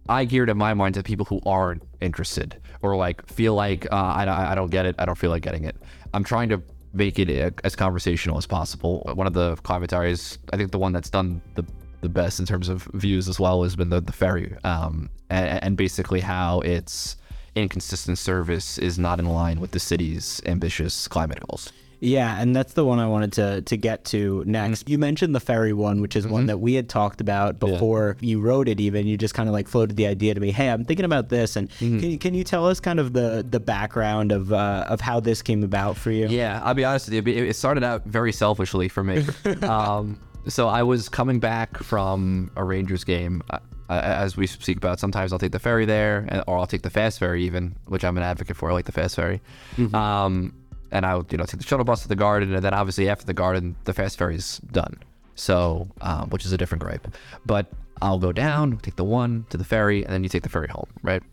I 0.08 0.26
geared 0.26 0.50
in 0.50 0.58
my 0.58 0.74
mind 0.74 0.96
to 0.96 1.04
people 1.04 1.26
who 1.26 1.42
aren't 1.46 1.84
interested 2.00 2.56
or 2.82 2.96
like 2.96 3.26
feel 3.28 3.56
like 3.56 3.86
uh, 3.92 3.96
I, 3.96 4.52
I 4.52 4.56
don't 4.56 4.70
get 4.70 4.86
it. 4.86 4.96
I 5.00 5.06
don't 5.06 5.18
feel 5.18 5.32
like 5.32 5.42
getting 5.42 5.63
it. 5.63 5.76
I'm 6.13 6.24
trying 6.24 6.50
to 6.50 6.62
make 6.94 7.18
it 7.18 7.30
uh, 7.30 7.50
as 7.63 7.76
conversational 7.76 8.38
as 8.38 8.46
possible. 8.46 9.02
One 9.16 9.26
of 9.26 9.34
the 9.34 9.56
commentaries, 9.63 10.38
I 10.52 10.58
think 10.58 10.72
the 10.72 10.80
one 10.80 10.94
that's 10.94 11.10
done 11.10 11.42
the 11.56 11.66
the 12.04 12.10
best 12.10 12.39
in 12.39 12.46
terms 12.46 12.70
of 12.70 12.84
views 12.94 13.28
as 13.28 13.39
well 13.39 13.63
has 13.63 13.76
been 13.76 13.89
the, 13.89 14.00
the 14.00 14.12
ferry 14.12 14.56
um, 14.63 15.10
and, 15.30 15.63
and 15.63 15.78
basically 15.78 16.20
how 16.20 16.60
its 16.62 17.18
inconsistent 17.56 18.18
service 18.18 18.78
is 18.78 19.00
not 19.00 19.20
in 19.20 19.26
line 19.26 19.60
with 19.60 19.72
the 19.72 19.80
city's 19.80 20.42
ambitious 20.46 21.08
climate 21.08 21.39
goals. 21.48 21.72
Yeah, 22.04 22.38
and 22.38 22.54
that's 22.54 22.74
the 22.74 22.84
one 22.84 23.00
I 23.00 23.08
wanted 23.08 23.32
to 23.34 23.62
to 23.62 23.78
get 23.78 24.04
to 24.06 24.44
next. 24.46 24.82
Mm-hmm. 24.82 24.92
You 24.92 24.98
mentioned 24.98 25.34
the 25.34 25.39
ferry 25.39 25.72
one, 25.72 26.02
which 26.02 26.18
is 26.18 26.26
mm-hmm. 26.26 26.34
one 26.34 26.46
that 26.48 26.58
we 26.58 26.74
had 26.74 26.89
talked 26.89 27.22
about 27.22 27.60
before 27.60 28.18
yeah. 28.20 28.28
you 28.28 28.42
wrote 28.42 28.68
it. 28.68 28.82
Even 28.82 29.08
you 29.08 29.18
just 29.18 29.34
kind 29.34 29.48
of 29.48 29.54
like 29.54 29.70
floated 29.70 29.96
the 29.96 30.08
idea 30.08 30.34
to 30.34 30.42
me. 30.42 30.52
Hey, 30.52 30.70
I'm 30.70 30.84
thinking 30.84 31.06
about 31.06 31.30
this, 31.30 31.56
and 31.56 31.70
mm-hmm. 31.70 32.00
can, 32.02 32.18
can 32.18 32.34
you 32.34 32.44
tell 32.44 32.68
us 32.68 32.82
kind 32.82 33.00
of 33.00 33.13
the 33.13 33.46
the 33.50 33.62
background 33.62 34.34
of 34.34 34.52
uh, 34.52 34.86
of 34.89 35.00
how 35.00 35.22
this 35.22 35.42
came 35.42 35.63
about 35.63 35.96
for 35.96 36.12
you? 36.12 36.28
Yeah, 36.28 36.60
I'll 36.62 36.74
be 36.74 36.84
honest 36.84 37.10
with 37.10 37.26
you. 37.26 37.46
It 37.46 37.56
started 37.56 37.86
out 37.86 38.04
very 38.04 38.34
selfishly 38.34 38.89
for 38.89 39.02
me. 39.02 39.26
um, 39.62 40.20
so 40.47 40.67
I 40.67 40.84
was 40.84 41.10
coming 41.10 41.39
back 41.39 41.77
from 41.77 42.51
a 42.56 42.63
Rangers 42.63 43.03
game. 43.03 43.41
Uh, 43.49 43.60
as 43.89 44.38
we 44.38 44.47
speak 44.47 44.77
about, 44.77 44.99
sometimes 44.99 45.34
I'll 45.34 45.39
take 45.39 45.51
the 45.51 45.60
ferry 45.60 45.86
there, 45.86 46.43
or 46.47 46.58
I'll 46.58 46.67
take 46.67 46.82
the 46.82 46.89
fast 46.89 47.19
ferry 47.19 47.43
even, 47.43 47.75
which 47.88 48.03
I'm 48.03 48.17
an 48.17 48.23
advocate 48.23 48.56
for. 48.56 48.69
I 48.69 48.73
like 48.73 48.86
the 48.86 48.91
fast 48.91 49.15
ferry. 49.15 49.41
Mm-hmm. 49.75 49.93
Um, 49.93 50.53
and 50.91 51.06
I 51.06 51.15
would, 51.15 51.32
you 51.32 51.38
know, 51.38 51.45
take 51.45 51.60
the 51.60 51.65
shuttle 51.65 51.84
bus 51.84 52.03
to 52.03 52.08
the 52.08 52.15
garden, 52.15 52.53
and 52.53 52.63
then 52.63 52.73
obviously 52.73 53.10
after 53.10 53.25
the 53.25 53.34
garden, 53.34 53.75
the 53.84 53.93
fast 53.93 54.17
ferry's 54.17 54.60
done. 54.71 54.99
So, 55.36 55.88
um, 56.01 56.29
which 56.29 56.45
is 56.45 56.53
a 56.53 56.58
different 56.58 56.84
gripe. 56.84 57.08
But 57.45 57.67
I'll 58.01 58.19
go 58.19 58.32
down, 58.32 58.77
take 58.77 58.95
the 58.95 59.03
one 59.03 59.45
to 59.49 59.58
the 59.58 59.63
ferry, 59.63 60.03
and 60.03 60.13
then 60.13 60.23
you 60.23 60.29
take 60.29 60.43
the 60.43 60.49
ferry 60.49 60.67
home, 60.67 60.88
right? 61.01 61.23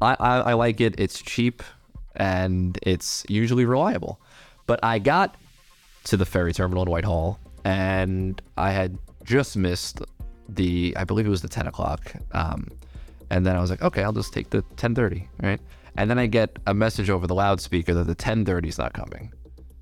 I, 0.00 0.16
I, 0.20 0.36
I 0.38 0.52
like 0.52 0.80
it. 0.80 0.94
It's 0.98 1.20
cheap, 1.20 1.62
and 2.14 2.78
it's 2.82 3.24
usually 3.28 3.64
reliable. 3.64 4.20
But 4.66 4.80
I 4.82 4.98
got 4.98 5.36
to 6.04 6.16
the 6.16 6.26
ferry 6.26 6.52
terminal 6.52 6.82
in 6.82 6.90
Whitehall 6.90 7.40
and 7.66 8.40
I 8.56 8.70
had 8.70 8.96
just 9.24 9.56
missed 9.56 10.00
the 10.48 10.96
I 10.96 11.02
believe 11.02 11.26
it 11.26 11.30
was 11.30 11.42
the 11.42 11.48
10 11.48 11.66
o'clock. 11.66 12.12
Um, 12.30 12.68
and 13.30 13.44
then 13.44 13.56
I 13.56 13.60
was 13.60 13.70
like, 13.70 13.82
okay, 13.82 14.04
I'll 14.04 14.12
just 14.12 14.32
take 14.32 14.50
the 14.50 14.62
10:30, 14.76 15.26
right? 15.42 15.60
And 15.96 16.08
then 16.08 16.18
I 16.18 16.26
get 16.26 16.56
a 16.68 16.74
message 16.74 17.10
over 17.10 17.26
the 17.26 17.34
loudspeaker 17.34 17.92
that 17.94 18.04
the 18.04 18.14
10:30 18.14 18.68
is 18.68 18.78
not 18.78 18.92
coming. 18.92 19.32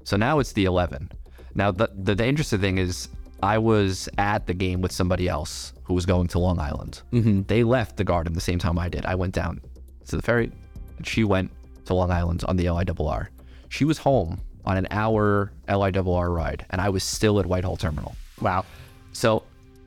So 0.05 0.17
now 0.17 0.39
it's 0.39 0.53
the 0.53 0.65
11. 0.65 1.11
Now 1.55 1.71
the, 1.71 1.91
the 1.95 2.15
the 2.15 2.27
interesting 2.27 2.61
thing 2.61 2.79
is 2.79 3.09
I 3.43 3.59
was 3.59 4.09
at 4.17 4.47
the 4.47 4.55
game 4.55 4.81
with 4.81 4.93
somebody 4.93 5.29
else 5.29 5.75
who 5.83 5.93
was 5.93 6.07
going 6.07 6.29
to 6.29 6.39
Long 6.39 6.59
Island. 6.59 7.03
Mm-hmm. 7.13 7.43
They 7.43 7.65
left 7.65 7.99
the 7.99 8.05
garden 8.05 8.33
the 8.33 8.41
same 8.41 8.59
time 8.59 8.79
I 8.79 8.89
did. 8.89 9.05
I 9.05 9.15
went 9.15 9.35
down 9.35 9.61
to 10.09 10.17
the 10.17 10.23
ferry, 10.23 10.51
and 10.97 11.07
she 11.07 11.23
went 11.25 11.51
to 11.85 11.93
Long 11.93 12.11
Island 12.11 12.45
on 12.49 12.57
the 12.57 12.65
LIRR. 12.65 13.29
She 13.69 13.85
was 13.85 13.99
home 13.99 14.41
on 14.67 14.77
an 14.77 14.87
hour 14.91 15.53
LIRR 15.69 16.35
ride, 16.35 16.67
and 16.71 16.81
I 16.81 16.89
was 16.89 17.05
still 17.05 17.39
at 17.39 17.47
Whitehall 17.47 17.77
Terminal. 17.77 18.17
Wow. 18.41 18.65
So 19.13 19.45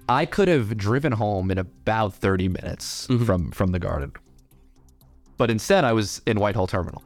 I 0.09 0.25
could 0.25 0.47
have 0.47 0.77
driven 0.77 1.11
home 1.11 1.51
in 1.51 1.57
about 1.57 2.13
30 2.15 2.49
minutes 2.49 3.07
mm-hmm. 3.07 3.25
from 3.25 3.51
from 3.51 3.71
the 3.71 3.79
garden. 3.79 4.13
But 5.37 5.51
instead, 5.51 5.83
I 5.83 5.93
was 5.93 6.21
in 6.25 6.39
Whitehall 6.39 6.67
Terminal, 6.67 7.03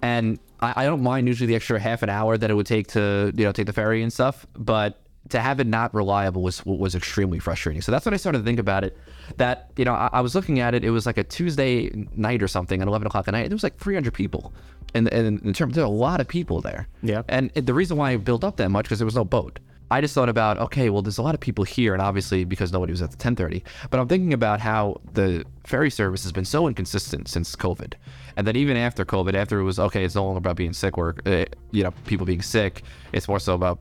and 0.00 0.38
I, 0.60 0.72
I, 0.76 0.84
don't 0.86 1.02
mind 1.02 1.28
usually 1.28 1.46
the 1.46 1.54
extra 1.54 1.78
half 1.78 2.02
an 2.02 2.08
hour 2.08 2.38
that 2.38 2.50
it 2.50 2.54
would 2.54 2.66
take 2.66 2.86
to 2.88 3.32
you 3.36 3.44
know 3.44 3.52
take 3.52 3.66
the 3.66 3.72
ferry 3.72 4.02
and 4.02 4.12
stuff. 4.12 4.46
But 4.56 5.03
to 5.30 5.40
have 5.40 5.58
it 5.60 5.66
not 5.66 5.94
reliable 5.94 6.42
was 6.42 6.64
was 6.66 6.94
extremely 6.94 7.38
frustrating. 7.38 7.82
So 7.82 7.92
that's 7.92 8.04
when 8.04 8.14
I 8.14 8.18
started 8.18 8.38
to 8.38 8.44
think 8.44 8.58
about 8.58 8.84
it. 8.84 8.96
That 9.36 9.70
you 9.76 9.84
know 9.84 9.94
I, 9.94 10.10
I 10.12 10.20
was 10.20 10.34
looking 10.34 10.60
at 10.60 10.74
it. 10.74 10.84
It 10.84 10.90
was 10.90 11.06
like 11.06 11.18
a 11.18 11.24
Tuesday 11.24 11.90
night 12.14 12.42
or 12.42 12.48
something 12.48 12.82
at 12.82 12.88
11 12.88 13.06
o'clock 13.06 13.28
at 13.28 13.32
night. 13.32 13.48
There 13.48 13.56
was 13.56 13.62
like 13.62 13.78
300 13.78 14.12
people 14.12 14.52
and, 14.94 15.12
and 15.12 15.42
in 15.42 15.52
terms, 15.52 15.74
there 15.74 15.84
are 15.84 15.88
a 15.88 15.90
lot 15.90 16.20
of 16.20 16.28
people 16.28 16.60
there. 16.60 16.86
Yeah. 17.02 17.22
And 17.28 17.50
it, 17.54 17.66
the 17.66 17.74
reason 17.74 17.96
why 17.96 18.12
I 18.12 18.16
built 18.16 18.44
up 18.44 18.56
that 18.56 18.70
much 18.70 18.84
because 18.84 19.00
there 19.00 19.06
was 19.06 19.16
no 19.16 19.24
boat. 19.24 19.58
I 19.90 20.00
just 20.00 20.14
thought 20.14 20.30
about 20.30 20.58
okay, 20.58 20.88
well, 20.88 21.02
there's 21.02 21.18
a 21.18 21.22
lot 21.22 21.34
of 21.34 21.40
people 21.40 21.62
here, 21.62 21.92
and 21.92 22.00
obviously 22.00 22.44
because 22.44 22.72
nobody 22.72 22.90
was 22.90 23.02
at 23.02 23.10
the 23.10 23.16
10:30. 23.16 23.62
But 23.90 24.00
I'm 24.00 24.08
thinking 24.08 24.32
about 24.32 24.58
how 24.60 25.00
the 25.12 25.44
ferry 25.64 25.90
service 25.90 26.22
has 26.22 26.32
been 26.32 26.46
so 26.46 26.66
inconsistent 26.66 27.28
since 27.28 27.54
COVID, 27.54 27.92
and 28.36 28.46
then 28.46 28.56
even 28.56 28.76
after 28.78 29.04
COVID, 29.04 29.34
after 29.34 29.60
it 29.60 29.64
was 29.64 29.78
okay, 29.78 30.04
it's 30.04 30.14
no 30.14 30.24
longer 30.24 30.38
about 30.38 30.56
being 30.56 30.72
sick 30.72 30.96
or 30.96 31.16
uh, 31.26 31.44
you 31.70 31.84
know 31.84 31.92
people 32.06 32.24
being 32.24 32.42
sick. 32.42 32.82
It's 33.12 33.28
more 33.28 33.38
so 33.38 33.54
about 33.54 33.78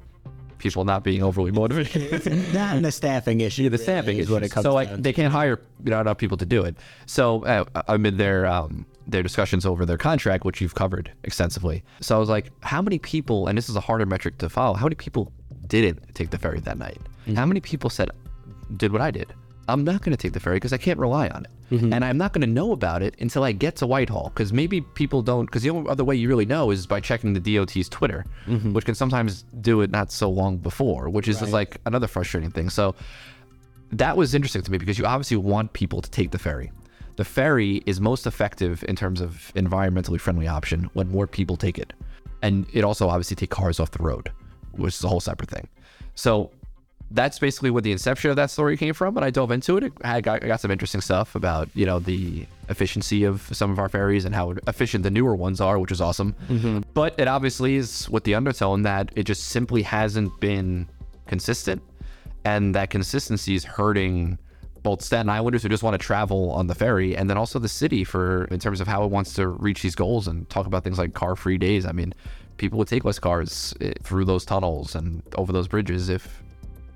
people 0.57 0.85
not 0.85 1.03
being 1.03 1.23
overly 1.23 1.51
motivated. 1.51 2.53
not 2.53 2.81
the 2.81 2.91
staffing 2.91 3.41
issue. 3.41 3.63
Yeah, 3.63 3.69
The 3.69 3.77
staffing 3.77 4.17
is 4.17 4.29
what 4.29 4.43
it 4.43 4.49
comes. 4.49 4.63
To. 4.63 4.69
So 4.69 4.73
like 4.73 4.95
they 4.95 5.13
can't 5.13 5.31
hire 5.31 5.61
you 5.83 5.91
know, 5.91 6.01
enough 6.01 6.17
people 6.17 6.37
to 6.37 6.45
do 6.45 6.63
it. 6.63 6.75
So 7.05 7.43
uh, 7.45 7.65
I'm 7.87 8.05
in 8.05 8.17
their 8.17 8.45
um, 8.45 8.85
their 9.07 9.23
discussions 9.23 9.65
over 9.65 9.85
their 9.85 9.97
contract, 9.97 10.45
which 10.45 10.61
you've 10.61 10.75
covered 10.75 11.11
extensively. 11.23 11.83
So 12.01 12.15
I 12.15 12.19
was 12.19 12.29
like, 12.29 12.51
how 12.61 12.81
many 12.81 12.99
people? 12.99 13.47
And 13.47 13.57
this 13.57 13.69
is 13.69 13.75
a 13.75 13.81
harder 13.81 14.05
metric 14.05 14.37
to 14.39 14.49
follow. 14.49 14.75
How 14.75 14.85
many 14.85 14.95
people 14.95 15.31
didn't 15.67 16.15
take 16.15 16.29
the 16.29 16.37
ferry 16.37 16.59
that 16.61 16.77
night? 16.77 16.99
Mm-hmm. 17.21 17.35
How 17.35 17.45
many 17.45 17.59
people 17.59 17.89
said 17.89 18.09
did 18.77 18.91
what 18.91 19.01
I 19.01 19.11
did? 19.11 19.33
I'm 19.67 19.83
not 19.83 20.01
going 20.01 20.15
to 20.15 20.21
take 20.21 20.33
the 20.33 20.39
ferry 20.39 20.57
because 20.57 20.73
I 20.73 20.77
can't 20.77 20.99
rely 20.99 21.29
on 21.29 21.45
it. 21.45 21.75
Mm-hmm. 21.75 21.93
And 21.93 22.05
I'm 22.05 22.17
not 22.17 22.33
going 22.33 22.41
to 22.41 22.47
know 22.47 22.71
about 22.71 23.01
it 23.01 23.15
until 23.19 23.43
I 23.43 23.51
get 23.51 23.77
to 23.77 23.87
Whitehall 23.87 24.31
because 24.33 24.51
maybe 24.51 24.81
people 24.81 25.21
don't. 25.21 25.45
Because 25.45 25.63
the 25.63 25.69
only 25.69 25.89
other 25.89 26.03
way 26.03 26.15
you 26.15 26.27
really 26.27 26.45
know 26.45 26.71
is 26.71 26.85
by 26.85 26.99
checking 26.99 27.33
the 27.33 27.39
DOT's 27.39 27.89
Twitter, 27.89 28.25
mm-hmm. 28.45 28.73
which 28.73 28.85
can 28.85 28.95
sometimes 28.95 29.43
do 29.61 29.81
it 29.81 29.89
not 29.89 30.11
so 30.11 30.29
long 30.29 30.57
before, 30.57 31.09
which 31.09 31.27
is 31.27 31.41
right. 31.41 31.51
like 31.51 31.77
another 31.85 32.07
frustrating 32.07 32.51
thing. 32.51 32.69
So 32.69 32.95
that 33.91 34.17
was 34.17 34.35
interesting 34.35 34.61
to 34.63 34.71
me 34.71 34.77
because 34.77 34.97
you 34.97 35.05
obviously 35.05 35.37
want 35.37 35.73
people 35.73 36.01
to 36.01 36.09
take 36.09 36.31
the 36.31 36.39
ferry. 36.39 36.71
The 37.15 37.25
ferry 37.25 37.83
is 37.85 38.01
most 38.01 38.25
effective 38.25 38.83
in 38.87 38.95
terms 38.95 39.21
of 39.21 39.51
environmentally 39.55 40.19
friendly 40.19 40.47
option 40.47 40.89
when 40.93 41.09
more 41.09 41.27
people 41.27 41.57
take 41.57 41.77
it. 41.77 41.93
And 42.41 42.65
it 42.73 42.83
also 42.83 43.07
obviously 43.07 43.35
take 43.35 43.51
cars 43.51 43.79
off 43.79 43.91
the 43.91 44.03
road, 44.03 44.31
which 44.71 44.95
is 44.95 45.03
a 45.03 45.07
whole 45.07 45.19
separate 45.19 45.49
thing. 45.49 45.67
So 46.15 46.51
that's 47.11 47.39
basically 47.39 47.69
where 47.69 47.81
the 47.81 47.91
inception 47.91 48.29
of 48.29 48.35
that 48.37 48.49
story 48.49 48.75
came 48.75 48.93
from. 48.93 49.15
And 49.17 49.25
I 49.25 49.29
dove 49.29 49.51
into 49.51 49.77
it. 49.77 49.93
I 50.03 50.21
got, 50.21 50.43
I 50.43 50.47
got 50.47 50.59
some 50.59 50.71
interesting 50.71 51.01
stuff 51.01 51.35
about 51.35 51.69
you 51.73 51.85
know 51.85 51.99
the 51.99 52.47
efficiency 52.69 53.23
of 53.23 53.47
some 53.51 53.71
of 53.71 53.79
our 53.79 53.89
ferries 53.89 54.25
and 54.25 54.33
how 54.33 54.55
efficient 54.67 55.03
the 55.03 55.11
newer 55.11 55.35
ones 55.35 55.61
are, 55.61 55.79
which 55.79 55.91
is 55.91 56.01
awesome. 56.01 56.35
Mm-hmm. 56.49 56.81
But 56.93 57.19
it 57.19 57.27
obviously 57.27 57.75
is 57.75 58.09
with 58.09 58.23
the 58.23 58.35
undertone 58.35 58.83
that 58.83 59.11
it 59.15 59.23
just 59.23 59.45
simply 59.45 59.81
hasn't 59.83 60.39
been 60.39 60.87
consistent, 61.27 61.81
and 62.45 62.73
that 62.75 62.89
consistency 62.89 63.55
is 63.55 63.63
hurting 63.63 64.37
both 64.81 65.01
Staten 65.01 65.29
Islanders 65.29 65.63
who 65.63 65.69
just 65.69 65.81
want 65.81 65.93
to 65.93 65.97
travel 65.97 66.51
on 66.51 66.67
the 66.67 66.75
ferry, 66.75 67.15
and 67.15 67.29
then 67.29 67.37
also 67.37 67.57
the 67.57 67.69
city 67.69 68.03
for 68.03 68.45
in 68.45 68.59
terms 68.59 68.81
of 68.81 68.87
how 68.87 69.03
it 69.03 69.11
wants 69.11 69.33
to 69.35 69.47
reach 69.47 69.81
these 69.81 69.95
goals 69.95 70.27
and 70.27 70.49
talk 70.49 70.67
about 70.67 70.83
things 70.83 70.97
like 70.97 71.13
car-free 71.13 71.57
days. 71.57 71.85
I 71.85 71.93
mean, 71.93 72.13
people 72.57 72.77
would 72.79 72.87
take 72.87 73.05
less 73.05 73.19
cars 73.19 73.73
eh, 73.81 73.93
through 74.03 74.25
those 74.25 74.45
tunnels 74.45 74.95
and 74.95 75.23
over 75.35 75.51
those 75.51 75.67
bridges 75.67 76.09
if 76.09 76.43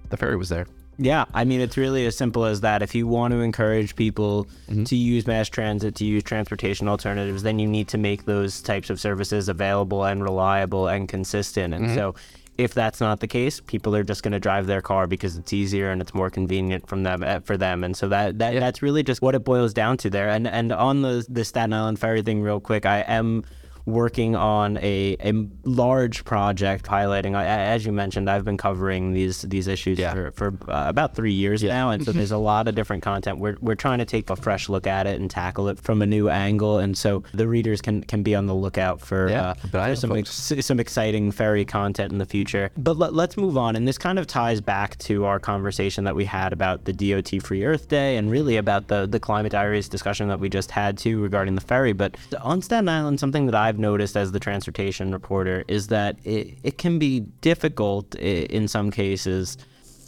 the 0.09 0.17
ferry 0.17 0.35
was 0.35 0.49
there. 0.49 0.67
Yeah, 0.99 1.25
I 1.33 1.45
mean, 1.45 1.61
it's 1.61 1.77
really 1.77 2.05
as 2.07 2.17
simple 2.17 2.45
as 2.45 2.61
that. 2.61 2.81
If 2.81 2.95
you 2.95 3.07
want 3.07 3.31
to 3.31 3.41
encourage 3.41 3.95
people 3.95 4.45
mm-hmm. 4.67 4.83
to 4.85 4.95
use 4.95 5.27
mass 5.27 5.47
transit, 5.47 5.93
to 5.95 6.05
use 6.05 6.23
transportation 6.23 6.87
alternatives, 6.87 7.43
then 7.43 7.59
you 7.59 7.67
need 7.67 7.87
to 7.89 7.99
make 7.99 8.25
those 8.25 8.61
types 8.61 8.89
of 8.89 8.99
services 8.99 9.47
available 9.47 10.05
and 10.05 10.23
reliable 10.23 10.87
and 10.87 11.07
consistent. 11.07 11.73
And 11.73 11.85
mm-hmm. 11.85 11.95
so, 11.95 12.15
if 12.57 12.73
that's 12.73 12.99
not 12.99 13.19
the 13.19 13.27
case, 13.27 13.59
people 13.59 13.95
are 13.95 14.03
just 14.03 14.23
going 14.23 14.31
to 14.31 14.39
drive 14.39 14.65
their 14.65 14.81
car 14.81 15.05
because 15.05 15.37
it's 15.37 15.53
easier 15.53 15.91
and 15.91 16.01
it's 16.01 16.15
more 16.15 16.31
convenient 16.31 16.87
from 16.87 17.03
them 17.03 17.21
eh, 17.21 17.39
for 17.39 17.55
them. 17.55 17.83
And 17.83 17.95
so 17.95 18.07
that, 18.09 18.39
that 18.39 18.55
yeah. 18.55 18.59
that's 18.59 18.81
really 18.81 19.03
just 19.03 19.21
what 19.21 19.35
it 19.35 19.43
boils 19.43 19.75
down 19.75 19.97
to 19.97 20.09
there. 20.09 20.29
And 20.29 20.47
and 20.47 20.71
on 20.71 21.03
the 21.03 21.23
the 21.29 21.45
Staten 21.45 21.73
Island 21.73 21.99
ferry 21.99 22.23
thing, 22.23 22.41
real 22.41 22.59
quick, 22.59 22.87
I 22.87 23.01
am 23.01 23.43
working 23.87 24.35
on 24.35 24.77
a, 24.77 25.15
a 25.21 25.33
large 25.63 26.25
project 26.25 26.85
highlighting. 26.85 27.35
As 27.35 27.85
you 27.85 27.93
mentioned, 27.93 28.29
I've 28.29 28.43
been 28.43 28.57
covering 28.57 29.13
these 29.13 29.43
these 29.43 29.67
issues 29.67 29.97
yeah. 29.97 30.13
for, 30.13 30.31
for 30.31 30.47
uh, 30.69 30.89
about 30.89 31.15
three 31.15 31.31
years 31.31 31.63
yeah. 31.63 31.73
now, 31.73 31.89
and 31.91 32.03
so 32.03 32.11
there's 32.11 32.31
a 32.31 32.37
lot 32.37 32.67
of 32.67 32.75
different 32.75 33.01
content. 33.01 33.39
We're, 33.39 33.55
we're 33.61 33.75
trying 33.75 33.99
to 33.99 34.05
take 34.05 34.29
a 34.29 34.35
fresh 34.35 34.67
look 34.67 34.85
at 34.85 35.07
it 35.07 35.19
and 35.19 35.31
tackle 35.31 35.69
it 35.69 35.79
from 35.79 36.01
a 36.01 36.05
new 36.05 36.29
angle, 36.29 36.79
and 36.79 36.97
so 36.97 37.23
the 37.33 37.47
readers 37.47 37.81
can 37.81 38.03
can 38.03 38.23
be 38.23 38.35
on 38.35 38.45
the 38.45 38.53
lookout 38.53 38.99
for, 38.99 39.29
yeah, 39.29 39.53
uh, 39.73 39.95
some 39.95 40.11
ex- 40.11 40.53
some 40.59 40.79
exciting 40.79 41.31
ferry 41.31 41.63
content 41.63 42.11
in 42.11 42.17
the 42.17 42.25
future. 42.25 42.69
But 42.77 42.97
let, 42.97 43.13
let's 43.13 43.37
move 43.37 43.57
on, 43.57 43.77
and 43.77 43.87
this 43.87 43.97
kind 43.97 44.19
of 44.19 44.27
ties 44.27 44.59
back 44.59 44.97
to 44.99 45.23
our 45.23 45.39
conversation 45.39 46.03
that 46.03 46.15
we 46.15 46.25
had 46.25 46.51
about 46.51 46.83
the 46.83 46.93
DOT 46.93 47.41
Free 47.41 47.63
Earth 47.63 47.87
Day, 47.87 48.17
and 48.17 48.29
really 48.29 48.57
about 48.57 48.89
the 48.89 49.07
the 49.07 49.19
climate 49.19 49.53
diaries 49.53 49.87
discussion 49.87 50.27
that 50.27 50.41
we 50.41 50.49
just 50.49 50.71
had 50.71 50.97
too 50.97 51.21
regarding 51.21 51.55
the 51.55 51.61
ferry. 51.61 51.93
But 51.93 52.17
on 52.41 52.61
Staten 52.61 52.89
Island, 52.89 53.21
something 53.21 53.45
that 53.45 53.55
I've 53.55 53.76
I've 53.77 53.81
noticed 53.81 54.17
as 54.17 54.31
the 54.31 54.39
transportation 54.39 55.11
reporter 55.11 55.63
is 55.67 55.89
that 55.89 56.17
it, 56.23 56.57
it 56.63 56.77
can 56.79 56.97
be 56.97 57.19
difficult 57.41 58.15
in 58.15 58.67
some 58.67 58.89
cases 58.89 59.55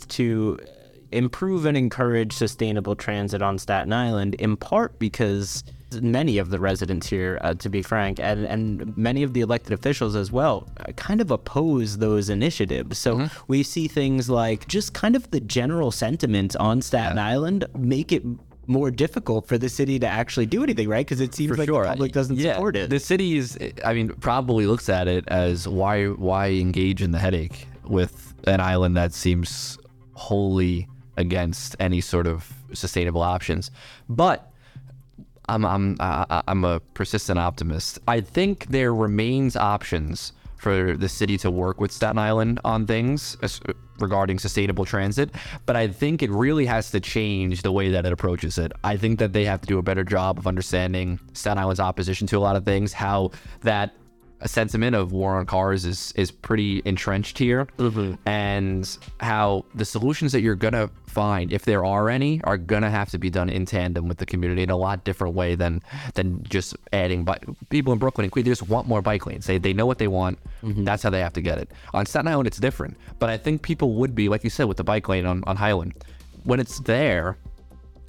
to 0.08 0.58
improve 1.12 1.68
and 1.68 1.78
encourage 1.78 2.34
sustainable 2.34 2.96
transit 2.96 3.44
on 3.44 3.60
Staten 3.60 3.94
Island, 3.94 4.34
in 4.36 4.58
part 4.58 4.98
because 4.98 5.64
many 6.02 6.40
of 6.40 6.50
the 6.50 6.60
residents 6.60 7.08
here, 7.08 7.38
uh, 7.42 7.54
to 7.56 7.70
be 7.70 7.84
frank, 7.84 8.20
and, 8.20 8.44
and 8.46 8.98
many 8.98 9.22
of 9.22 9.34
the 9.34 9.42
elected 9.42 9.74
officials 9.74 10.16
as 10.16 10.32
well, 10.32 10.68
kind 10.96 11.22
of 11.22 11.30
oppose 11.30 12.00
those 12.00 12.28
initiatives. 12.28 12.98
So 12.98 13.18
mm-hmm. 13.18 13.44
we 13.48 13.62
see 13.62 13.88
things 13.88 14.32
like 14.32 14.68
just 14.68 14.96
kind 14.96 15.16
of 15.16 15.30
the 15.30 15.42
general 15.42 15.92
sentiment 15.92 16.56
on 16.56 16.82
Staten 16.82 17.18
yeah. 17.18 17.28
Island 17.28 17.66
make 17.78 18.12
it 18.12 18.24
more 18.70 18.92
difficult 18.92 19.48
for 19.48 19.58
the 19.58 19.68
city 19.68 20.00
to 20.00 20.08
actually 20.08 20.46
do 20.46 20.64
anything, 20.64 20.88
right? 20.88 21.06
Because 21.06 21.20
it 21.20 21.34
seems 21.34 21.52
for 21.52 21.58
like 21.58 21.68
sure. 21.68 21.84
the 21.84 21.90
public 21.90 22.12
doesn't 22.12 22.38
yeah, 22.38 22.54
support 22.54 22.76
it. 22.76 22.90
The 22.90 23.00
city 23.00 23.38
is, 23.38 23.58
I 23.84 23.94
mean, 23.94 24.10
probably 24.10 24.68
looks 24.68 24.88
at 24.90 25.08
it 25.08 25.28
as 25.28 25.68
why 25.68 26.06
why 26.06 26.50
engage 26.52 27.02
in 27.02 27.12
the 27.12 27.20
headache 27.20 27.68
with 27.84 28.34
an 28.46 28.62
island 28.62 28.96
that 28.96 29.14
seems 29.14 29.78
wholly 30.14 30.88
against 31.18 31.76
any 31.80 32.00
sort 32.00 32.28
of 32.28 32.54
sustainable 32.74 33.22
options. 33.22 33.72
But 34.08 34.52
I'm 35.50 35.66
I'm 35.66 35.98
I'm 36.00 36.64
a 36.64 36.80
persistent 36.94 37.40
optimist. 37.40 38.00
I 38.08 38.22
think 38.22 38.68
there 38.68 38.94
remains 38.94 39.56
options 39.56 40.32
for 40.60 40.96
the 40.98 41.10
city 41.10 41.38
to 41.40 41.50
work 41.50 41.80
with 41.80 41.92
Staten 41.92 42.18
Island 42.18 42.60
on 42.64 42.86
things 42.86 43.38
regarding 44.00 44.40
sustainable 44.40 44.86
transit, 44.86 45.32
but 45.66 45.76
I 45.76 45.88
think 45.88 46.22
it 46.22 46.30
really 46.32 46.66
has 46.66 46.92
to 46.92 47.00
change 47.00 47.64
the 47.64 47.72
way 47.72 47.90
that 47.92 48.06
it 48.06 48.14
approaches 48.14 48.58
it. 48.58 48.72
I 48.84 48.98
think 48.98 49.20
that 49.20 49.34
they 49.34 49.46
have 49.46 49.62
to 49.62 49.68
do 49.68 49.78
a 49.78 49.82
better 49.82 50.04
job 50.04 50.38
of 50.38 50.48
understanding 50.48 51.20
Staten 51.34 51.58
Island's 51.58 51.80
opposition 51.80 52.28
to 52.28 52.38
a 52.38 52.40
lot 52.40 52.56
of 52.56 52.64
things, 52.66 52.94
how 52.94 53.32
that 53.62 53.96
a 54.42 54.48
sentiment 54.48 54.96
of 54.96 55.12
war 55.12 55.38
on 55.38 55.46
cars 55.46 55.86
is 55.86 56.14
is 56.16 56.32
pretty 56.32 56.82
entrenched 56.86 57.38
here, 57.38 57.66
mm-hmm. 57.78 58.16
and 58.28 58.98
how 59.20 59.66
the 59.76 59.86
solutions 59.86 60.32
that 60.32 60.42
you're 60.42 60.56
gonna 60.56 60.90
find, 61.06 61.52
if 61.52 61.66
there 61.66 61.84
are 61.84 62.10
any, 62.10 62.42
are 62.44 62.58
gonna 62.58 62.90
have 62.90 63.10
to 63.10 63.18
be 63.18 63.30
done 63.30 63.50
in 63.50 63.66
tandem 63.66 64.08
with 64.08 64.18
the 64.18 64.26
community 64.26 64.64
in 64.64 64.70
a 64.70 64.78
lot 64.78 65.04
different 65.04 65.36
way 65.36 65.56
than 65.56 65.82
than 66.14 66.44
just 66.44 66.76
adding. 66.94 67.24
But 67.24 67.44
people 67.70 67.92
in 67.94 68.00
Brooklyn 68.00 68.26
and 68.26 68.32
Queens 68.32 68.46
they 68.46 68.52
just 68.52 68.70
want 68.70 68.88
more 68.88 69.02
bike 69.02 69.26
lanes. 69.26 69.46
They 69.46 69.58
they 69.58 69.74
know 69.74 69.86
what 69.86 69.98
they 69.98 70.08
want. 70.08 70.40
Mm-hmm. 70.64 70.84
That's 70.84 71.04
how 71.04 71.10
they 71.10 71.22
have 71.22 71.34
to 71.34 71.42
get 71.42 71.58
it. 71.58 71.72
On 71.94 72.06
Staten 72.06 72.28
Island, 72.28 72.48
it's 72.48 72.60
different, 72.60 72.98
but 73.20 73.30
I 73.30 73.38
think 73.38 73.62
people 73.62 73.94
would 73.96 74.16
be 74.16 74.30
like 74.30 74.44
you 74.44 74.50
said 74.50 74.66
with 74.66 74.78
the 74.78 74.84
bike 74.84 75.10
lane 75.10 75.26
on 75.26 75.44
on 75.46 75.58
Highland 75.58 75.94
when 76.44 76.60
it's 76.60 76.80
there. 76.80 77.38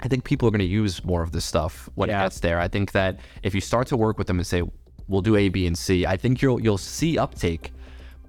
I 0.02 0.08
think 0.08 0.24
people 0.24 0.48
are 0.48 0.50
going 0.50 0.60
to 0.60 0.64
use 0.64 1.04
more 1.04 1.22
of 1.22 1.32
this 1.32 1.44
stuff 1.44 1.90
when 1.94 2.08
yeah. 2.08 2.20
it 2.20 2.24
gets 2.24 2.40
there. 2.40 2.58
I 2.58 2.68
think 2.68 2.92
that 2.92 3.20
if 3.42 3.54
you 3.54 3.60
start 3.60 3.86
to 3.88 3.98
work 3.98 4.16
with 4.16 4.28
them 4.28 4.38
and 4.38 4.46
say, 4.46 4.62
we'll 5.10 5.20
do 5.20 5.36
A, 5.36 5.48
B, 5.48 5.66
and 5.66 5.76
C. 5.76 6.06
I 6.06 6.16
think 6.16 6.40
you'll 6.40 6.60
you'll 6.60 6.78
see 6.78 7.18
uptake, 7.18 7.72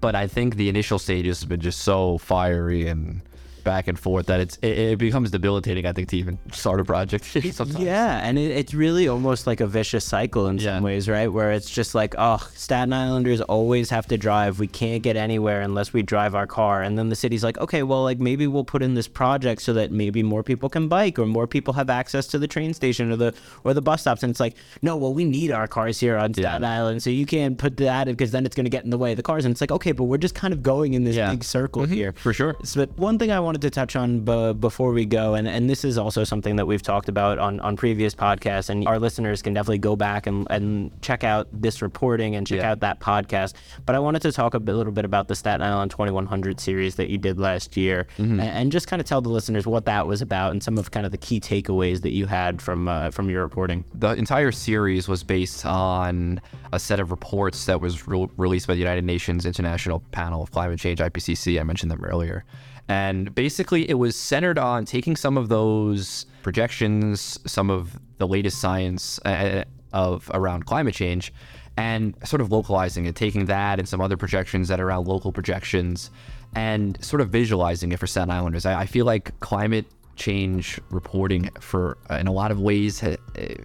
but 0.02 0.16
I 0.16 0.28
think 0.28 0.56
the 0.56 0.68
initial 0.68 1.00
stages 1.00 1.40
have 1.42 1.50
been 1.50 1.62
just 1.62 1.80
so 1.80 2.18
fiery 2.18 2.88
and 2.88 3.22
back 3.64 3.88
and 3.88 3.98
forth 3.98 4.28
that 4.28 4.40
it's 4.40 4.58
it, 4.62 4.78
it, 4.78 5.00
becomes 5.00 5.32
debilitating. 5.32 5.86
I 5.86 5.94
think 5.94 6.10
to 6.10 6.18
even 6.18 6.38
start 6.52 6.80
a 6.80 6.86
project. 6.86 7.26
sometimes. 7.54 7.80
Yeah, 7.80 8.20
and 8.24 8.38
it, 8.38 8.52
it's 8.52 8.74
really 8.74 9.08
almost 9.08 9.48
like 9.48 9.62
a 9.62 9.68
vicious 9.68 10.06
cycle 10.06 10.48
in 10.48 10.58
yeah. 10.58 10.76
some 10.76 10.84
ways, 10.84 11.08
right? 11.10 11.28
Where 11.28 11.52
it's 11.52 11.70
just 11.70 11.96
like, 11.96 12.16
oh, 12.18 12.46
Staten 12.54 12.94
Islanders 12.94 13.42
always 13.42 13.90
have 13.90 14.08
to 14.08 14.18
drive. 14.18 14.60
We 14.60 14.68
can't 14.68 15.04
get 15.04 15.16
anywhere 15.16 15.62
unless 15.62 15.94
we 15.94 16.02
drive 16.02 16.36
our 16.36 16.48
car. 16.48 16.82
And 16.82 16.98
then 16.98 17.10
the 17.10 17.16
city's 17.16 17.44
like, 17.44 17.58
okay, 17.60 17.84
well, 17.84 18.04
like 18.04 18.20
maybe 18.20 18.48
we'll 18.48 18.64
put 18.64 18.82
in 18.82 18.94
this 18.94 19.08
project 19.08 19.62
so 19.62 19.74
that 19.74 19.92
maybe 19.92 20.24
more 20.24 20.44
people 20.44 20.70
can 20.70 20.88
bike 20.88 21.20
or 21.20 21.26
more 21.26 21.48
people 21.48 21.74
have 21.74 21.90
access 21.90 22.28
to 22.28 22.40
the 22.40 22.48
train 22.48 22.74
station 22.74 23.12
or 23.12 23.16
the 23.16 23.34
or 23.64 23.74
the 23.74 23.82
bus 23.82 24.02
stops. 24.02 24.24
And 24.24 24.32
it's 24.32 24.40
like, 24.40 24.56
no, 24.82 24.98
well, 24.98 25.14
we 25.14 25.26
need 25.26 25.52
our 25.52 25.68
cars 25.68 26.00
here 26.00 26.18
on 26.18 26.34
Staten 26.34 26.64
yeah. 26.64 26.78
Island, 26.78 27.04
so 27.04 27.10
you 27.10 27.26
can't 27.26 27.58
put 27.58 27.78
that 27.78 28.08
in 28.08 28.14
because 28.14 28.32
then 28.32 28.46
it's 28.46 28.56
going 28.56 28.66
to 28.66 28.70
get 28.70 28.84
in 28.84 28.90
the 28.90 28.98
way 28.98 29.12
of 29.12 29.18
the 29.18 29.24
cars. 29.24 29.46
And 29.46 29.52
it's 29.52 29.62
like, 29.62 29.72
okay, 29.72 29.92
but 29.92 30.06
we're 30.06 30.18
just 30.18 30.36
kind 30.36 30.54
of 30.54 30.64
going 30.64 30.94
in 30.94 31.04
this 31.04 31.16
yeah. 31.16 31.32
big 31.32 31.44
circle 31.44 31.84
mm-hmm. 31.84 31.94
here 31.94 32.14
for 32.14 32.34
sure. 32.34 32.56
So, 32.64 32.86
but 32.86 32.98
one 32.98 33.18
thing 33.20 33.32
I 33.32 33.40
want 33.40 33.51
wanted 33.52 33.62
to 33.64 33.70
touch 33.70 33.98
on 33.98 34.22
b- 34.22 34.54
before 34.54 34.94
we 34.94 35.06
go, 35.06 35.34
and, 35.34 35.46
and 35.46 35.70
this 35.70 35.84
is 35.84 35.98
also 35.98 36.24
something 36.24 36.56
that 36.56 36.66
we've 36.66 36.82
talked 36.82 37.10
about 37.10 37.38
on, 37.38 37.60
on 37.60 37.76
previous 37.76 38.16
podcasts, 38.16 38.70
and 38.70 38.88
our 38.88 38.98
listeners 38.98 39.42
can 39.42 39.54
definitely 39.54 39.78
go 39.78 39.94
back 39.94 40.26
and, 40.26 40.48
and 40.50 40.90
check 41.02 41.26
out 41.26 41.50
this 41.52 41.82
reporting 41.82 42.38
and 42.38 42.48
check 42.48 42.60
yeah. 42.60 42.72
out 42.72 42.80
that 42.80 43.02
podcast. 43.02 43.56
But 43.86 43.98
I 43.98 44.00
wanted 44.00 44.22
to 44.22 44.32
talk 44.32 44.54
a 44.54 44.60
bit, 44.62 44.74
little 44.74 44.94
bit 44.94 45.04
about 45.04 45.28
the 45.28 45.36
Staten 45.36 45.62
Island 45.62 45.92
2100 45.92 46.62
series 46.62 46.96
that 46.96 47.10
you 47.10 47.18
did 47.18 47.42
last 47.42 47.76
year, 47.76 48.08
mm-hmm. 48.18 48.40
and, 48.40 48.50
and, 48.50 48.72
just 48.72 48.88
kind 48.88 49.02
of 49.02 49.06
tell 49.06 49.20
the 49.20 49.28
listeners 49.28 49.68
what 49.68 49.84
that 49.84 50.08
was 50.08 50.22
about 50.22 50.54
and 50.54 50.64
some 50.64 50.78
of 50.78 50.92
kind 50.92 51.06
of 51.06 51.12
the 51.12 51.18
key 51.18 51.42
takeaways 51.42 52.04
that 52.04 52.14
you 52.14 52.28
had 52.28 52.62
from 52.62 52.88
uh, 52.88 53.12
from 53.12 53.30
your 53.30 53.42
reporting. 53.42 53.84
The 53.96 54.12
entire 54.12 54.54
series 54.54 55.10
was 55.10 55.24
based 55.24 55.66
on 55.66 56.40
a 56.72 56.80
set 56.80 57.02
of 57.02 57.12
reports 57.12 57.66
that 57.66 57.82
was 57.82 58.08
re- 58.08 58.30
released 58.38 58.68
by 58.68 58.76
the 58.76 58.80
United 58.80 59.04
Nations 59.04 59.46
International 59.46 60.00
Panel 60.14 60.42
of 60.42 60.52
Climate 60.52 60.80
Change 60.80 61.00
(IPCC). 61.00 61.60
I 61.60 61.64
mentioned 61.64 61.92
them 61.92 62.06
earlier. 62.06 62.46
And 62.88 63.34
basically, 63.34 63.90
it 63.90 63.96
was 63.96 64.16
centered 64.16 64.58
on 64.58 64.86
taking 64.86 65.16
some 65.16 65.38
of 65.38 65.50
those 65.50 66.26
projections, 66.44 67.40
some 67.46 67.70
of 67.70 67.98
the 68.18 68.28
latest 68.28 68.60
science 68.60 69.20
uh, 69.26 69.64
of 69.94 70.30
around 70.34 70.66
climate 70.66 70.94
change, 70.94 71.34
and 71.78 72.16
sort 72.24 72.42
of 72.42 72.52
localizing 72.52 73.06
it, 73.06 73.16
taking 73.16 73.46
that 73.46 73.80
and 73.80 73.88
some 73.88 74.02
other 74.02 74.18
projections 74.18 74.68
that 74.68 74.80
are 74.80 74.88
around 74.88 75.08
local 75.08 75.32
projections, 75.32 76.12
and 76.56 77.04
sort 77.04 77.22
of 77.22 77.30
visualizing 77.30 77.92
it 77.92 78.00
for 78.00 78.08
Staten 78.08 78.30
Islanders. 78.30 78.66
I, 78.66 78.82
I 78.82 78.86
feel 78.86 79.06
like 79.06 79.40
climate 79.40 79.86
change 80.16 80.80
reporting, 80.90 81.50
for 81.60 81.98
uh, 82.10 82.16
in 82.16 82.28
a 82.28 82.32
lot 82.32 82.52
of 82.52 82.60
ways, 82.60 83.04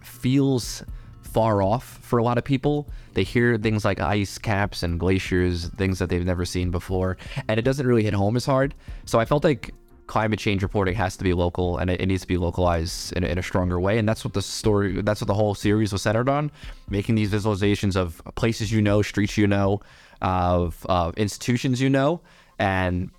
feels 0.02 0.84
far 1.36 1.60
off 1.60 1.98
for 2.00 2.18
a 2.18 2.22
lot 2.22 2.38
of 2.38 2.44
people. 2.44 2.88
They 3.12 3.22
hear 3.22 3.58
things 3.58 3.84
like 3.84 4.00
ice 4.00 4.38
caps 4.38 4.82
and 4.82 4.98
glaciers, 4.98 5.68
things 5.76 5.98
that 5.98 6.08
they've 6.08 6.24
never 6.24 6.46
seen 6.46 6.70
before, 6.70 7.18
and 7.46 7.58
it 7.60 7.62
doesn't 7.62 7.86
really 7.86 8.04
hit 8.04 8.14
home 8.14 8.36
as 8.36 8.46
hard. 8.46 8.72
So 9.04 9.20
I 9.20 9.26
felt 9.26 9.44
like 9.44 9.74
climate 10.06 10.38
change 10.38 10.62
reporting 10.62 10.94
has 10.94 11.14
to 11.18 11.24
be 11.24 11.34
local 11.34 11.76
and 11.76 11.90
it, 11.90 12.06
needs 12.06 12.22
to 12.22 12.26
be 12.26 12.38
localized 12.38 13.12
in 13.12 13.22
a, 13.22 13.26
in 13.26 13.36
a, 13.36 13.42
stronger 13.42 13.78
way. 13.78 13.98
And 13.98 14.08
that's 14.08 14.24
what 14.24 14.32
the 14.32 14.40
story, 14.40 15.02
that's 15.02 15.20
what 15.20 15.26
the 15.26 15.34
whole 15.34 15.54
series 15.54 15.92
was 15.92 16.00
centered 16.00 16.30
on, 16.30 16.50
making 16.88 17.16
these 17.16 17.30
visualizations 17.30 17.96
of 17.96 18.22
places 18.36 18.72
you 18.72 18.80
know, 18.80 19.02
streets 19.02 19.36
you 19.36 19.46
know, 19.46 19.82
of 20.22 20.86
uh, 20.88 21.12
institutions 21.18 21.82
you 21.82 21.90
know, 21.90 22.22
and 22.58 23.10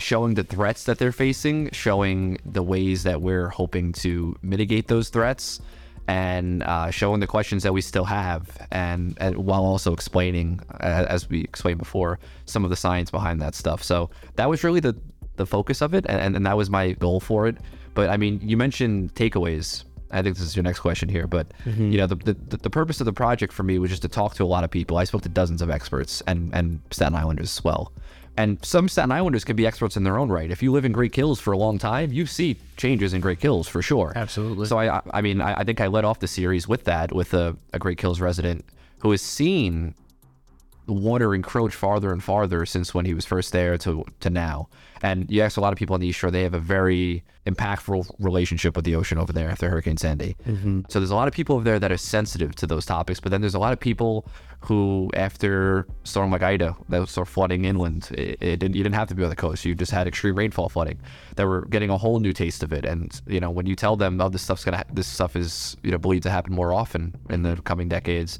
showing 0.00 0.34
the 0.34 0.42
threats 0.42 0.82
that 0.86 0.98
they're 0.98 1.12
facing, 1.12 1.70
showing 1.70 2.36
the 2.44 2.64
ways 2.64 3.04
that 3.04 3.22
we're 3.22 3.50
hoping 3.50 3.92
to 3.92 4.34
mitigate 4.42 4.88
those 4.88 5.08
threats 5.08 5.60
and 6.08 6.62
uh, 6.62 6.90
showing 6.90 7.20
the 7.20 7.26
questions 7.26 7.62
that 7.62 7.72
we 7.72 7.80
still 7.80 8.04
have, 8.04 8.66
and, 8.70 9.16
and 9.20 9.36
while 9.36 9.64
also 9.64 9.92
explaining, 9.92 10.60
as 10.80 11.28
we 11.28 11.40
explained 11.42 11.78
before, 11.78 12.18
some 12.46 12.64
of 12.64 12.70
the 12.70 12.76
science 12.76 13.10
behind 13.10 13.40
that 13.40 13.54
stuff. 13.54 13.82
So 13.82 14.10
that 14.36 14.48
was 14.48 14.64
really 14.64 14.80
the 14.80 14.96
the 15.36 15.46
focus 15.46 15.80
of 15.80 15.94
it, 15.94 16.04
and, 16.08 16.36
and 16.36 16.44
that 16.44 16.56
was 16.56 16.68
my 16.68 16.92
goal 16.92 17.18
for 17.18 17.46
it. 17.46 17.56
But 17.94 18.10
I 18.10 18.16
mean, 18.16 18.40
you 18.42 18.56
mentioned 18.56 19.14
takeaways. 19.14 19.84
I 20.10 20.22
think 20.22 20.36
this 20.36 20.44
is 20.44 20.56
your 20.56 20.64
next 20.64 20.80
question 20.80 21.08
here, 21.08 21.28
but 21.28 21.46
mm-hmm. 21.64 21.92
you 21.92 21.98
know, 21.98 22.06
the, 22.06 22.16
the 22.16 22.56
the 22.56 22.70
purpose 22.70 23.00
of 23.00 23.06
the 23.06 23.12
project 23.12 23.52
for 23.52 23.62
me 23.62 23.78
was 23.78 23.90
just 23.90 24.02
to 24.02 24.08
talk 24.08 24.34
to 24.34 24.44
a 24.44 24.46
lot 24.46 24.64
of 24.64 24.70
people. 24.70 24.96
I 24.98 25.04
spoke 25.04 25.22
to 25.22 25.28
dozens 25.28 25.62
of 25.62 25.70
experts 25.70 26.22
and 26.26 26.52
and 26.54 26.80
Staten 26.90 27.14
Islanders 27.14 27.56
as 27.58 27.64
well. 27.64 27.92
And 28.36 28.64
some 28.64 28.88
Staten 28.88 29.12
Islanders 29.12 29.44
can 29.44 29.56
be 29.56 29.66
experts 29.66 29.96
in 29.96 30.04
their 30.04 30.18
own 30.18 30.30
right. 30.30 30.50
If 30.50 30.62
you 30.62 30.72
live 30.72 30.84
in 30.84 30.92
Great 30.92 31.12
Kills 31.12 31.40
for 31.40 31.52
a 31.52 31.58
long 31.58 31.78
time, 31.78 32.12
you 32.12 32.26
see 32.26 32.56
changes 32.76 33.12
in 33.12 33.20
Great 33.20 33.40
Kills 33.40 33.68
for 33.68 33.82
sure. 33.82 34.12
Absolutely. 34.16 34.66
So 34.66 34.78
I, 34.78 35.00
I 35.12 35.20
mean, 35.20 35.40
I, 35.40 35.60
I 35.60 35.64
think 35.64 35.80
I 35.80 35.88
led 35.88 36.04
off 36.04 36.20
the 36.20 36.28
series 36.28 36.66
with 36.66 36.84
that, 36.84 37.12
with 37.12 37.34
a, 37.34 37.56
a 37.72 37.78
Great 37.78 37.98
Kills 37.98 38.20
resident 38.20 38.64
who 39.00 39.10
has 39.10 39.20
seen 39.20 39.94
water 40.90 41.34
encroach 41.34 41.74
farther 41.74 42.12
and 42.12 42.22
farther 42.22 42.66
since 42.66 42.94
when 42.94 43.04
he 43.04 43.14
was 43.14 43.24
first 43.24 43.52
there 43.52 43.78
to 43.78 44.04
to 44.20 44.30
now. 44.30 44.68
And 45.02 45.30
you 45.30 45.42
ask 45.42 45.56
a 45.56 45.60
lot 45.60 45.72
of 45.72 45.78
people 45.78 45.94
on 45.94 46.00
the 46.00 46.08
East 46.08 46.18
Shore, 46.18 46.30
they 46.30 46.42
have 46.42 46.54
a 46.54 46.60
very 46.60 47.24
impactful 47.46 48.14
relationship 48.18 48.76
with 48.76 48.84
the 48.84 48.94
ocean 48.94 49.16
over 49.16 49.32
there 49.32 49.48
after 49.48 49.68
Hurricane 49.68 49.96
Sandy. 49.96 50.36
Mm-hmm. 50.46 50.82
So 50.88 51.00
there's 51.00 51.10
a 51.10 51.14
lot 51.14 51.26
of 51.26 51.32
people 51.32 51.56
over 51.56 51.64
there 51.64 51.78
that 51.78 51.90
are 51.90 51.96
sensitive 51.96 52.54
to 52.56 52.66
those 52.66 52.84
topics. 52.84 53.18
But 53.18 53.30
then 53.30 53.40
there's 53.40 53.54
a 53.54 53.58
lot 53.58 53.72
of 53.72 53.80
people 53.80 54.26
who, 54.60 55.10
after 55.14 55.86
storm 56.04 56.30
like 56.30 56.42
Ida, 56.42 56.76
that 56.90 56.98
was 56.98 57.10
sort 57.10 57.26
of 57.26 57.32
flooding 57.32 57.64
inland, 57.64 58.10
it, 58.12 58.36
it 58.42 58.56
didn't, 58.58 58.76
you 58.76 58.82
didn't 58.82 58.94
have 58.94 59.08
to 59.08 59.14
be 59.14 59.24
on 59.24 59.30
the 59.30 59.36
coast. 59.36 59.64
You 59.64 59.74
just 59.74 59.90
had 59.90 60.06
extreme 60.06 60.34
rainfall 60.34 60.68
flooding. 60.68 61.00
That 61.36 61.46
were 61.46 61.64
getting 61.66 61.88
a 61.88 61.96
whole 61.96 62.20
new 62.20 62.34
taste 62.34 62.62
of 62.62 62.72
it. 62.72 62.84
And 62.84 63.18
you 63.26 63.40
know, 63.40 63.50
when 63.50 63.64
you 63.64 63.74
tell 63.74 63.96
them, 63.96 64.20
oh, 64.20 64.28
this 64.28 64.42
stuff's 64.42 64.64
gonna, 64.64 64.84
this 64.92 65.06
stuff 65.06 65.34
is 65.34 65.78
you 65.82 65.90
know 65.90 65.98
believed 65.98 66.24
to 66.24 66.30
happen 66.30 66.52
more 66.52 66.74
often 66.74 67.14
in 67.30 67.42
the 67.42 67.56
coming 67.62 67.88
decades 67.88 68.38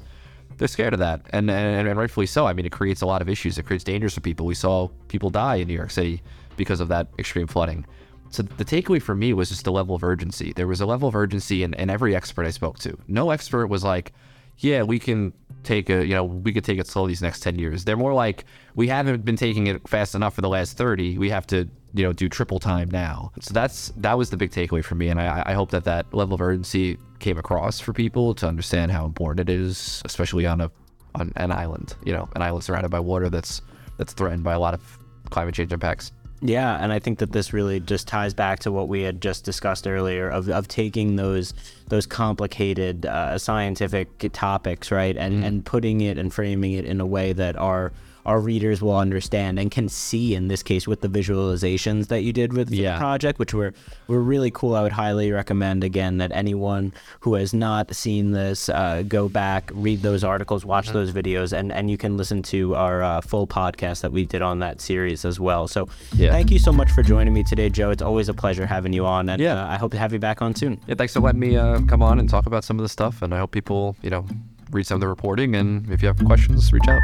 they're 0.61 0.67
scared 0.67 0.93
of 0.93 0.99
that, 0.99 1.21
and, 1.31 1.49
and 1.49 1.87
and 1.87 1.97
rightfully 1.97 2.27
so. 2.27 2.45
I 2.45 2.53
mean, 2.53 2.67
it 2.67 2.71
creates 2.71 3.01
a 3.01 3.07
lot 3.07 3.23
of 3.23 3.27
issues. 3.27 3.57
It 3.57 3.63
creates 3.63 3.83
dangers 3.83 4.13
for 4.13 4.21
people. 4.21 4.45
We 4.45 4.53
saw 4.53 4.89
people 5.07 5.31
die 5.31 5.55
in 5.55 5.67
New 5.67 5.73
York 5.73 5.89
City 5.89 6.21
because 6.55 6.79
of 6.79 6.87
that 6.89 7.07
extreme 7.17 7.47
flooding. 7.47 7.83
So 8.29 8.43
the 8.43 8.63
takeaway 8.63 9.01
for 9.01 9.15
me 9.15 9.33
was 9.33 9.49
just 9.49 9.65
the 9.65 9.71
level 9.71 9.95
of 9.95 10.03
urgency. 10.03 10.53
There 10.53 10.67
was 10.67 10.79
a 10.79 10.85
level 10.85 11.09
of 11.09 11.15
urgency 11.15 11.63
in, 11.63 11.73
in 11.73 11.89
every 11.89 12.15
expert 12.15 12.45
I 12.45 12.51
spoke 12.51 12.77
to. 12.79 12.95
No 13.07 13.31
expert 13.31 13.67
was 13.67 13.83
like, 13.83 14.13
yeah, 14.59 14.83
we 14.83 14.99
can 14.99 15.33
take 15.63 15.89
a, 15.89 16.05
you 16.05 16.13
know, 16.13 16.25
we 16.25 16.53
could 16.53 16.63
take 16.63 16.77
it 16.77 16.85
slow 16.85 17.07
these 17.07 17.23
next 17.23 17.39
10 17.39 17.57
years. 17.57 17.83
They're 17.83 17.97
more 17.97 18.13
like, 18.13 18.45
we 18.75 18.87
haven't 18.87 19.25
been 19.25 19.37
taking 19.37 19.65
it 19.65 19.89
fast 19.89 20.13
enough 20.13 20.35
for 20.35 20.41
the 20.41 20.49
last 20.49 20.77
30. 20.77 21.17
We 21.17 21.31
have 21.31 21.47
to, 21.47 21.67
you 21.95 22.03
know, 22.03 22.13
do 22.13 22.29
triple 22.29 22.59
time 22.59 22.91
now. 22.91 23.31
So 23.41 23.51
that's, 23.51 23.91
that 23.97 24.15
was 24.15 24.29
the 24.29 24.37
big 24.37 24.51
takeaway 24.51 24.85
for 24.85 24.93
me. 24.93 25.07
And 25.09 25.19
I, 25.19 25.41
I 25.47 25.53
hope 25.53 25.71
that 25.71 25.85
that 25.85 26.13
level 26.13 26.35
of 26.35 26.41
urgency 26.41 26.99
came 27.21 27.37
across 27.37 27.79
for 27.79 27.93
people 27.93 28.33
to 28.35 28.47
understand 28.47 28.91
how 28.91 29.05
important 29.05 29.49
it 29.49 29.53
is, 29.53 30.01
especially 30.05 30.45
on 30.45 30.59
a, 30.59 30.71
on 31.15 31.31
an 31.37 31.51
island, 31.51 31.95
you 32.05 32.11
know, 32.11 32.27
an 32.35 32.41
island 32.41 32.63
surrounded 32.63 32.89
by 32.89 32.99
water 32.99 33.29
that's, 33.29 33.61
that's 33.97 34.13
threatened 34.13 34.43
by 34.43 34.53
a 34.53 34.59
lot 34.59 34.73
of 34.73 34.99
climate 35.29 35.55
change 35.55 35.71
impacts. 35.71 36.11
Yeah, 36.43 36.75
and 36.81 36.91
I 36.91 36.97
think 36.97 37.19
that 37.19 37.31
this 37.31 37.53
really 37.53 37.79
just 37.79 38.07
ties 38.07 38.33
back 38.33 38.59
to 38.61 38.71
what 38.71 38.87
we 38.87 39.03
had 39.03 39.21
just 39.21 39.45
discussed 39.45 39.85
earlier 39.85 40.27
of, 40.27 40.49
of 40.49 40.67
taking 40.67 41.15
those 41.15 41.53
those 41.89 42.07
complicated 42.07 43.05
uh, 43.05 43.37
scientific 43.37 44.07
topics, 44.33 44.91
right, 44.91 45.15
and 45.15 45.35
mm-hmm. 45.35 45.43
and 45.43 45.65
putting 45.65 46.01
it 46.01 46.17
and 46.17 46.33
framing 46.33 46.71
it 46.71 46.85
in 46.85 46.99
a 46.99 47.05
way 47.05 47.31
that 47.33 47.55
our 47.57 47.93
our 48.25 48.39
readers 48.39 48.81
will 48.81 48.97
understand 48.97 49.59
and 49.59 49.71
can 49.71 49.89
see 49.89 50.35
in 50.35 50.47
this 50.47 50.63
case 50.63 50.87
with 50.87 51.01
the 51.01 51.07
visualizations 51.07 52.07
that 52.07 52.21
you 52.21 52.33
did 52.33 52.53
with 52.53 52.71
yeah. 52.71 52.93
the 52.93 52.99
project, 52.99 53.39
which 53.39 53.53
were 53.53 53.73
were 54.07 54.21
really 54.21 54.51
cool. 54.51 54.75
I 54.75 54.83
would 54.83 54.91
highly 54.91 55.31
recommend 55.31 55.83
again 55.83 56.17
that 56.17 56.31
anyone 56.31 56.93
who 57.21 57.35
has 57.35 57.53
not 57.53 57.95
seen 57.95 58.31
this 58.31 58.69
uh, 58.69 59.03
go 59.07 59.29
back, 59.29 59.71
read 59.73 60.01
those 60.01 60.23
articles, 60.23 60.65
watch 60.65 60.87
mm-hmm. 60.87 60.93
those 60.93 61.11
videos, 61.11 61.53
and 61.57 61.71
and 61.71 61.89
you 61.89 61.97
can 61.97 62.17
listen 62.17 62.41
to 62.43 62.75
our 62.75 63.01
uh, 63.01 63.21
full 63.21 63.47
podcast 63.47 64.01
that 64.01 64.11
we 64.11 64.25
did 64.25 64.41
on 64.41 64.59
that 64.59 64.81
series 64.81 65.25
as 65.25 65.39
well. 65.39 65.67
So 65.67 65.87
yeah. 66.13 66.31
thank 66.31 66.51
you 66.51 66.59
so 66.59 66.71
much 66.71 66.91
for 66.91 67.03
joining 67.03 67.33
me 67.33 67.43
today, 67.43 67.69
Joe. 67.69 67.91
It's 67.91 68.01
always 68.01 68.29
a 68.29 68.33
pleasure 68.33 68.65
having 68.65 68.93
you 68.93 69.05
on, 69.05 69.29
and 69.29 69.41
yeah. 69.41 69.51
Uh, 69.51 69.67
I 69.67 69.77
hope 69.77 69.91
to 69.91 69.97
have 69.97 70.13
you 70.13 70.19
back 70.19 70.41
on 70.41 70.55
soon. 70.55 70.79
Yeah, 70.87 70.95
thanks 70.95 71.13
for 71.13 71.19
letting 71.19 71.39
me 71.39 71.57
uh, 71.57 71.81
come 71.81 72.01
on 72.01 72.19
and 72.19 72.29
talk 72.29 72.45
about 72.45 72.63
some 72.63 72.79
of 72.79 72.83
the 72.83 72.89
stuff, 72.89 73.21
and 73.21 73.33
I 73.33 73.39
hope 73.39 73.51
people 73.51 73.95
you 74.01 74.09
know 74.09 74.25
read 74.71 74.85
some 74.85 74.95
of 74.95 75.01
the 75.01 75.07
reporting, 75.07 75.55
and 75.55 75.89
if 75.91 76.01
you 76.01 76.07
have 76.07 76.23
questions, 76.25 76.71
reach 76.71 76.87
out. 76.87 77.01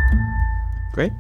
Great. 0.98 1.14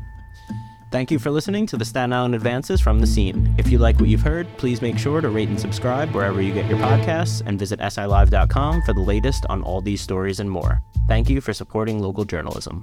Thank 0.89 1.11
you 1.11 1.19
for 1.19 1.29
listening 1.29 1.67
to 1.67 1.77
the 1.77 1.85
Staten 1.85 2.11
Island 2.11 2.33
Advance's 2.33 2.81
from 2.81 2.97
the 2.97 3.05
Scene. 3.05 3.53
If 3.59 3.69
you 3.69 3.77
like 3.77 3.99
what 3.99 4.09
you've 4.09 4.23
heard, 4.23 4.47
please 4.57 4.81
make 4.81 4.97
sure 4.97 5.21
to 5.21 5.29
rate 5.29 5.49
and 5.49 5.59
subscribe 5.59 6.15
wherever 6.15 6.41
you 6.41 6.51
get 6.51 6.67
your 6.67 6.79
podcasts 6.79 7.43
and 7.45 7.59
visit 7.59 7.79
silive.com 7.79 8.81
for 8.81 8.93
the 8.93 9.01
latest 9.01 9.45
on 9.49 9.61
all 9.61 9.79
these 9.79 10.01
stories 10.01 10.39
and 10.39 10.49
more. 10.49 10.81
Thank 11.07 11.29
you 11.29 11.41
for 11.41 11.53
supporting 11.53 11.99
local 11.99 12.25
journalism. 12.25 12.81